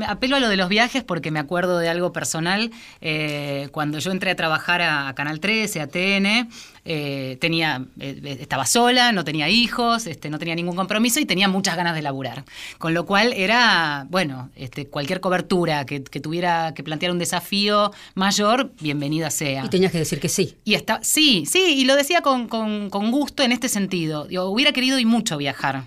apelo 0.07 0.35
a 0.35 0.39
lo 0.39 0.47
de 0.47 0.57
los 0.57 0.69
viajes 0.69 1.03
porque 1.03 1.31
me 1.31 1.39
acuerdo 1.39 1.79
de 1.79 1.89
algo 1.89 2.13
personal. 2.13 2.69
Eh, 3.01 3.67
cuando 3.71 3.97
yo 3.97 4.11
entré 4.11 4.29
a 4.29 4.35
trabajar 4.35 4.81
a, 4.83 5.07
a 5.07 5.15
Canal 5.15 5.39
13, 5.39 5.81
a 5.81 5.87
TN, 5.87 6.49
eh, 6.85 7.37
tenía, 7.39 7.85
eh, 7.99 8.37
estaba 8.41 8.65
sola, 8.65 9.11
no 9.11 9.23
tenía 9.23 9.49
hijos, 9.49 10.05
este, 10.07 10.29
no 10.29 10.37
tenía 10.39 10.55
ningún 10.55 10.75
compromiso 10.75 11.19
y 11.19 11.25
tenía 11.25 11.47
muchas 11.47 11.75
ganas 11.77 11.95
de 11.95 12.01
laburar. 12.01 12.43
Con 12.77 12.93
lo 12.93 13.05
cual 13.05 13.33
era, 13.33 14.05
bueno, 14.09 14.49
este, 14.55 14.87
cualquier 14.87 15.19
cobertura 15.21 15.85
que, 15.85 16.03
que 16.03 16.19
tuviera 16.19 16.73
que 16.73 16.83
plantear 16.83 17.11
un 17.11 17.19
desafío 17.19 17.91
mayor, 18.15 18.71
bienvenida 18.81 19.29
sea. 19.29 19.65
y 19.65 19.69
tenías 19.69 19.91
que 19.91 19.99
decir 19.99 20.19
que 20.19 20.29
sí. 20.29 20.57
Y 20.65 20.73
está, 20.73 20.99
sí, 21.03 21.45
sí, 21.45 21.75
y 21.77 21.85
lo 21.85 21.95
decía 21.95 22.21
con, 22.21 22.47
con- 22.47 22.89
con 22.89 23.11
gusto 23.11 23.43
en 23.43 23.51
este 23.51 23.69
sentido. 23.69 24.25
Digo, 24.25 24.45
hubiera 24.45 24.71
querido 24.73 24.99
y 24.99 25.05
mucho 25.05 25.37
viajar. 25.37 25.85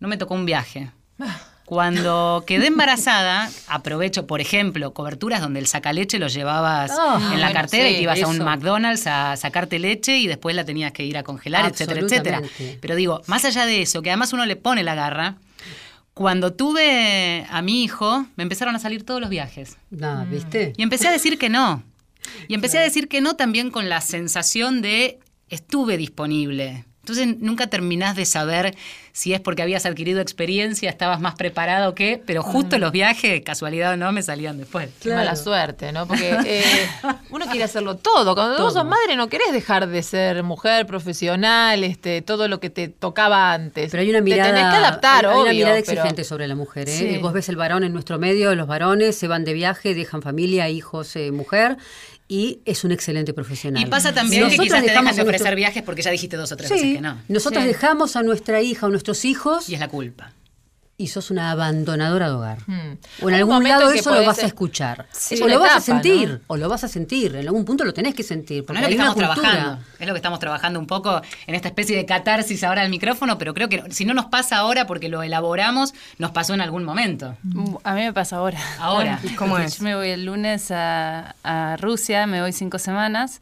No 0.00 0.06
me 0.08 0.16
tocó 0.16 0.34
un 0.34 0.46
viaje. 0.46 0.90
Cuando 1.68 2.44
quedé 2.46 2.68
embarazada, 2.68 3.50
aprovecho, 3.66 4.26
por 4.26 4.40
ejemplo, 4.40 4.94
coberturas 4.94 5.42
donde 5.42 5.60
el 5.60 5.66
sacaleche 5.66 6.18
lo 6.18 6.28
llevabas 6.28 6.90
Ah, 6.98 7.16
en 7.34 7.40
la 7.40 7.48
bueno, 7.48 7.52
cartera 7.60 7.88
y 7.88 7.90
sí, 7.90 7.96
te 7.96 8.02
ibas 8.04 8.22
a 8.22 8.26
un. 8.26 8.38
McDonald's 8.38 9.06
a 9.06 9.36
sacarte 9.36 9.78
leche 9.78 10.16
y 10.16 10.26
después 10.26 10.56
la 10.56 10.64
tenías 10.64 10.92
que 10.92 11.04
ir 11.04 11.18
a 11.18 11.22
congelar, 11.24 11.70
etcétera, 11.70 12.00
etcétera. 12.00 12.42
Pero 12.80 12.96
digo, 12.96 13.20
más 13.26 13.44
allá 13.44 13.66
de 13.66 13.82
eso, 13.82 14.00
que 14.00 14.08
además 14.08 14.32
uno 14.32 14.46
le 14.46 14.56
pone 14.56 14.82
la 14.82 14.94
garra, 14.94 15.36
cuando 16.14 16.54
tuve 16.54 17.46
a 17.50 17.60
mi 17.60 17.84
hijo, 17.84 18.24
me 18.36 18.44
empezaron 18.44 18.74
a 18.74 18.78
salir 18.78 19.04
todos 19.04 19.20
los 19.20 19.28
viajes. 19.28 19.76
No, 19.90 20.24
¿viste? 20.24 20.72
Y 20.78 20.82
empecé 20.82 21.08
a 21.08 21.12
decir 21.12 21.36
que 21.36 21.50
no. 21.50 21.82
Y 22.48 22.54
empecé 22.54 22.78
a 22.78 22.80
decir 22.80 23.08
que 23.08 23.20
no 23.20 23.36
también 23.36 23.70
con 23.70 23.90
la 23.90 24.00
sensación 24.00 24.80
de 24.80 25.18
estuve 25.50 25.98
disponible. 25.98 26.86
Entonces 27.08 27.40
nunca 27.40 27.66
terminás 27.68 28.16
de 28.16 28.24
saber 28.26 28.74
si 29.12 29.32
es 29.34 29.40
porque 29.40 29.62
habías 29.62 29.84
adquirido 29.84 30.20
experiencia, 30.20 30.88
estabas 30.90 31.20
más 31.20 31.34
preparado 31.34 31.90
o 31.90 31.94
qué, 31.94 32.22
pero 32.24 32.42
justo 32.42 32.78
los 32.78 32.92
viajes, 32.92 33.42
casualidad 33.42 33.94
o 33.94 33.96
no, 33.96 34.12
me 34.12 34.22
salían 34.22 34.58
después. 34.58 34.90
Qué 35.00 35.12
mala 35.12 35.34
suerte, 35.34 35.90
¿no? 35.92 36.06
Porque 36.06 36.36
eh, 36.46 36.62
uno 37.30 37.46
quiere 37.46 37.64
hacerlo 37.64 37.96
todo. 37.96 38.34
Cuando 38.34 38.62
vos 38.62 38.74
sos 38.74 38.84
madre 38.84 39.16
no 39.16 39.28
querés 39.28 39.52
dejar 39.52 39.88
de 39.88 40.02
ser 40.04 40.42
mujer 40.44 40.86
profesional, 40.86 41.82
este, 41.82 42.22
todo 42.22 42.46
lo 42.46 42.60
que 42.60 42.70
te 42.70 42.88
tocaba 42.88 43.52
antes. 43.52 43.90
Pero 43.90 44.02
hay 44.02 44.10
una 44.10 44.18
Te 44.18 44.22
mirada, 44.24 44.54
tenés 44.54 44.70
que 44.70 44.76
adaptar, 44.76 45.26
hay 45.26 45.32
obvio. 45.32 45.42
una 45.42 45.52
mirada 45.52 45.80
pero- 45.84 45.92
exigente 45.92 46.22
sobre 46.24 46.46
la 46.46 46.54
mujer. 46.54 46.88
¿eh? 46.88 46.92
Sí. 46.96 47.18
Vos 47.18 47.32
ves 47.32 47.48
el 47.48 47.56
varón 47.56 47.82
en 47.82 47.92
nuestro 47.92 48.18
medio, 48.18 48.54
los 48.54 48.68
varones 48.68 49.16
se 49.16 49.26
van 49.26 49.44
de 49.44 49.52
viaje, 49.52 49.94
dejan 49.94 50.22
familia, 50.22 50.68
hijos, 50.68 51.16
eh, 51.16 51.32
mujer. 51.32 51.76
Y 52.28 52.60
es 52.66 52.84
un 52.84 52.92
excelente 52.92 53.32
profesional. 53.32 53.82
Y 53.82 53.86
pasa 53.86 54.12
también 54.12 54.42
que 54.42 54.56
Nosotras 54.56 54.66
quizás 54.66 54.80
te 54.82 54.86
dejan 54.90 55.04
de 55.04 55.10
nuestro- 55.12 55.24
ofrecer 55.24 55.56
viajes 55.56 55.82
porque 55.82 56.02
ya 56.02 56.10
dijiste 56.10 56.36
dos 56.36 56.52
o 56.52 56.56
tres 56.56 56.68
Sí, 56.68 56.74
veces 56.74 56.94
que 56.96 57.00
no. 57.00 57.18
nosotros 57.28 57.62
Sí. 57.64 57.68
dejamos 57.68 58.16
a 58.16 58.22
nuestra 58.22 58.60
hija 58.60 58.86
o 58.86 58.90
nuestros 58.90 59.24
hijos 59.24 59.68
Y 59.68 59.74
es 59.74 59.80
la 59.80 59.88
culpa. 59.88 60.32
Y 61.00 61.06
sos 61.06 61.30
una 61.30 61.52
abandonadora 61.52 62.26
de 62.26 62.34
hogar. 62.34 62.58
Hmm. 62.66 62.98
O 63.22 63.28
en 63.28 63.36
algún 63.36 63.54
momento 63.54 63.78
lado 63.78 63.92
que 63.92 64.00
eso 64.00 64.12
lo 64.12 64.26
vas 64.26 64.40
a 64.40 64.46
escuchar. 64.46 65.06
Sí, 65.12 65.40
o 65.40 65.46
lo 65.46 65.60
vas 65.60 65.76
a 65.76 65.80
sentir, 65.80 66.28
¿no? 66.28 66.40
o 66.48 66.56
lo 66.56 66.68
vas 66.68 66.82
a 66.82 66.88
sentir. 66.88 67.36
En 67.36 67.46
algún 67.46 67.64
punto 67.64 67.84
lo 67.84 67.94
tenés 67.94 68.16
que 68.16 68.24
sentir. 68.24 68.64
No 68.68 68.74
es 68.74 68.80
lo 68.80 68.88
que 68.88 68.94
estamos 68.94 69.14
trabajando. 69.14 69.78
Es 70.00 70.06
lo 70.08 70.12
que 70.12 70.18
estamos 70.18 70.40
trabajando 70.40 70.80
un 70.80 70.88
poco 70.88 71.22
en 71.46 71.54
esta 71.54 71.68
especie 71.68 71.96
de 71.96 72.04
catarsis 72.04 72.64
ahora 72.64 72.82
al 72.82 72.90
micrófono, 72.90 73.38
pero 73.38 73.54
creo 73.54 73.68
que 73.68 73.84
si 73.90 74.04
no 74.04 74.12
nos 74.12 74.26
pasa 74.26 74.56
ahora 74.56 74.88
porque 74.88 75.08
lo 75.08 75.22
elaboramos, 75.22 75.94
nos 76.18 76.32
pasó 76.32 76.54
en 76.54 76.62
algún 76.62 76.82
momento. 76.82 77.36
Mm, 77.44 77.76
A 77.84 77.94
mí 77.94 78.00
me 78.00 78.12
pasa 78.12 78.38
ahora. 78.38 78.58
Ahora. 78.80 79.20
¿Cómo 79.38 79.56
es? 79.56 79.78
Yo 79.78 79.84
me 79.84 79.94
voy 79.94 80.10
el 80.10 80.24
lunes 80.24 80.72
a, 80.72 81.36
a 81.44 81.76
Rusia, 81.76 82.26
me 82.26 82.40
voy 82.42 82.52
cinco 82.52 82.80
semanas 82.80 83.40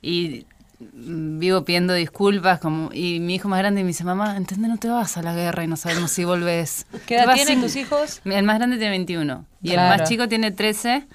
y 0.00 0.46
vivo 0.78 1.64
pidiendo 1.64 1.94
disculpas 1.94 2.58
como 2.60 2.90
y 2.92 3.20
mi 3.20 3.36
hijo 3.36 3.48
más 3.48 3.58
grande 3.60 3.82
me 3.82 3.88
dice, 3.88 4.04
mamá, 4.04 4.36
¿entendés? 4.36 4.68
No 4.70 4.76
te 4.78 4.88
vas 4.88 5.16
a 5.16 5.22
la 5.22 5.34
guerra 5.34 5.64
y 5.64 5.66
no 5.66 5.76
sabemos 5.76 6.10
si 6.10 6.24
volvés. 6.24 6.86
¿Qué 7.06 7.16
edad 7.16 7.34
tienen 7.34 7.54
sin-". 7.54 7.62
tus 7.62 7.76
hijos? 7.76 8.20
El 8.24 8.44
más 8.44 8.58
grande 8.58 8.76
tiene 8.76 8.90
21 8.90 9.44
y 9.62 9.70
el 9.70 9.76
más 9.76 10.08
chico 10.08 10.28
tiene 10.28 10.50
13 10.50 11.06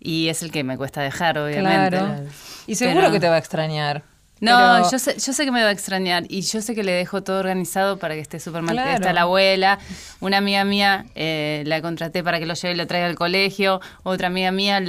y 0.00 0.28
es 0.28 0.42
el 0.42 0.50
que 0.50 0.62
me 0.64 0.76
cuesta 0.76 1.00
dejar, 1.02 1.38
obviamente. 1.38 1.96
Claro. 1.98 2.24
Y 2.66 2.74
seguro 2.74 3.00
Pero- 3.00 3.12
que 3.12 3.20
te 3.20 3.28
va 3.28 3.36
a 3.36 3.38
extrañar. 3.38 4.02
No, 4.40 4.56
Pero- 4.56 4.90
yo, 4.92 4.98
sé, 4.98 5.16
yo 5.18 5.32
sé 5.32 5.44
que 5.44 5.50
me 5.50 5.62
va 5.62 5.68
a 5.68 5.72
extrañar 5.72 6.24
y 6.28 6.42
yo 6.42 6.62
sé 6.62 6.74
que 6.74 6.82
le 6.84 6.92
dejo 6.92 7.22
todo 7.22 7.38
organizado 7.40 7.98
para 7.98 8.14
que 8.14 8.20
esté 8.20 8.38
súper 8.40 8.62
mal. 8.62 8.74
Claro. 8.76 8.92
Está 8.92 9.12
la 9.12 9.22
abuela, 9.22 9.78
una 10.20 10.36
amiga 10.38 10.64
mía 10.64 11.06
eh, 11.16 11.62
la 11.66 11.80
contraté 11.82 12.22
para 12.22 12.38
que 12.38 12.46
lo 12.46 12.54
lleve 12.54 12.74
y 12.74 12.76
lo 12.76 12.86
traiga 12.86 13.06
al 13.08 13.16
colegio, 13.16 13.80
otra 14.04 14.28
amiga 14.28 14.52
mía 14.52 14.80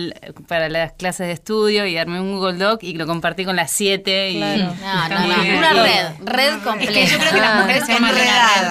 para 0.47 0.70
las 0.70 0.91
clases 0.93 1.28
de 1.28 1.34
estudio 1.34 1.86
y 1.88 1.97
armé 1.97 2.20
un 2.22 2.32
Google 2.38 2.58
Doc 2.58 2.84
y 2.84 2.93
lo 2.93 3.08
compartí 3.08 3.45
con 3.45 3.56
las 3.56 3.72
siete. 3.72 4.32
Y. 4.32 4.39
No, 4.89 5.10
no, 5.10 5.28
no, 5.28 5.58
una 5.58 5.74
red, 5.74 6.06
red 6.24 6.54
Es 6.56 6.64
completa. 6.64 6.93
que 6.93 7.06
yo 7.08 7.18
creo 7.18 7.32
que 7.32 7.39
las 7.41 7.56
mujeres 7.62 7.86
se 7.86 7.95
una 7.95 8.12
red 8.12 8.28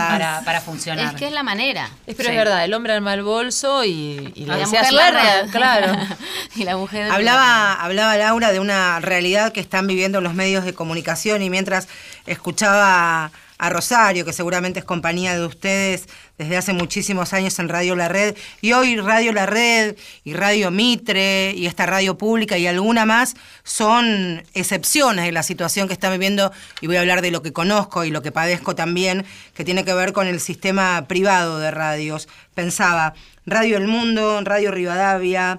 para, 0.09 0.43
para 0.45 0.61
funcionar. 0.61 1.07
Es 1.07 1.13
que 1.19 1.27
es 1.27 1.33
la 1.33 1.43
manera. 1.43 1.89
Es, 2.07 2.15
pero 2.17 2.29
Sí. 2.29 2.35
es 2.35 2.39
verdad, 2.39 2.65
el 2.65 2.75
hombre 2.75 2.93
arma 2.93 3.15
el 3.15 3.23
bolso 3.23 3.85
y, 3.85 4.33
y 4.35 4.45
le 4.45 4.47
la 4.47 4.67
mujer 4.67 4.93
la 4.93 5.11
red. 5.11 5.51
Claro. 5.51 5.93
y 6.57 6.65
la 6.65 6.77
mujer. 6.77 7.11
Hablaba, 7.11 7.75
hablaba 7.75 8.17
Laura 8.17 8.53
de 8.53 8.61
una 8.61 9.01
realidad 9.01 9.53
que 9.53 9.61
están 9.61 9.87
viviendo 9.87 10.21
los 10.21 10.35
medios 10.35 10.65
de 10.65 10.68
comunicación 10.75 11.43
y 11.43 11.51
mientras 11.51 11.89
escuchaba 12.27 13.31
a 13.59 13.71
Rosario, 13.71 14.25
que 14.25 14.33
seguramente 14.33 14.79
es 14.79 14.85
compañía 14.85 15.35
de 15.37 15.45
ustedes 15.45 16.09
desde 16.39 16.57
hace 16.57 16.73
muchísimos 16.73 17.33
años 17.33 17.59
en 17.59 17.69
Radio 17.69 17.97
La 17.97 18.09
Red, 18.09 18.37
y 18.61 18.73
hoy 18.73 18.97
Radio 18.97 19.33
La 19.33 19.47
Red 19.47 19.97
y 20.23 20.35
Radio 20.35 20.71
Mitre 20.71 21.53
y 21.57 21.67
esta 21.67 21.85
radio 21.85 22.17
pública 22.17 22.57
y 22.57 22.69
alguna 22.69 23.05
más 23.05 23.35
son 23.65 24.45
excepciones 24.55 25.25
de 25.25 25.33
la 25.33 25.43
situación 25.43 25.89
que 25.89 25.95
está 25.95 26.09
viviendo, 26.11 26.53
y 26.81 26.87
voy 26.87 26.97
a 26.97 27.01
hablar 27.01 27.21
de 27.21 27.33
lo 27.33 27.43
que 27.43 27.53
conozco 27.53 28.05
y 28.05 28.11
lo 28.11 28.23
que 28.23 28.31
padezco 28.31 28.77
también, 28.77 29.27
que 29.55 29.65
tiene 29.65 29.85
que 29.85 29.93
ver 29.93 30.13
con 30.13 30.29
el 30.29 30.41
sistema 30.41 31.07
privado 31.09 31.59
de 31.59 31.73
radios. 31.73 32.29
Pensaba, 32.55 33.15
Radio 33.45 33.77
El 33.77 33.89
Mundo, 33.89 34.41
Radio 34.45 34.71
Rivadavia, 34.71 35.59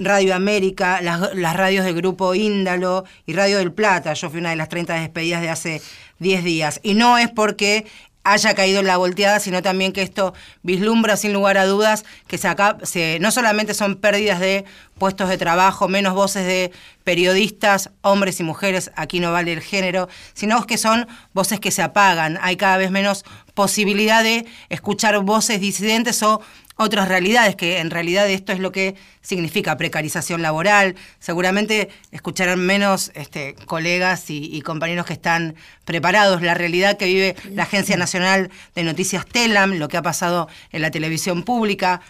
Radio 0.00 0.34
América, 0.34 1.00
las, 1.00 1.34
las 1.34 1.54
radios 1.54 1.84
del 1.84 1.94
grupo 1.94 2.34
Índalo 2.34 3.04
y 3.26 3.34
Radio 3.34 3.58
del 3.58 3.72
Plata. 3.72 4.14
Yo 4.14 4.30
fui 4.30 4.40
una 4.40 4.50
de 4.50 4.56
las 4.56 4.68
30 4.68 4.94
despedidas 4.94 5.42
de 5.42 5.50
hace 5.50 5.82
10 6.18 6.42
días. 6.42 6.80
Y 6.82 6.94
no 6.94 7.18
es 7.18 7.30
porque 7.30 7.86
haya 8.22 8.54
caído 8.54 8.80
en 8.80 8.86
la 8.86 8.96
volteada, 8.96 9.40
sino 9.40 9.62
también 9.62 9.92
que 9.92 10.02
esto 10.02 10.34
vislumbra 10.62 11.16
sin 11.16 11.32
lugar 11.32 11.56
a 11.58 11.64
dudas 11.64 12.04
que 12.26 12.38
se 12.38 12.48
acá, 12.48 12.76
se, 12.82 13.18
no 13.20 13.30
solamente 13.30 13.74
son 13.74 13.96
pérdidas 13.96 14.40
de 14.40 14.64
puestos 15.00 15.28
de 15.28 15.36
trabajo, 15.38 15.88
menos 15.88 16.14
voces 16.14 16.46
de 16.46 16.70
periodistas, 17.02 17.90
hombres 18.02 18.38
y 18.38 18.44
mujeres, 18.44 18.92
aquí 18.94 19.18
no 19.18 19.32
vale 19.32 19.52
el 19.52 19.60
género, 19.62 20.08
sino 20.34 20.64
que 20.66 20.78
son 20.78 21.08
voces 21.32 21.58
que 21.58 21.72
se 21.72 21.82
apagan. 21.82 22.38
Hay 22.42 22.56
cada 22.56 22.76
vez 22.76 22.92
menos 22.92 23.24
posibilidad 23.54 24.22
de 24.22 24.46
escuchar 24.68 25.18
voces 25.20 25.60
disidentes 25.60 26.22
o 26.22 26.40
otras 26.76 27.08
realidades, 27.08 27.56
que 27.56 27.78
en 27.78 27.90
realidad 27.90 28.28
esto 28.30 28.52
es 28.52 28.58
lo 28.58 28.72
que 28.72 28.94
significa 29.20 29.76
precarización 29.76 30.40
laboral. 30.40 30.94
Seguramente 31.18 31.90
escucharán 32.10 32.60
menos 32.60 33.10
este, 33.14 33.54
colegas 33.66 34.30
y, 34.30 34.48
y 34.56 34.62
compañeros 34.62 35.04
que 35.04 35.12
están 35.12 35.56
preparados. 35.84 36.40
La 36.40 36.54
realidad 36.54 36.96
que 36.96 37.04
vive 37.06 37.36
la 37.52 37.64
Agencia 37.64 37.96
Nacional 37.98 38.50
de 38.74 38.82
Noticias 38.84 39.26
TELAM, 39.26 39.74
lo 39.74 39.88
que 39.88 39.98
ha 39.98 40.02
pasado 40.02 40.48
en 40.72 40.80
la 40.80 40.90
televisión 40.90 41.42
pública. 41.42 42.00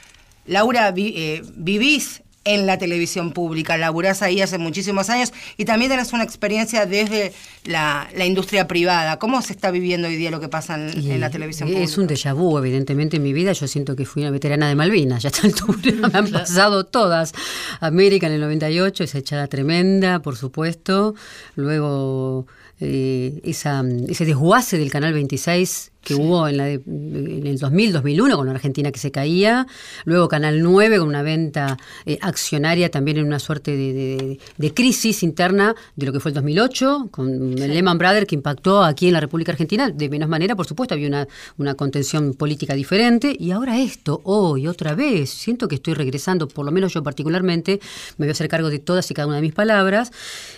Laura, 0.47 0.91
vi- 0.93 1.15
eh, 1.17 1.43
vivís 1.55 2.23
en 2.45 2.67
la 2.67 2.79
televisión 2.79 3.33
pública, 3.33 3.77
laburás 3.77 4.23
ahí 4.23 4.41
hace 4.41 4.57
muchísimos 4.57 5.11
años 5.11 5.33
y 5.59 5.67
también 5.67 5.91
tenés 5.91 6.13
una 6.15 6.25
experiencia 6.25 6.87
desde 6.87 7.33
la, 7.65 8.09
la 8.17 8.25
industria 8.25 8.67
privada. 8.67 9.19
¿Cómo 9.19 9.43
se 9.43 9.53
está 9.53 9.71
viviendo 9.71 10.09
hoy 10.09 10.17
día 10.17 10.31
lo 10.31 10.41
que 10.41 10.49
pasa 10.49 10.75
en, 10.77 11.03
Y 11.03 11.11
en 11.11 11.21
la 11.21 11.29
televisión 11.31 11.69
es 11.69 11.75
pública? 11.75 12.01
un 12.01 12.09
déjà 12.09 12.35
vu, 12.35 12.57
evidentemente, 12.57 13.19
en 13.19 13.23
mi 13.23 13.35
vida. 13.35 13.53
Yo 13.53 13.67
siento 13.69 13.95
que 13.95 14.07
fui 14.07 14.23
una 14.23 14.31
veterana 14.31 14.69
de 14.69 14.75
Malvinas. 14.75 15.23
Ya 15.23 15.29
a 15.29 15.33
esta 15.33 15.47
altura 15.67 16.09
me 16.09 16.19
han 16.19 16.31
pasado 16.31 16.85
todas. 16.85 17.33
América 17.81 18.27
en 18.27 18.33
el 18.33 18.41
98, 18.41 19.05
esa 19.05 19.19
echada 19.19 19.47
tremenda, 19.47 20.21
por 20.21 20.37
supuesto. 20.37 21.15
Luego 21.57 22.47
eh, 22.81 23.41
esa, 23.45 23.85
ese 24.09 24.25
desguace 24.25 24.79
del 24.79 24.91
Canal 24.91 25.13
26 25.13 25.93
que 26.03 26.15
hubo 26.15 26.49
en, 26.49 26.57
la 26.57 26.65
de- 26.65 26.81
en 26.87 27.47
el 27.47 27.59
2000, 27.59 27.93
2001 27.93 28.35
con 28.37 28.47
una 28.49 28.55
Argentina 28.57 28.91
que 28.91 28.99
se 28.99 29.11
caía. 29.11 29.67
Luego 30.07 30.29
Canal 30.29 30.63
9 30.63 30.99
con 30.99 31.09
una 31.09 31.21
venta 31.23 31.77
eh, 32.07 32.17
accionaria 32.23 32.91
también 32.91 33.19
en 33.19 33.27
una 33.27 33.39
suerte 33.39 33.73
de, 33.77 33.93
de- 33.93 34.39
de 34.57 34.75
crisis 34.75 35.23
interna 35.23 35.75
de 35.97 36.07
lo 36.07 36.13
que 36.15 36.21
fue 36.21 36.31
el 36.31 36.35
2008, 36.37 37.09
con 37.11 37.29
el 37.59 37.75
Lehman 37.75 37.99
Brothers 37.99 38.27
que 38.27 38.35
impactó 38.35 38.83
aquí 38.83 39.09
en 39.09 39.13
la 39.13 39.21
República 39.21 39.53
Argentina 39.53 39.91
de 39.91 40.09
menos 40.09 40.31
manera, 40.31 40.57
por 40.57 40.67
supuesto, 40.67 40.95
había 40.95 41.09
una, 41.09 41.29
una 41.59 41.75
contención 41.75 42.33
política 42.33 42.73
diferente. 42.75 43.37
Y 43.39 43.51
ahora 43.51 43.79
esto, 43.79 44.23
hoy, 44.25 44.67
otra 44.69 44.95
vez, 44.95 45.29
siento 45.29 45.69
que 45.69 45.75
estoy 45.75 45.93
regresando, 45.93 46.49
por 46.49 46.65
lo 46.65 46.73
menos 46.73 46.95
yo 46.95 47.03
particularmente, 47.03 47.79
me 48.17 48.25
voy 48.25 48.31
a 48.31 48.33
hacer 48.33 48.49
cargo 48.49 48.71
de 48.71 48.79
todas 48.79 49.11
y 49.11 49.15
cada 49.15 49.27
una 49.27 49.37
de 49.37 49.43
mis 49.43 49.53
palabras. 49.53 50.13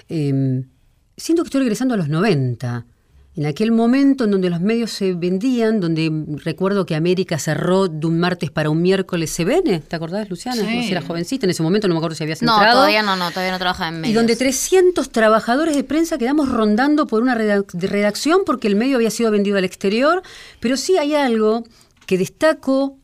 eh, 0.08 0.62
siento 1.22 1.42
que 1.42 1.48
estoy 1.48 1.60
regresando 1.60 1.94
a 1.94 1.96
los 1.96 2.08
90. 2.08 2.86
En 3.34 3.46
aquel 3.46 3.72
momento 3.72 4.24
en 4.24 4.30
donde 4.30 4.50
los 4.50 4.60
medios 4.60 4.90
se 4.90 5.14
vendían, 5.14 5.80
donde 5.80 6.10
recuerdo 6.44 6.84
que 6.84 6.94
América 6.94 7.38
cerró 7.38 7.88
de 7.88 8.06
un 8.06 8.18
martes 8.18 8.50
para 8.50 8.68
un 8.68 8.82
miércoles 8.82 9.34
CBN, 9.34 9.80
¿te 9.80 9.96
acordás, 9.96 10.28
Luciana? 10.28 10.62
Sí. 10.62 10.76
Vos 10.76 10.90
eras 10.90 11.04
jovencita, 11.06 11.46
en 11.46 11.50
ese 11.50 11.62
momento 11.62 11.88
no 11.88 11.94
me 11.94 11.98
acuerdo 11.98 12.14
si 12.14 12.24
habías 12.24 12.42
No, 12.42 12.52
entrado. 12.52 12.74
todavía 12.80 13.02
no, 13.02 13.16
no, 13.16 13.30
todavía 13.30 13.52
no 13.52 13.58
trabajaba 13.58 13.88
en 13.88 14.02
medios. 14.02 14.10
Y 14.10 14.14
donde 14.14 14.36
300 14.36 15.08
trabajadores 15.08 15.74
de 15.74 15.82
prensa 15.82 16.18
quedamos 16.18 16.50
rondando 16.50 17.06
por 17.06 17.22
una 17.22 17.34
redacción 17.34 18.42
porque 18.44 18.68
el 18.68 18.76
medio 18.76 18.96
había 18.96 19.10
sido 19.10 19.30
vendido 19.30 19.56
al 19.56 19.64
exterior. 19.64 20.22
Pero 20.60 20.76
sí 20.76 20.98
hay 20.98 21.14
algo 21.14 21.64
que 22.04 22.18
destaco 22.18 22.98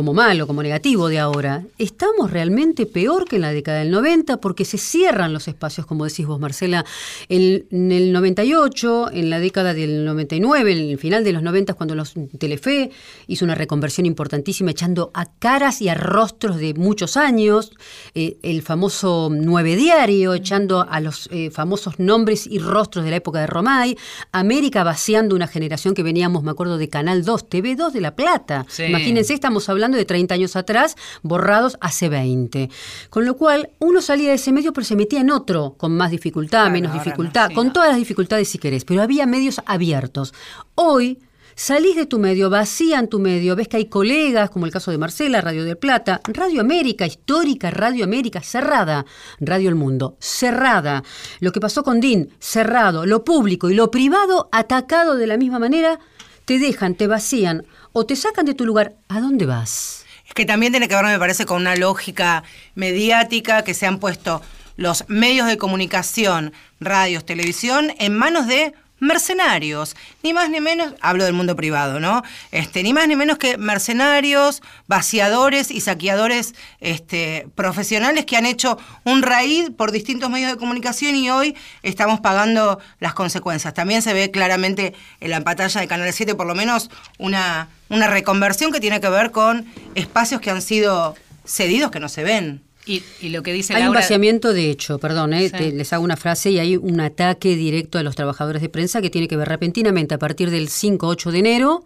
como 0.00 0.14
malo, 0.14 0.46
como 0.46 0.62
negativo 0.62 1.08
de 1.08 1.18
ahora. 1.18 1.62
Estamos 1.76 2.30
realmente 2.30 2.86
peor 2.86 3.26
que 3.26 3.36
en 3.36 3.42
la 3.42 3.52
década 3.52 3.80
del 3.80 3.90
90 3.90 4.38
porque 4.38 4.64
se 4.64 4.78
cierran 4.78 5.34
los 5.34 5.46
espacios, 5.46 5.84
como 5.86 6.06
decís 6.06 6.24
vos, 6.26 6.40
Marcela. 6.40 6.86
El- 7.28 7.66
en 7.70 7.92
el 7.92 8.10
98, 8.10 9.10
en 9.12 9.28
la 9.28 9.40
década 9.40 9.74
del 9.74 10.06
99, 10.06 10.72
en 10.72 10.88
el 10.88 10.96
final 10.96 11.22
de 11.22 11.32
los 11.32 11.42
90, 11.42 11.74
cuando 11.74 11.94
los 11.94 12.14
Telefe 12.38 12.90
hizo 13.26 13.44
una 13.44 13.54
reconversión 13.54 14.06
importantísima 14.06 14.70
echando 14.70 15.10
a 15.12 15.26
caras 15.38 15.82
y 15.82 15.90
a 15.90 15.94
rostros 15.94 16.56
de 16.56 16.72
muchos 16.72 17.18
años, 17.18 17.70
eh, 18.14 18.38
el 18.42 18.62
famoso 18.62 19.28
Nueve 19.30 19.76
Diario, 19.76 20.32
echando 20.32 20.86
a 20.88 21.00
los 21.00 21.28
eh, 21.30 21.50
famosos 21.50 21.98
nombres 21.98 22.46
y 22.46 22.58
rostros 22.58 23.04
de 23.04 23.10
la 23.10 23.16
época 23.16 23.40
de 23.40 23.46
Romay, 23.48 23.98
América 24.32 24.82
vaciando 24.82 25.34
una 25.36 25.46
generación 25.46 25.92
que 25.92 26.02
veníamos, 26.02 26.42
me 26.42 26.52
acuerdo, 26.52 26.78
de 26.78 26.88
Canal 26.88 27.22
2, 27.22 27.50
TV2 27.50 27.92
de 27.92 28.00
La 28.00 28.16
Plata. 28.16 28.64
Sí. 28.70 28.84
Imagínense, 28.84 29.34
estamos 29.34 29.68
hablando 29.68 29.89
de 29.96 30.04
30 30.04 30.34
años 30.34 30.56
atrás, 30.56 30.96
borrados 31.22 31.76
hace 31.80 32.08
20. 32.08 32.70
Con 33.10 33.24
lo 33.24 33.36
cual, 33.36 33.70
uno 33.78 34.00
salía 34.02 34.30
de 34.30 34.34
ese 34.36 34.52
medio, 34.52 34.72
pero 34.72 34.84
se 34.84 34.96
metía 34.96 35.20
en 35.20 35.30
otro, 35.30 35.74
con 35.76 35.96
más 35.96 36.10
dificultad, 36.10 36.62
Claro, 36.62 36.72
menos 36.72 36.92
no, 36.94 37.02
dificultad, 37.02 37.48
sí, 37.48 37.54
con 37.54 37.68
no. 37.68 37.72
todas 37.72 37.90
las 37.90 37.98
dificultades 37.98 38.48
si 38.48 38.58
querés, 38.58 38.84
pero 38.84 39.02
había 39.02 39.26
medios 39.26 39.60
abiertos. 39.66 40.34
Hoy 40.74 41.18
salís 41.54 41.94
de 41.96 42.06
tu 42.06 42.18
medio, 42.18 42.48
vacían 42.48 43.08
tu 43.08 43.18
medio, 43.18 43.54
ves 43.54 43.68
que 43.68 43.76
hay 43.76 43.86
colegas, 43.86 44.50
como 44.50 44.66
el 44.66 44.72
caso 44.72 44.90
de 44.90 44.98
Marcela, 44.98 45.40
Radio 45.40 45.64
del 45.64 45.76
Plata, 45.76 46.20
Radio 46.24 46.60
América, 46.62 47.06
histórica 47.06 47.70
Radio 47.70 48.04
América, 48.04 48.40
cerrada, 48.42 49.04
Radio 49.40 49.68
El 49.68 49.74
Mundo, 49.74 50.16
cerrada. 50.20 51.02
Lo 51.40 51.52
que 51.52 51.60
pasó 51.60 51.82
con 51.82 52.00
DIN, 52.00 52.30
cerrado, 52.38 53.04
lo 53.04 53.24
público 53.24 53.68
y 53.68 53.74
lo 53.74 53.90
privado 53.90 54.48
atacado 54.52 55.16
de 55.16 55.26
la 55.26 55.36
misma 55.36 55.58
manera, 55.58 55.98
te 56.46 56.58
dejan, 56.58 56.94
te 56.94 57.06
vacían 57.06 57.66
o 57.92 58.06
te 58.06 58.16
sacan 58.16 58.46
de 58.46 58.54
tu 58.54 58.64
lugar. 58.64 58.94
¿A 59.08 59.20
dónde 59.20 59.46
vas? 59.46 60.04
Es 60.26 60.34
que 60.34 60.46
también 60.46 60.72
tiene 60.72 60.88
que 60.88 60.94
ver, 60.94 61.04
me 61.04 61.18
parece, 61.18 61.46
con 61.46 61.60
una 61.60 61.76
lógica 61.76 62.44
mediática 62.74 63.62
que 63.64 63.74
se 63.74 63.86
han 63.86 63.98
puesto 63.98 64.42
los 64.76 65.04
medios 65.08 65.46
de 65.46 65.58
comunicación, 65.58 66.52
radios, 66.78 67.26
televisión, 67.26 67.92
en 67.98 68.16
manos 68.16 68.46
de 68.46 68.72
mercenarios, 69.00 69.96
ni 70.22 70.32
más 70.32 70.50
ni 70.50 70.60
menos, 70.60 70.94
hablo 71.00 71.24
del 71.24 71.32
mundo 71.32 71.56
privado, 71.56 71.98
¿no? 71.98 72.22
Este, 72.52 72.82
ni 72.82 72.92
más 72.92 73.08
ni 73.08 73.16
menos 73.16 73.38
que 73.38 73.58
mercenarios, 73.58 74.62
vaciadores 74.86 75.70
y 75.70 75.80
saqueadores 75.80 76.54
este, 76.80 77.48
profesionales 77.54 78.26
que 78.26 78.36
han 78.36 78.46
hecho 78.46 78.78
un 79.04 79.22
raíz 79.22 79.70
por 79.70 79.90
distintos 79.90 80.30
medios 80.30 80.52
de 80.52 80.58
comunicación 80.58 81.16
y 81.16 81.30
hoy 81.30 81.56
estamos 81.82 82.20
pagando 82.20 82.78
las 83.00 83.14
consecuencias. 83.14 83.74
También 83.74 84.02
se 84.02 84.12
ve 84.12 84.30
claramente 84.30 84.94
en 85.20 85.30
la 85.30 85.40
pantalla 85.40 85.80
de 85.80 85.88
Canal 85.88 86.12
7 86.12 86.34
por 86.34 86.46
lo 86.46 86.54
menos 86.54 86.90
una, 87.18 87.68
una 87.88 88.06
reconversión 88.06 88.72
que 88.72 88.80
tiene 88.80 89.00
que 89.00 89.08
ver 89.08 89.30
con 89.30 89.66
espacios 89.94 90.40
que 90.40 90.50
han 90.50 90.62
sido 90.62 91.16
cedidos 91.44 91.90
que 91.90 92.00
no 92.00 92.08
se 92.08 92.22
ven. 92.22 92.62
Y, 92.86 93.02
y 93.20 93.28
lo 93.28 93.42
que 93.42 93.52
dice 93.52 93.74
Hay 93.74 93.82
un 93.86 93.92
vaciamiento 93.94 94.52
de 94.52 94.70
hecho, 94.70 94.98
perdón, 94.98 95.34
eh, 95.34 95.48
Sí. 95.50 95.56
te- 95.56 95.72
les 95.72 95.92
hago 95.92 96.02
una 96.02 96.16
frase 96.16 96.50
y 96.50 96.58
hay 96.58 96.76
un 96.76 97.00
ataque 97.00 97.54
directo 97.54 97.98
a 97.98 98.02
los 98.02 98.16
trabajadores 98.16 98.62
de 98.62 98.68
prensa 98.68 99.00
que 99.02 99.10
tiene 99.10 99.28
que 99.28 99.36
ver 99.36 99.48
repentinamente 99.48 100.14
a 100.14 100.18
partir 100.18 100.50
del 100.50 100.68
5-8 100.68 101.30
de 101.30 101.38
enero 101.40 101.84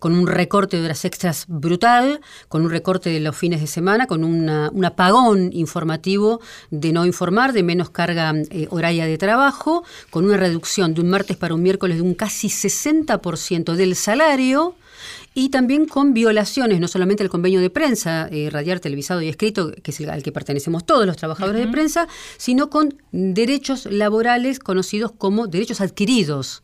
con 0.00 0.14
un 0.16 0.26
recorte 0.26 0.78
de 0.78 0.84
horas 0.86 1.04
extras 1.04 1.44
brutal, 1.46 2.20
con 2.48 2.62
un 2.64 2.70
recorte 2.70 3.08
de 3.10 3.20
los 3.20 3.36
fines 3.36 3.60
de 3.60 3.68
semana, 3.68 4.08
con 4.08 4.24
una- 4.24 4.68
un 4.72 4.84
apagón 4.84 5.50
informativo 5.52 6.40
de 6.72 6.92
no 6.92 7.06
informar, 7.06 7.52
de 7.52 7.62
menos 7.62 7.90
carga 7.90 8.34
eh, 8.50 8.66
horaria 8.70 9.06
de 9.06 9.16
trabajo, 9.16 9.84
con 10.10 10.24
una 10.24 10.36
reducción 10.38 10.92
de 10.94 11.02
un 11.02 11.08
martes 11.10 11.36
para 11.36 11.54
un 11.54 11.62
miércoles 11.62 11.98
de 11.98 12.02
un 12.02 12.14
casi 12.14 12.48
60% 12.48 13.74
del 13.76 13.94
salario 13.94 14.74
y 15.34 15.48
también 15.48 15.86
con 15.86 16.14
violaciones, 16.14 16.80
no 16.80 16.88
solamente 16.88 17.22
el 17.22 17.30
convenio 17.30 17.60
de 17.60 17.70
prensa, 17.70 18.28
eh, 18.30 18.50
radiar, 18.50 18.80
televisado 18.80 19.22
y 19.22 19.28
escrito, 19.28 19.72
que 19.82 19.90
es 19.90 20.00
el 20.00 20.10
al 20.10 20.22
que 20.22 20.32
pertenecemos 20.32 20.84
todos 20.84 21.06
los 21.06 21.16
trabajadores 21.16 21.64
de 21.64 21.72
prensa, 21.72 22.06
sino 22.36 22.68
con 22.70 22.94
derechos 23.12 23.86
laborales 23.86 24.58
conocidos 24.58 25.12
como 25.12 25.46
derechos 25.46 25.80
adquiridos. 25.80 26.62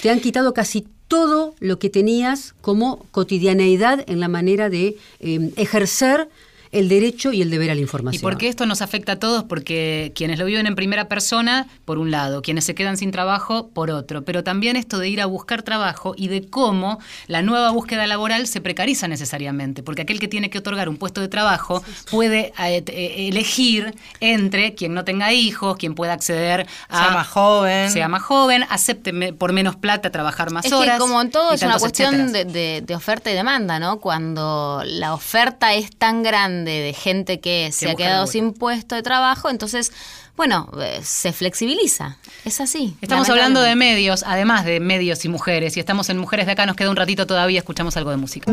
Te 0.00 0.10
han 0.10 0.20
quitado 0.20 0.54
casi 0.54 0.86
todo 1.08 1.54
lo 1.58 1.78
que 1.78 1.90
tenías 1.90 2.54
como 2.60 3.04
cotidianeidad 3.10 4.04
en 4.06 4.20
la 4.20 4.28
manera 4.28 4.70
de 4.70 4.96
eh, 5.18 5.52
ejercer 5.56 6.28
el 6.72 6.88
derecho 6.88 7.32
y 7.32 7.42
el 7.42 7.50
deber 7.50 7.70
a 7.70 7.74
la 7.74 7.80
¿Y 7.80 7.82
información. 7.82 8.20
por 8.22 8.38
qué 8.38 8.48
esto 8.48 8.64
nos 8.66 8.80
afecta 8.82 9.12
a 9.12 9.16
todos? 9.18 9.44
Porque 9.44 10.12
quienes 10.14 10.38
lo 10.38 10.44
viven 10.44 10.66
en 10.66 10.76
primera 10.76 11.08
persona, 11.08 11.66
por 11.84 11.98
un 11.98 12.10
lado, 12.10 12.42
quienes 12.42 12.64
se 12.64 12.74
quedan 12.76 12.96
sin 12.96 13.10
trabajo, 13.10 13.70
por 13.70 13.90
otro, 13.90 14.22
pero 14.24 14.44
también 14.44 14.76
esto 14.76 14.98
de 14.98 15.08
ir 15.08 15.20
a 15.20 15.26
buscar 15.26 15.62
trabajo 15.62 16.14
y 16.16 16.28
de 16.28 16.48
cómo 16.48 17.00
la 17.26 17.42
nueva 17.42 17.70
búsqueda 17.70 18.06
laboral 18.06 18.46
se 18.46 18.60
precariza 18.60 19.08
necesariamente, 19.08 19.82
porque 19.82 20.02
aquel 20.02 20.20
que 20.20 20.28
tiene 20.28 20.48
que 20.48 20.58
otorgar 20.58 20.88
un 20.88 20.96
puesto 20.96 21.20
de 21.20 21.28
trabajo 21.28 21.82
puede 22.10 22.52
eh, 22.60 22.84
eh, 22.86 23.28
elegir 23.28 23.94
entre 24.20 24.74
quien 24.74 24.94
no 24.94 25.04
tenga 25.04 25.32
hijos, 25.32 25.76
quien 25.76 25.94
pueda 25.96 26.12
acceder 26.12 26.66
a... 26.88 26.98
Sea 27.04 27.10
más 27.10 27.26
joven. 27.28 27.90
Sea 27.90 28.06
más 28.08 28.22
joven, 28.22 28.64
acepte 28.68 29.32
por 29.32 29.52
menos 29.52 29.74
plata 29.76 30.10
trabajar 30.10 30.50
más 30.52 30.64
Es 30.66 30.72
horas. 30.72 30.94
que 30.94 30.98
como 31.00 31.20
en 31.20 31.30
todo 31.30 31.52
y 31.52 31.54
es 31.56 31.62
una 31.62 31.78
cuestión 31.78 32.14
etcéteras. 32.14 32.52
de, 32.52 32.60
de- 32.60 32.80
de 32.82 32.94
oferta 32.94 33.30
y 33.30 33.34
demanda, 33.34 33.78
¿no? 33.80 33.98
Cuando 33.98 34.82
la 34.84 35.14
oferta 35.14 35.74
es 35.74 35.90
tan 35.96 36.22
grande 36.22 36.59
de 36.64 36.92
gente 36.92 37.40
que 37.40 37.70
se 37.72 37.90
ha 37.90 37.94
quedado 37.94 38.26
sin 38.26 38.52
puesto 38.52 38.94
de 38.94 39.02
trabajo, 39.02 39.50
entonces, 39.50 39.92
bueno, 40.36 40.70
eh, 40.80 41.00
se 41.02 41.32
flexibiliza. 41.32 42.16
Es 42.44 42.60
así. 42.60 42.96
Estamos 43.00 43.28
hablando 43.28 43.60
de 43.60 43.76
medios, 43.76 44.24
además 44.26 44.64
de 44.64 44.80
medios 44.80 45.24
y 45.24 45.28
mujeres, 45.28 45.76
y 45.76 45.80
estamos 45.80 46.08
en 46.10 46.18
Mujeres 46.18 46.46
de 46.46 46.52
Acá, 46.52 46.66
nos 46.66 46.76
queda 46.76 46.90
un 46.90 46.96
ratito 46.96 47.26
todavía, 47.26 47.58
escuchamos 47.58 47.96
algo 47.96 48.10
de 48.10 48.16
música. 48.16 48.52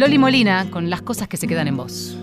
Loli 0.00 0.16
Molina 0.16 0.70
con 0.70 0.88
las 0.88 1.02
cosas 1.02 1.28
que 1.28 1.36
se 1.36 1.46
quedan 1.46 1.68
en 1.68 1.76
vos. 1.76 2.16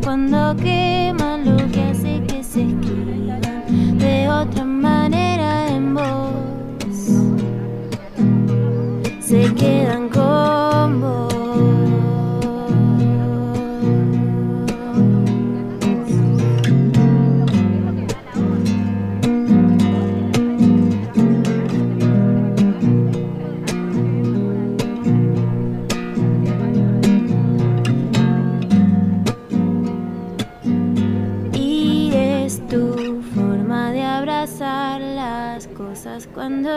Cuando 0.00 0.54
queman 0.56 1.44
lo 1.44 1.56
que 1.70 1.82
hace 1.82 2.22
que 2.26 2.42
se 2.42 2.62
escriban 2.62 3.40
de 3.98 4.28
otra 4.28 4.64
manera 4.64 5.31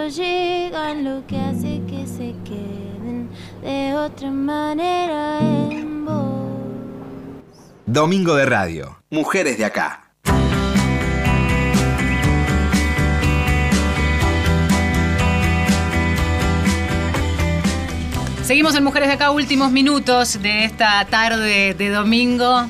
llegan 0.08 1.04
lo 1.04 1.26
que 1.28 1.40
hace 1.40 1.82
que 1.88 2.06
se 2.06 2.36
queden 2.44 3.30
de 3.62 3.94
otra 3.96 4.32
manera 4.32 5.40
en 5.40 6.06
vos. 6.06 7.46
Domingo 7.86 8.36
de 8.36 8.46
Radio. 8.46 8.98
Mujeres 9.10 9.58
de 9.58 9.66
acá. 9.66 10.02
Seguimos 18.44 18.76
en 18.76 18.84
Mujeres 18.84 19.08
de 19.08 19.16
Acá, 19.16 19.32
últimos 19.32 19.72
minutos 19.72 20.40
de 20.40 20.66
esta 20.66 21.04
tarde 21.06 21.74
de 21.74 21.90
domingo. 21.90 22.68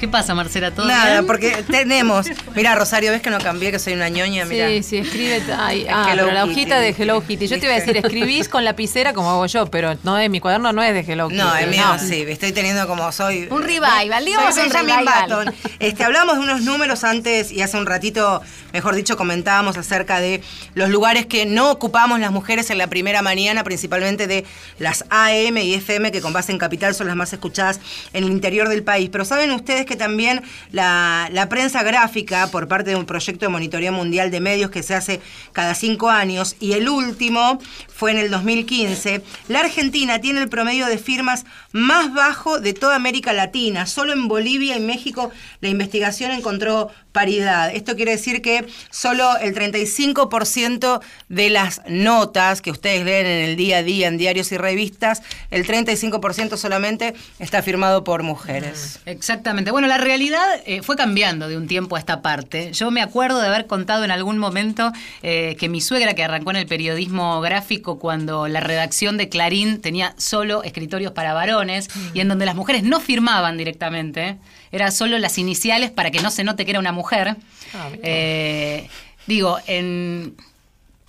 ¿Qué 0.00 0.08
pasa, 0.08 0.34
Marcela? 0.34 0.70
¿Todo 0.70 0.86
Nada, 0.86 1.12
bien? 1.12 1.26
porque 1.26 1.62
tenemos. 1.70 2.26
Mira, 2.56 2.74
Rosario, 2.74 3.12
ves 3.12 3.20
que 3.20 3.28
no 3.28 3.38
cambié, 3.38 3.70
que 3.70 3.78
soy 3.78 3.92
una 3.92 4.08
ñoña. 4.08 4.46
Mira. 4.46 4.66
Sí, 4.68 4.82
sí, 4.82 4.96
escribe. 4.96 5.42
Ay, 5.54 5.86
ah, 5.90 6.06
pero 6.08 6.32
la 6.32 6.44
Kitty, 6.44 6.52
hojita 6.52 6.80
de. 6.80 6.94
Hello 6.98 7.20
Kitty. 7.20 7.48
Yo 7.48 7.60
te 7.60 7.66
iba 7.66 7.74
a 7.74 7.78
decir, 7.80 7.96
escribís 8.02 8.48
con 8.48 8.64
lapicera 8.64 9.12
como 9.12 9.30
hago 9.30 9.44
yo, 9.44 9.66
pero 9.66 9.98
no 10.02 10.18
es, 10.18 10.30
mi 10.30 10.40
cuaderno 10.40 10.72
no 10.72 10.82
es 10.82 10.94
de 10.94 11.12
Hello 11.12 11.28
Kitty. 11.28 11.38
No, 11.38 11.54
el 11.54 11.68
mío 11.68 11.84
no. 11.86 11.98
sí, 11.98 12.24
estoy 12.26 12.52
teniendo 12.52 12.86
como 12.86 13.12
soy. 13.12 13.46
Un 13.50 13.62
revival, 13.62 14.24
digamos 14.24 14.54
soy 14.54 14.68
un 14.68 14.72
Benjamin 14.72 14.96
revival. 14.96 15.28
Button. 15.28 15.54
Este, 15.80 16.02
hablamos 16.02 16.36
de 16.36 16.44
unos 16.44 16.62
números 16.62 17.04
antes 17.04 17.52
y 17.52 17.60
hace 17.60 17.76
un 17.76 17.84
ratito, 17.84 18.40
mejor 18.72 18.94
dicho, 18.94 19.18
comentábamos 19.18 19.76
acerca 19.76 20.18
de 20.18 20.42
los 20.72 20.88
lugares 20.88 21.26
que 21.26 21.44
no 21.44 21.70
ocupamos 21.70 22.20
las 22.20 22.32
mujeres 22.32 22.70
en 22.70 22.78
la 22.78 22.86
primera 22.86 23.20
mañana, 23.20 23.64
principalmente 23.64 24.26
de 24.26 24.46
las 24.78 25.04
AM 25.10 25.58
y 25.58 25.74
FM, 25.74 26.10
que 26.10 26.22
con 26.22 26.32
base 26.32 26.52
en 26.52 26.58
capital 26.58 26.94
son 26.94 27.06
las 27.06 27.16
más 27.16 27.34
escuchadas 27.34 27.80
en 28.14 28.24
el 28.24 28.30
interior 28.30 28.70
del 28.70 28.82
país. 28.82 29.10
Pero 29.12 29.26
saben 29.26 29.50
ustedes 29.50 29.89
que 29.90 29.96
también 29.96 30.40
la, 30.70 31.28
la 31.32 31.48
prensa 31.48 31.82
gráfica, 31.82 32.46
por 32.52 32.68
parte 32.68 32.90
de 32.90 32.96
un 32.96 33.06
proyecto 33.06 33.44
de 33.44 33.48
monitoreo 33.48 33.92
mundial 33.92 34.30
de 34.30 34.40
medios 34.40 34.70
que 34.70 34.84
se 34.84 34.94
hace 34.94 35.20
cada 35.52 35.74
cinco 35.74 36.08
años, 36.08 36.54
y 36.60 36.74
el 36.74 36.88
último 36.88 37.58
fue 37.88 38.12
en 38.12 38.18
el 38.18 38.30
2015, 38.30 39.22
la 39.48 39.60
Argentina 39.60 40.20
tiene 40.20 40.40
el 40.40 40.48
promedio 40.48 40.86
de 40.86 40.96
firmas 40.96 41.44
más 41.72 42.14
bajo 42.14 42.60
de 42.60 42.72
toda 42.72 42.94
América 42.94 43.32
Latina. 43.32 43.86
Solo 43.86 44.12
en 44.12 44.28
Bolivia 44.28 44.76
y 44.76 44.80
México 44.80 45.32
la 45.60 45.68
investigación 45.68 46.30
encontró 46.30 46.90
paridad. 47.12 47.74
Esto 47.74 47.96
quiere 47.96 48.12
decir 48.12 48.40
que 48.42 48.66
solo 48.90 49.36
el 49.38 49.54
35% 49.54 51.00
de 51.28 51.50
las 51.50 51.82
notas 51.88 52.62
que 52.62 52.70
ustedes 52.70 53.04
leen 53.04 53.26
en 53.26 53.50
el 53.50 53.56
día 53.56 53.78
a 53.78 53.82
día 53.82 54.08
en 54.08 54.16
diarios 54.16 54.52
y 54.52 54.56
revistas, 54.56 55.22
el 55.50 55.66
35% 55.66 56.56
solamente 56.56 57.14
está 57.38 57.62
firmado 57.62 58.04
por 58.04 58.22
mujeres. 58.22 59.00
Exactamente. 59.06 59.70
Bueno, 59.70 59.79
la 59.86 59.98
realidad 59.98 60.46
eh, 60.66 60.82
fue 60.82 60.96
cambiando 60.96 61.48
de 61.48 61.56
un 61.56 61.66
tiempo 61.66 61.96
a 61.96 61.98
esta 61.98 62.22
parte. 62.22 62.72
Yo 62.72 62.90
me 62.90 63.02
acuerdo 63.02 63.40
de 63.40 63.46
haber 63.46 63.66
contado 63.66 64.04
en 64.04 64.10
algún 64.10 64.38
momento 64.38 64.92
eh, 65.22 65.56
que 65.58 65.68
mi 65.68 65.80
suegra, 65.80 66.14
que 66.14 66.24
arrancó 66.24 66.50
en 66.50 66.56
el 66.56 66.66
periodismo 66.66 67.40
gráfico 67.40 67.98
cuando 67.98 68.48
la 68.48 68.60
redacción 68.60 69.16
de 69.16 69.28
Clarín 69.28 69.80
tenía 69.80 70.14
solo 70.16 70.62
escritorios 70.62 71.12
para 71.12 71.32
varones 71.32 71.88
y 72.14 72.20
en 72.20 72.28
donde 72.28 72.46
las 72.46 72.54
mujeres 72.54 72.82
no 72.82 73.00
firmaban 73.00 73.56
directamente, 73.56 74.38
era 74.72 74.90
solo 74.90 75.18
las 75.18 75.38
iniciales 75.38 75.90
para 75.90 76.10
que 76.10 76.20
no 76.20 76.30
se 76.30 76.44
note 76.44 76.64
que 76.64 76.70
era 76.70 76.80
una 76.80 76.92
mujer. 76.92 77.36
Ah. 77.74 77.88
Eh, 78.02 78.88
digo, 79.26 79.58
en 79.66 80.34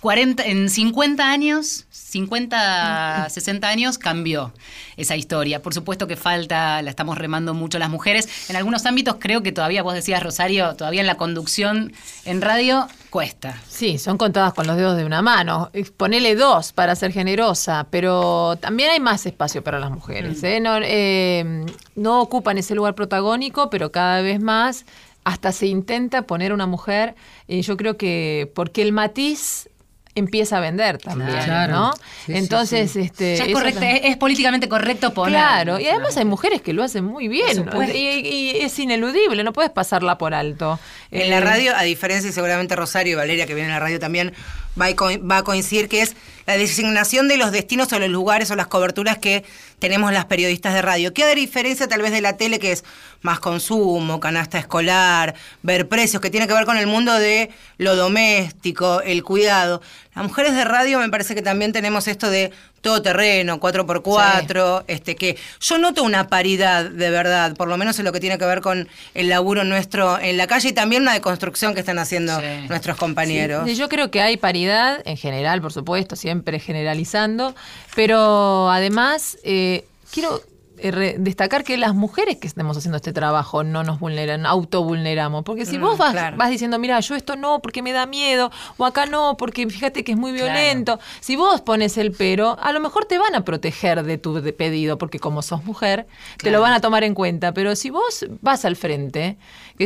40, 0.02 0.42
en 0.42 0.68
50 0.68 1.30
años, 1.30 1.86
50, 1.90 3.28
60 3.30 3.68
años, 3.68 3.98
cambió 3.98 4.52
esa 4.96 5.14
historia. 5.14 5.62
Por 5.62 5.74
supuesto 5.74 6.08
que 6.08 6.16
falta, 6.16 6.82
la 6.82 6.90
estamos 6.90 7.16
remando 7.16 7.54
mucho 7.54 7.78
las 7.78 7.88
mujeres. 7.88 8.28
En 8.50 8.56
algunos 8.56 8.84
ámbitos 8.84 9.18
creo 9.20 9.44
que 9.44 9.52
todavía, 9.52 9.84
vos 9.84 9.94
decías, 9.94 10.20
Rosario, 10.20 10.74
todavía 10.74 11.02
en 11.02 11.06
la 11.06 11.14
conducción 11.14 11.92
en 12.24 12.42
radio 12.42 12.88
cuesta. 13.10 13.56
Sí, 13.68 13.96
son 13.96 14.18
contadas 14.18 14.54
con 14.54 14.66
los 14.66 14.76
dedos 14.76 14.96
de 14.96 15.04
una 15.04 15.22
mano. 15.22 15.70
Eh, 15.72 15.84
Ponele 15.96 16.34
dos 16.34 16.72
para 16.72 16.96
ser 16.96 17.12
generosa, 17.12 17.86
pero 17.88 18.56
también 18.56 18.90
hay 18.90 18.98
más 18.98 19.24
espacio 19.24 19.62
para 19.62 19.78
las 19.78 19.92
mujeres. 19.92 20.42
¿eh? 20.42 20.58
No, 20.58 20.78
eh, 20.82 21.64
no 21.94 22.20
ocupan 22.20 22.58
ese 22.58 22.74
lugar 22.74 22.96
protagónico, 22.96 23.70
pero 23.70 23.92
cada 23.92 24.20
vez 24.20 24.40
más 24.40 24.84
hasta 25.24 25.52
se 25.52 25.66
intenta 25.66 26.22
poner 26.22 26.52
una 26.52 26.66
mujer. 26.66 27.14
Y 27.46 27.62
yo 27.62 27.76
creo 27.76 27.96
que 27.96 28.50
porque 28.54 28.82
el 28.82 28.92
matiz 28.92 29.68
empieza 30.14 30.58
a 30.58 30.60
vender 30.60 30.98
también, 30.98 31.30
Claro. 31.44 31.72
¿no? 31.72 31.92
Sí, 32.26 32.32
Entonces, 32.34 32.90
sí. 32.90 33.00
este 33.00 33.36
Ya 33.36 33.44
es, 33.44 33.52
correcto, 33.52 33.80
es, 33.82 34.00
es 34.04 34.16
políticamente 34.18 34.68
correcto 34.68 35.14
poner. 35.14 35.32
Claro, 35.38 35.80
y 35.80 35.86
además 35.88 36.16
hay 36.18 36.24
mujeres 36.26 36.60
que 36.60 36.72
lo 36.72 36.82
hacen 36.82 37.04
muy 37.04 37.28
bien 37.28 37.66
y, 37.94 37.98
y 37.98 38.50
es 38.60 38.78
ineludible, 38.78 39.42
no 39.42 39.52
puedes 39.52 39.70
pasarla 39.70 40.18
por 40.18 40.34
alto. 40.34 40.78
En 41.10 41.30
la 41.30 41.38
Eh, 41.38 41.40
radio, 41.40 41.74
a 41.76 41.82
diferencia 41.82 42.28
y 42.28 42.32
seguramente 42.32 42.76
Rosario 42.76 43.12
y 43.12 43.16
Valeria, 43.16 43.46
que 43.46 43.54
viene 43.54 43.68
en 43.68 43.74
la 43.74 43.80
radio 43.80 43.98
también, 43.98 44.34
va 44.80 44.86
a, 44.86 44.96
co- 44.96 45.10
va 45.26 45.38
a 45.38 45.42
coincidir 45.42 45.88
que 45.88 46.02
es 46.02 46.16
la 46.46 46.56
designación 46.56 47.28
de 47.28 47.36
los 47.36 47.52
destinos 47.52 47.92
o 47.92 47.98
los 47.98 48.08
lugares 48.08 48.50
o 48.50 48.56
las 48.56 48.66
coberturas 48.66 49.18
que 49.18 49.44
tenemos 49.78 50.12
las 50.12 50.24
periodistas 50.26 50.74
de 50.74 50.82
radio. 50.82 51.12
¿Qué 51.12 51.32
diferencia 51.34 51.88
tal 51.88 52.02
vez 52.02 52.12
de 52.12 52.20
la 52.20 52.36
tele, 52.36 52.58
que 52.58 52.72
es 52.72 52.84
más 53.20 53.38
consumo, 53.40 54.18
canasta 54.20 54.58
escolar, 54.58 55.34
ver 55.62 55.88
precios, 55.88 56.20
que 56.22 56.30
tiene 56.30 56.46
que 56.48 56.54
ver 56.54 56.64
con 56.64 56.76
el 56.78 56.86
mundo 56.86 57.12
de 57.18 57.50
lo 57.78 57.94
doméstico, 57.96 59.00
el 59.02 59.22
cuidado? 59.24 59.82
Las 60.14 60.24
mujeres 60.26 60.54
de 60.54 60.64
radio 60.64 60.98
me 60.98 61.08
parece 61.08 61.34
que 61.34 61.42
también 61.42 61.72
tenemos 61.72 62.06
esto 62.08 62.28
de 62.30 62.52
todo 62.80 63.00
terreno, 63.02 63.60
4x4, 63.60 64.84
este 64.88 65.14
que 65.16 65.36
yo 65.60 65.78
noto 65.78 66.02
una 66.02 66.28
paridad 66.28 66.84
de 66.90 67.10
verdad, 67.10 67.54
por 67.56 67.68
lo 67.68 67.76
menos 67.76 67.98
en 67.98 68.04
lo 68.04 68.12
que 68.12 68.20
tiene 68.20 68.38
que 68.38 68.44
ver 68.44 68.60
con 68.60 68.88
el 69.14 69.28
laburo 69.28 69.64
nuestro 69.64 70.18
en 70.18 70.36
la 70.36 70.46
calle 70.46 70.70
y 70.70 70.72
también 70.72 71.02
una 71.02 71.12
deconstrucción 71.14 71.74
que 71.74 71.80
están 71.80 71.98
haciendo 71.98 72.38
Sí. 72.40 72.46
nuestros 72.68 72.96
compañeros. 72.96 73.68
Sí, 73.68 73.76
Yo 73.76 73.88
creo 73.88 74.10
que 74.10 74.20
hay 74.20 74.36
paridad 74.36 74.61
en 74.70 75.16
general, 75.16 75.60
por 75.60 75.72
supuesto, 75.72 76.16
siempre 76.16 76.58
generalizando, 76.58 77.54
pero 77.94 78.70
además 78.70 79.38
eh, 79.44 79.84
quiero 80.12 80.42
eh, 80.78 81.16
destacar 81.18 81.62
que 81.64 81.76
las 81.76 81.94
mujeres 81.94 82.38
que 82.38 82.48
estemos 82.48 82.76
haciendo 82.76 82.96
este 82.96 83.12
trabajo 83.12 83.62
no 83.62 83.84
nos 83.84 84.00
vulneran, 84.00 84.46
autovulneramos, 84.46 85.44
porque 85.44 85.64
si 85.66 85.78
Mm, 85.78 85.82
vos 85.82 85.98
vas, 85.98 86.12
claro. 86.12 86.36
vas 86.38 86.50
diciendo, 86.50 86.78
mira, 86.78 86.98
yo 87.00 87.14
esto 87.14 87.36
no 87.36 87.60
porque 87.60 87.82
me 87.82 87.92
da 87.92 88.06
miedo, 88.06 88.50
o 88.78 88.84
acá 88.86 89.06
no 89.06 89.36
porque 89.36 89.68
fíjate 89.68 90.02
que 90.02 90.12
es 90.12 90.18
muy 90.18 90.32
Claro. 90.32 90.46
violento, 90.46 90.98
si 91.20 91.36
vos 91.36 91.60
pones 91.60 91.98
el 91.98 92.12
pero, 92.12 92.58
a 92.60 92.72
lo 92.72 92.80
mejor 92.80 93.04
te 93.04 93.18
van 93.18 93.34
a 93.34 93.44
proteger 93.44 94.02
de 94.02 94.18
tu 94.18 94.40
de- 94.40 94.52
pedido, 94.52 94.98
porque 94.98 95.18
como 95.20 95.42
sos 95.42 95.62
mujer, 95.64 96.06
te 96.38 96.50
lo 96.50 96.60
van 96.60 96.72
a 96.72 96.80
tomar 96.80 97.04
en 97.04 97.14
cuenta, 97.14 97.52
pero 97.52 97.76
si 97.76 97.90
vos 97.90 98.26
vas 98.40 98.64
al 98.64 98.74
frente, 98.74 99.36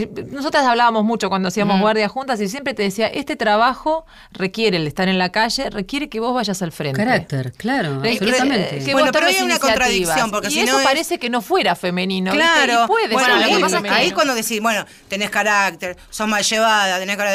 que 0.01 0.23
nosotras 0.31 0.65
hablábamos 0.65 1.05
mucho 1.05 1.29
cuando 1.29 1.49
hacíamos 1.49 1.81
guardia 1.81 2.09
juntas 2.09 2.41
y 2.41 2.49
siempre 2.49 2.75
te 2.75 2.83
decía, 2.83 3.07
este 3.09 3.37
trabajo 3.37 4.07
requiere 4.33 4.77
el 4.77 4.87
estar 4.87 5.09
en 5.09 5.19
la 5.19 5.31
calle, 5.31 5.71
requiere 5.71 6.09
que 6.09 6.21
vos 6.21 6.35
vayas 6.35 6.61
al 6.63 6.73
frente. 6.73 7.03
Carácter, 7.05 7.53
claro, 7.53 8.03
absolutamente. 8.05 8.83
que 8.85 8.93
Bueno, 8.93 9.13
pero 9.13 9.27
hay 9.27 9.37
una 9.41 9.59
contradicción, 9.59 10.31
porque 10.31 10.49
y 10.49 10.51
si 10.51 10.61
eso 10.61 10.73
no 10.73 10.79
es- 10.81 10.85
parece 10.85 11.19
que 11.19 11.31
no 11.31 11.43
fuera 11.43 11.75
femenino. 11.77 12.33
¿viste? 12.33 12.47
Claro, 12.47 12.85
Y 12.85 12.87
puede 12.87 13.13
bueno, 13.15 13.39
ser 13.39 13.49
lo 13.51 13.57
que 13.57 13.63
pasa 13.63 13.77
es 13.79 13.83
que 13.83 13.89
ahí 13.91 14.11
cuando 14.13 14.35
decís, 14.35 14.61
bueno, 14.61 14.85
tenés 15.09 15.31
carácter, 15.31 15.97
sos 16.11 16.29
mal 16.29 16.43
llevada, 16.43 16.99
tenés 16.99 17.17
cara 17.17 17.31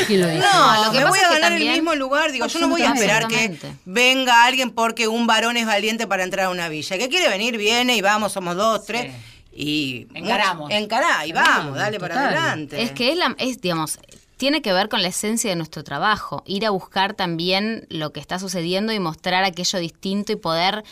no, 0.00 0.84
lo 0.84 0.90
que 0.92 0.98
me 0.98 1.04
pasa 1.04 1.08
voy 1.08 1.18
es 1.18 1.24
a 1.24 1.28
que 1.28 1.34
ganar 1.40 1.52
el 1.52 1.68
mismo 1.68 1.94
lugar, 1.94 2.32
digo, 2.32 2.46
yo 2.46 2.58
no 2.58 2.68
voy 2.68 2.82
a 2.82 2.92
esperar 2.92 3.26
que 3.28 3.56
venga 3.84 4.44
alguien 4.44 4.70
porque 4.70 5.08
un 5.08 5.26
varón 5.26 5.56
es 5.56 5.66
valiente 5.66 6.06
para 6.06 6.22
entrar 6.24 6.46
a 6.46 6.50
una 6.50 6.68
villa. 6.68 6.98
Que 6.98 7.08
quiere 7.08 7.28
venir, 7.28 7.56
viene 7.56 7.96
y 7.96 8.00
vamos, 8.00 8.32
somos 8.32 8.56
dos, 8.56 8.84
tres. 8.84 9.12
Y 9.52 10.06
Encaramos. 10.14 10.70
Encará 10.70 11.26
y 11.26 11.32
vamos, 11.32 11.76
dale 11.76 11.98
para 11.98 12.26
adelante. 12.26 12.82
Es 12.82 12.92
que 12.92 13.10
es, 13.12 13.16
la, 13.18 13.34
es, 13.38 13.60
digamos, 13.60 13.98
tiene 14.36 14.62
que 14.62 14.72
ver 14.72 14.88
con 14.88 15.02
la 15.02 15.08
esencia 15.08 15.50
de 15.50 15.56
nuestro 15.56 15.84
trabajo, 15.84 16.42
ir 16.46 16.64
a 16.64 16.70
buscar 16.70 17.14
también 17.14 17.86
lo 17.90 18.12
que 18.12 18.20
está 18.20 18.38
sucediendo 18.38 18.92
y 18.92 18.98
mostrar 19.00 19.44
aquello 19.44 19.78
distinto 19.78 20.32
y 20.32 20.36
poder 20.36 20.82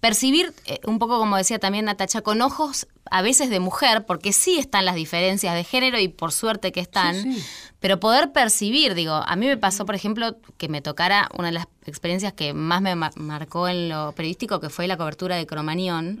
percibir, 0.00 0.52
eh, 0.66 0.78
un 0.86 0.98
poco 0.98 1.18
como 1.18 1.36
decía 1.36 1.58
también 1.58 1.84
Natacha, 1.86 2.20
con 2.20 2.40
ojos 2.42 2.86
a 3.10 3.22
veces 3.22 3.48
de 3.50 3.60
mujer, 3.60 4.04
porque 4.06 4.32
sí 4.32 4.58
están 4.58 4.84
las 4.84 4.94
diferencias 4.94 5.54
de 5.54 5.64
género 5.64 5.98
y 5.98 6.08
por 6.08 6.32
suerte 6.32 6.70
que 6.72 6.80
están, 6.80 7.14
pero 7.80 7.98
poder 8.00 8.32
percibir, 8.32 8.94
digo, 8.94 9.14
a 9.14 9.36
mí 9.36 9.46
me 9.46 9.56
pasó, 9.56 9.86
por 9.86 9.94
ejemplo, 9.94 10.36
que 10.58 10.68
me 10.68 10.80
tocara 10.82 11.28
una 11.36 11.48
de 11.48 11.54
las 11.54 11.66
experiencias 11.86 12.32
que 12.34 12.52
más 12.54 12.82
me 12.82 12.94
ma- 12.94 13.10
marcó 13.16 13.68
en 13.68 13.88
lo 13.88 14.12
periodístico, 14.12 14.60
que 14.60 14.68
fue 14.70 14.86
la 14.86 14.96
cobertura 14.96 15.36
de 15.36 15.46
Cromañón. 15.46 16.20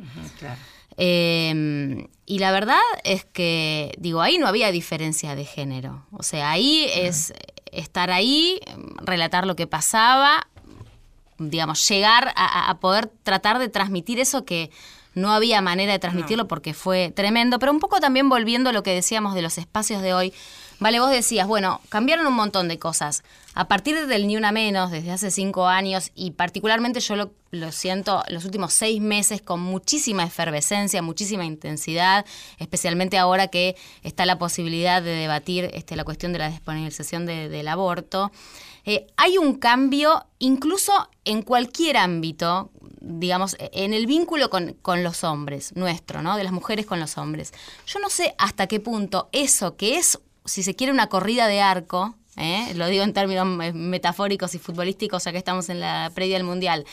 Eh, 0.96 2.08
y 2.26 2.38
la 2.40 2.50
verdad 2.50 2.80
es 3.04 3.24
que, 3.24 3.94
digo, 3.98 4.20
ahí 4.20 4.38
no 4.38 4.46
había 4.46 4.72
diferencia 4.72 5.36
de 5.36 5.44
género. 5.44 6.04
O 6.10 6.22
sea, 6.22 6.50
ahí 6.50 6.86
es 6.92 7.32
estar 7.70 8.10
ahí, 8.10 8.60
relatar 8.96 9.46
lo 9.46 9.54
que 9.54 9.66
pasaba, 9.66 10.48
digamos, 11.38 11.86
llegar 11.88 12.32
a, 12.34 12.68
a 12.68 12.80
poder 12.80 13.10
tratar 13.22 13.58
de 13.58 13.68
transmitir 13.68 14.18
eso 14.18 14.44
que 14.44 14.70
no 15.16 15.32
había 15.32 15.60
manera 15.60 15.92
de 15.92 15.98
transmitirlo 15.98 16.46
porque 16.46 16.74
fue 16.74 17.10
tremendo, 17.10 17.58
pero 17.58 17.72
un 17.72 17.80
poco 17.80 17.98
también 17.98 18.28
volviendo 18.28 18.70
a 18.70 18.72
lo 18.72 18.84
que 18.84 18.94
decíamos 18.94 19.34
de 19.34 19.42
los 19.42 19.58
espacios 19.58 20.02
de 20.02 20.14
hoy. 20.14 20.32
Vale, 20.78 21.00
vos 21.00 21.10
decías, 21.10 21.46
bueno, 21.46 21.80
cambiaron 21.88 22.26
un 22.26 22.34
montón 22.34 22.68
de 22.68 22.78
cosas. 22.78 23.22
A 23.54 23.66
partir 23.66 24.06
del 24.06 24.26
Ni 24.26 24.36
Una 24.36 24.52
Menos, 24.52 24.90
desde 24.90 25.10
hace 25.10 25.30
cinco 25.30 25.66
años, 25.68 26.10
y 26.14 26.32
particularmente 26.32 27.00
yo 27.00 27.16
lo, 27.16 27.32
lo 27.50 27.72
siento 27.72 28.22
los 28.28 28.44
últimos 28.44 28.74
seis 28.74 29.00
meses 29.00 29.40
con 29.40 29.58
muchísima 29.58 30.22
efervescencia, 30.24 31.00
muchísima 31.00 31.46
intensidad, 31.46 32.26
especialmente 32.58 33.16
ahora 33.16 33.48
que 33.48 33.74
está 34.02 34.26
la 34.26 34.38
posibilidad 34.38 35.00
de 35.02 35.12
debatir 35.12 35.70
este, 35.72 35.96
la 35.96 36.04
cuestión 36.04 36.34
de 36.34 36.40
la 36.40 36.50
disponibilización 36.50 37.24
de- 37.24 37.48
del 37.48 37.68
aborto. 37.68 38.30
Eh, 38.84 39.06
hay 39.16 39.38
un 39.38 39.54
cambio 39.54 40.26
incluso 40.38 40.92
en 41.24 41.40
cualquier 41.40 41.96
ámbito, 41.96 42.70
digamos, 43.06 43.56
en 43.58 43.94
el 43.94 44.06
vínculo 44.06 44.50
con, 44.50 44.74
con 44.82 45.02
los 45.02 45.24
hombres, 45.24 45.74
nuestro, 45.76 46.22
¿no? 46.22 46.36
De 46.36 46.44
las 46.44 46.52
mujeres 46.52 46.86
con 46.86 47.00
los 47.00 47.16
hombres. 47.18 47.52
Yo 47.86 47.98
no 48.00 48.10
sé 48.10 48.34
hasta 48.38 48.66
qué 48.66 48.80
punto 48.80 49.28
eso, 49.32 49.76
que 49.76 49.96
es, 49.96 50.18
si 50.44 50.62
se 50.62 50.74
quiere, 50.74 50.92
una 50.92 51.08
corrida 51.08 51.46
de 51.46 51.60
arco, 51.60 52.14
¿eh? 52.36 52.72
lo 52.74 52.86
digo 52.88 53.04
en 53.04 53.12
términos 53.12 53.74
metafóricos 53.74 54.54
y 54.54 54.58
futbolísticos, 54.58 55.24
ya 55.24 55.32
que 55.32 55.38
estamos 55.38 55.68
en 55.68 55.80
la 55.80 56.10
previa 56.14 56.36
del 56.36 56.44
Mundial, 56.44 56.84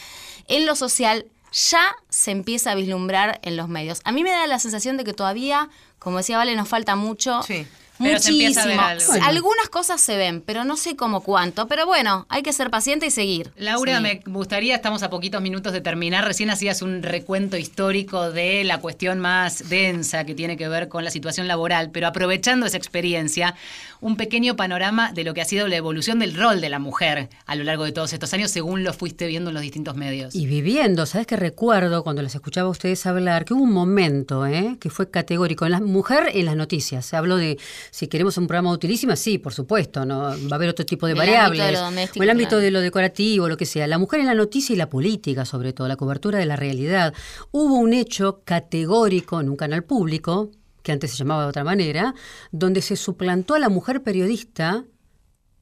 en 0.47 0.65
lo 0.65 0.75
social 0.75 1.25
ya 1.51 1.95
se 2.09 2.31
empieza 2.31 2.71
a 2.71 2.75
vislumbrar 2.75 3.39
en 3.43 3.57
los 3.57 3.67
medios. 3.67 4.01
A 4.05 4.11
mí 4.11 4.23
me 4.23 4.31
da 4.31 4.47
la 4.47 4.59
sensación 4.59 4.97
de 4.97 5.03
que 5.03 5.13
todavía, 5.13 5.69
como 5.99 6.17
decía 6.17 6.37
Vale, 6.37 6.55
nos 6.55 6.67
falta 6.67 6.95
mucho. 6.95 7.43
Sí. 7.43 7.67
Pero 7.99 8.19
se 8.19 8.31
empieza 8.31 8.63
a 8.63 8.65
ver 8.65 8.77
Muchísimo. 8.77 9.25
Algunas 9.25 9.69
cosas 9.69 10.01
se 10.01 10.17
ven, 10.17 10.41
pero 10.41 10.63
no 10.63 10.77
sé 10.77 10.95
cómo 10.95 11.21
cuánto. 11.21 11.67
Pero 11.67 11.85
bueno, 11.85 12.25
hay 12.29 12.41
que 12.41 12.51
ser 12.51 12.69
paciente 12.71 13.05
y 13.05 13.11
seguir. 13.11 13.51
Laura, 13.55 13.97
Sí. 13.97 14.01
me 14.03 14.21
gustaría, 14.25 14.75
estamos 14.75 15.03
a 15.03 15.09
poquitos 15.09 15.41
minutos 15.41 15.73
de 15.73 15.81
terminar, 15.81 16.25
recién 16.25 16.49
hacías 16.49 16.81
un 16.81 17.03
recuento 17.03 17.55
histórico 17.55 18.31
de 18.31 18.63
la 18.63 18.79
cuestión 18.79 19.19
más 19.19 19.69
densa 19.69 20.25
que 20.25 20.33
tiene 20.33 20.57
que 20.57 20.67
ver 20.67 20.87
con 20.89 21.03
la 21.03 21.11
situación 21.11 21.47
laboral, 21.47 21.91
pero 21.91 22.07
aprovechando 22.07 22.65
esa 22.65 22.77
experiencia, 22.77 23.55
un 24.03 24.17
pequeño 24.17 24.55
panorama 24.55 25.11
de 25.13 25.23
lo 25.23 25.33
que 25.33 25.41
ha 25.41 25.45
sido 25.45 25.67
la 25.67 25.77
evolución 25.77 26.19
del 26.19 26.35
rol 26.35 26.59
de 26.61 26.69
la 26.69 26.77
mujer 26.77 27.29
a 27.45 27.55
lo 27.55 27.63
largo 27.63 27.85
de 27.85 27.93
todos 27.93 28.11
estos 28.11 28.33
años, 28.33 28.51
según 28.51 28.83
lo 28.83 28.93
fuiste 28.93 29.27
viendo 29.27 29.49
en 29.49 29.53
los 29.53 29.63
distintos 29.63 29.95
medios. 29.95 30.35
Y 30.35 30.45
viviendo, 30.45 31.05
¿sabes 31.05 31.25
qué 31.25 31.37
recuerdo 31.37 32.03
cuando 32.03 32.21
las 32.21 32.35
escuchaba 32.35 32.67
a 32.67 32.71
ustedes 32.71 33.05
hablar? 33.05 33.45
Que 33.45 33.53
hubo 33.53 33.63
un 33.63 33.71
momento 33.71 34.45
¿eh? 34.45 34.77
que 34.79 34.89
fue 34.89 35.09
categórico. 35.09 35.65
En 35.65 35.71
la 35.71 35.79
mujer 35.79 36.31
en 36.33 36.45
las 36.45 36.55
noticias. 36.55 37.05
Se 37.05 37.15
habló 37.15 37.37
de 37.37 37.57
si 37.91 38.07
queremos 38.07 38.37
un 38.37 38.47
programa 38.47 38.71
utilísima, 38.71 39.15
sí, 39.15 39.37
por 39.37 39.53
supuesto, 39.53 40.05
¿no? 40.05 40.21
Va 40.21 40.33
a 40.51 40.55
haber 40.55 40.69
otro 40.69 40.85
tipo 40.85 41.07
de 41.07 41.13
El 41.13 41.19
ámbito 41.19 41.31
variables. 41.31 41.65
de 41.65 41.71
lo 41.71 41.79
doméstico, 41.79 42.19
o 42.19 42.23
el 42.23 42.29
ámbito 42.29 42.49
claro. 42.49 42.63
de 42.63 42.71
lo 42.71 42.81
decorativo, 42.81 43.47
lo 43.47 43.57
que 43.57 43.65
sea. 43.65 43.87
La 43.87 43.97
mujer 43.97 44.19
en 44.19 44.25
la 44.25 44.35
noticia 44.35 44.73
y 44.73 44.77
la 44.77 44.89
política, 44.89 45.45
sobre 45.45 45.71
todo, 45.71 45.87
la 45.87 45.95
cobertura 45.95 46.39
de 46.39 46.45
la 46.45 46.57
realidad. 46.57 47.13
Hubo 47.51 47.75
un 47.75 47.93
hecho 47.93 48.41
categórico 48.43 49.39
en 49.39 49.49
un 49.49 49.55
canal 49.55 49.83
público, 49.83 50.51
que 50.83 50.91
antes 50.91 51.11
se 51.11 51.17
llamaba 51.17 51.43
de 51.43 51.49
otra 51.49 51.63
manera, 51.63 52.13
donde 52.51 52.81
se 52.81 52.95
suplantó 52.95 53.55
a 53.55 53.59
la 53.59 53.69
mujer 53.69 54.03
periodista 54.03 54.85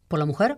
por 0.08 0.20
la 0.20 0.26
mujer 0.26 0.58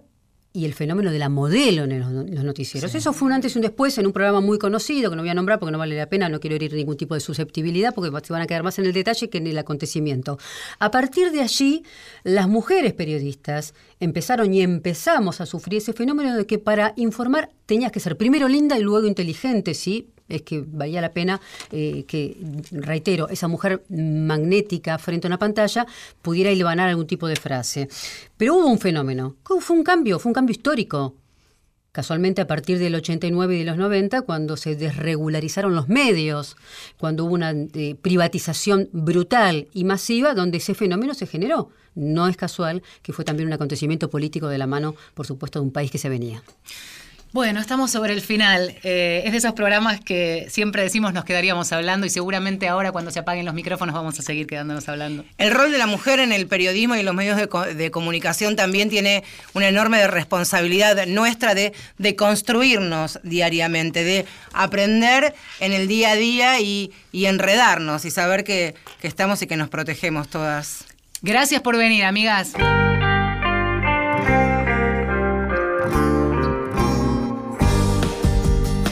y 0.55 0.65
el 0.65 0.75
fenómeno 0.75 1.11
de 1.11 1.17
la 1.17 1.29
modelo 1.29 1.85
en 1.85 1.99
los, 1.99 2.43
noticieros. 2.43 2.93
Eso 2.93 3.11
fue 3.11 3.25
un 3.25 3.33
antes 3.33 3.55
y 3.55 3.57
un 3.57 3.63
después 3.63 3.97
en 3.97 4.05
un 4.05 4.13
programa 4.13 4.39
muy 4.39 4.59
conocido, 4.59 5.09
que 5.09 5.15
no 5.15 5.23
voy 5.23 5.29
a 5.29 5.33
nombrar 5.33 5.57
porque 5.57 5.71
no 5.71 5.79
vale 5.79 5.97
la 5.97 6.07
pena, 6.07 6.29
no 6.29 6.39
quiero 6.39 6.55
herir 6.55 6.73
ningún 6.73 6.95
tipo 6.95 7.15
de 7.15 7.21
susceptibilidad 7.21 7.93
porque 7.93 8.11
se 8.23 8.31
van 8.31 8.43
a 8.43 8.47
quedar 8.47 8.61
más 8.61 8.77
en 8.77 8.85
el 8.85 8.93
detalle 8.93 9.31
que 9.31 9.39
en 9.39 9.47
el 9.47 9.57
acontecimiento. 9.57 10.37
A 10.77 10.91
partir 10.91 11.31
de 11.31 11.41
allí, 11.41 11.83
las 12.23 12.47
mujeres 12.47 12.93
periodistas 12.93 13.73
empezaron 13.99 14.53
y 14.53 14.61
empezamos 14.61 15.41
a 15.41 15.47
sufrir 15.47 15.79
ese 15.79 15.93
fenómeno 15.93 16.37
de 16.37 16.45
que 16.45 16.59
para 16.59 16.93
informar 16.97 17.49
tenías 17.65 17.91
que 17.91 17.99
ser 17.99 18.15
primero 18.15 18.47
linda 18.47 18.77
y 18.77 18.83
luego 18.83 19.07
inteligente, 19.07 19.73
¿sí? 19.73 20.12
Es 20.29 20.41
que 20.41 20.63
valía 20.65 21.01
la 21.01 21.11
pena 21.11 21.39
eh, 21.71 22.05
que, 22.07 22.37
reitero, 22.71 23.29
esa 23.29 23.47
mujer 23.47 23.83
magnética 23.89 24.97
frente 24.97 25.27
a 25.27 25.29
una 25.29 25.39
pantalla 25.39 25.85
pudiera 26.21 26.51
hilvanar 26.51 26.89
algún 26.89 27.07
tipo 27.07 27.27
de 27.27 27.35
frase. 27.35 27.89
Pero 28.37 28.55
hubo 28.55 28.67
un 28.67 28.79
fenómeno, 28.79 29.35
fue 29.59 29.75
un 29.75 29.83
cambio, 29.83 30.19
fue 30.19 30.29
un 30.29 30.33
cambio 30.33 30.53
histórico. 30.53 31.15
Casualmente 31.91 32.41
a 32.41 32.47
partir 32.47 32.79
del 32.79 32.95
89 32.95 33.55
y 33.55 33.59
de 33.59 33.65
los 33.65 33.77
90, 33.77 34.23
cuando 34.23 34.57
se 34.57 34.75
desregularizaron 34.75 35.75
los 35.75 35.89
medios, 35.89 36.57
cuando 36.97 37.25
hubo 37.25 37.35
una 37.35 37.51
eh, 37.51 37.95
privatización 38.01 38.89
brutal 38.91 39.67
y 39.73 39.83
masiva, 39.83 40.33
donde 40.33 40.57
ese 40.57 40.73
fenómeno 40.73 41.13
se 41.13 41.27
generó. 41.27 41.69
No 41.93 42.27
es 42.27 42.35
casual 42.35 42.81
que 43.03 43.13
fue 43.13 43.25
también 43.25 43.45
un 43.45 43.53
acontecimiento 43.53 44.09
político 44.09 44.47
de 44.47 44.57
la 44.57 44.65
mano, 44.65 44.95
por 45.13 45.27
supuesto, 45.27 45.59
de 45.59 45.65
un 45.65 45.71
país 45.71 45.91
que 45.91 45.99
se 45.99 46.09
venía. 46.09 46.41
Bueno, 47.33 47.59
estamos 47.59 47.89
sobre 47.89 48.13
el 48.13 48.21
final. 48.21 48.75
Eh, 48.83 49.23
es 49.25 49.31
de 49.31 49.39
esos 49.39 49.53
programas 49.53 49.99
que 49.99 50.45
siempre 50.51 50.83
decimos 50.83 51.13
nos 51.13 51.25
quedaríamos 51.25 51.71
hablando 51.71 52.05
y 52.05 52.11
seguramente 52.11 52.67
ahora 52.67 52.91
cuando 52.91 53.09
se 53.09 53.17
apaguen 53.17 53.43
los 53.43 53.55
micrófonos 53.55 53.95
vamos 53.95 54.19
a 54.19 54.21
seguir 54.21 54.45
quedándonos 54.45 54.87
hablando. 54.87 55.25
El 55.39 55.49
rol 55.49 55.71
de 55.71 55.79
la 55.79 55.87
mujer 55.87 56.19
en 56.19 56.31
el 56.31 56.45
periodismo 56.45 56.95
y 56.95 56.99
en 56.99 57.05
los 57.07 57.15
medios 57.15 57.35
de, 57.37 57.49
co- 57.49 57.65
de 57.65 57.89
comunicación 57.89 58.55
también 58.55 58.91
tiene 58.91 59.23
una 59.55 59.67
enorme 59.67 60.05
responsabilidad 60.07 61.07
nuestra 61.07 61.55
de, 61.55 61.73
de 61.97 62.15
construirnos 62.15 63.19
diariamente, 63.23 64.03
de 64.03 64.25
aprender 64.53 65.33
en 65.59 65.73
el 65.73 65.87
día 65.87 66.11
a 66.11 66.15
día 66.15 66.59
y, 66.59 66.91
y 67.11 67.25
enredarnos 67.25 68.05
y 68.05 68.11
saber 68.11 68.43
que, 68.43 68.75
que 69.01 69.07
estamos 69.07 69.41
y 69.41 69.47
que 69.47 69.57
nos 69.57 69.69
protegemos 69.69 70.27
todas. 70.29 70.85
Gracias 71.23 71.61
por 71.61 71.77
venir, 71.77 72.03
amigas. 72.03 72.53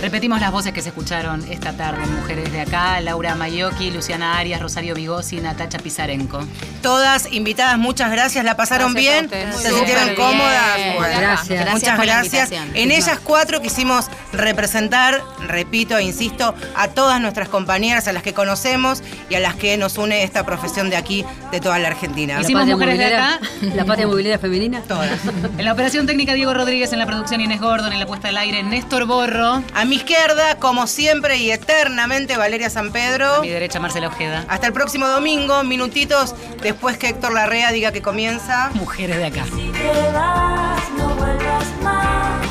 Repetimos 0.01 0.41
las 0.41 0.51
voces 0.51 0.73
que 0.73 0.81
se 0.81 0.89
escucharon 0.89 1.43
esta 1.49 1.73
tarde, 1.73 2.03
mujeres 2.07 2.51
de 2.51 2.61
acá, 2.61 2.99
Laura 3.01 3.35
Mayocchi, 3.35 3.91
Luciana 3.91 4.37
Arias, 4.39 4.59
Rosario 4.59 4.95
Vigosi, 4.95 5.37
Natacha 5.39 5.77
Pizarenko. 5.77 6.39
Todas 6.81 7.31
invitadas, 7.31 7.77
muchas 7.77 8.11
gracias. 8.11 8.43
¿La 8.43 8.57
pasaron 8.57 8.93
Gracias 8.95 9.29
bien? 9.29 9.53
¿Se 9.53 9.69
sintieron 9.69 10.05
bien. 10.05 10.15
cómodas? 10.15 10.77
Bueno, 10.97 11.19
Gracias. 11.19 11.49
Gracias 11.49 11.73
Muchas 11.73 11.95
por 11.97 12.05
la 12.07 12.13
gracias. 12.15 12.51
En 12.73 12.89
ellas 12.91 13.19
cuatro 13.23 13.61
quisimos 13.61 14.07
representar, 14.33 15.21
repito 15.47 15.95
e 15.97 16.03
insisto, 16.03 16.55
a 16.75 16.87
todas 16.87 17.21
nuestras 17.21 17.47
compañeras, 17.49 18.07
a 18.07 18.11
las 18.13 18.23
que 18.23 18.33
conocemos 18.33 19.03
y 19.29 19.35
a 19.35 19.39
las 19.39 19.53
que 19.55 19.77
nos 19.77 19.99
une 19.99 20.23
esta 20.23 20.43
profesión 20.45 20.89
de 20.89 20.97
aquí, 20.97 21.23
de 21.51 21.59
toda 21.59 21.77
la 21.77 21.89
Argentina. 21.89 22.37
Y 22.39 22.41
Hicimos 22.41 22.65
mujeres 22.65 22.97
de 22.97 23.05
acá. 23.05 23.39
la 23.75 23.85
patria 23.85 24.07
movilera 24.07 24.39
femenina. 24.39 24.81
Todas. 24.81 25.11
En 25.59 25.63
la 25.63 25.73
operación 25.73 26.07
técnica 26.07 26.33
Diego 26.33 26.55
Rodríguez, 26.55 26.91
en 26.91 26.97
la 26.99 27.05
producción 27.05 27.39
Inés 27.39 27.61
Gordon, 27.61 27.93
en 27.93 27.99
la 27.99 28.07
puesta 28.07 28.29
al 28.29 28.37
aire 28.37 28.63
Néstor 28.63 29.05
Borro, 29.05 29.61
A 29.75 29.85
mi 29.91 29.97
izquierda, 29.97 30.55
como 30.55 30.87
siempre 30.87 31.35
y 31.35 31.51
eternamente, 31.51 32.37
Valeria 32.37 32.69
San 32.69 32.93
Pedro. 32.93 33.35
a 33.35 33.41
mi 33.41 33.49
derecha 33.49 33.81
Marcela 33.81 34.07
Ojeda. 34.07 34.45
Hasta 34.47 34.65
el 34.67 34.71
próximo 34.71 35.05
domingo, 35.05 35.65
minutitos 35.65 36.33
después 36.61 36.97
que 36.97 37.09
Héctor 37.09 37.33
Larrea 37.33 37.73
diga 37.73 37.91
que 37.91 38.01
comienza. 38.01 38.69
Mujeres 38.73 39.17
de 39.17 39.25
acá. 39.25 39.43
Si 39.53 39.69
te 39.69 40.11
vas, 40.13 40.81
no 40.97 41.09
vuelvas 41.15 41.65
más. 41.83 42.47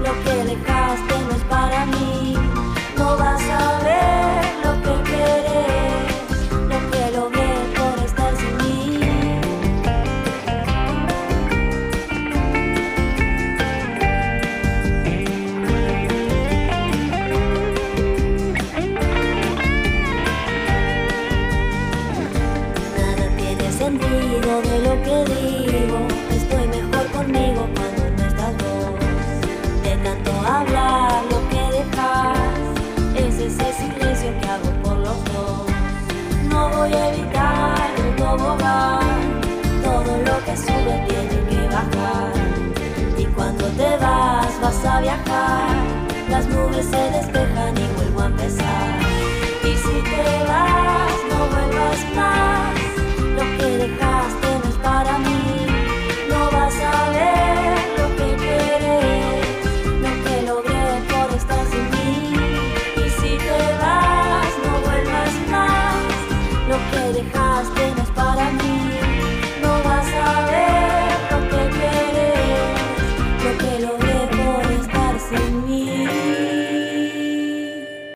Lo 0.00 0.24
que 0.24 0.79
a 44.84 45.00
viajar. 45.00 45.76
Las 46.28 46.46
nubes 46.46 46.86
se 46.86 47.10
despejan 47.10 47.89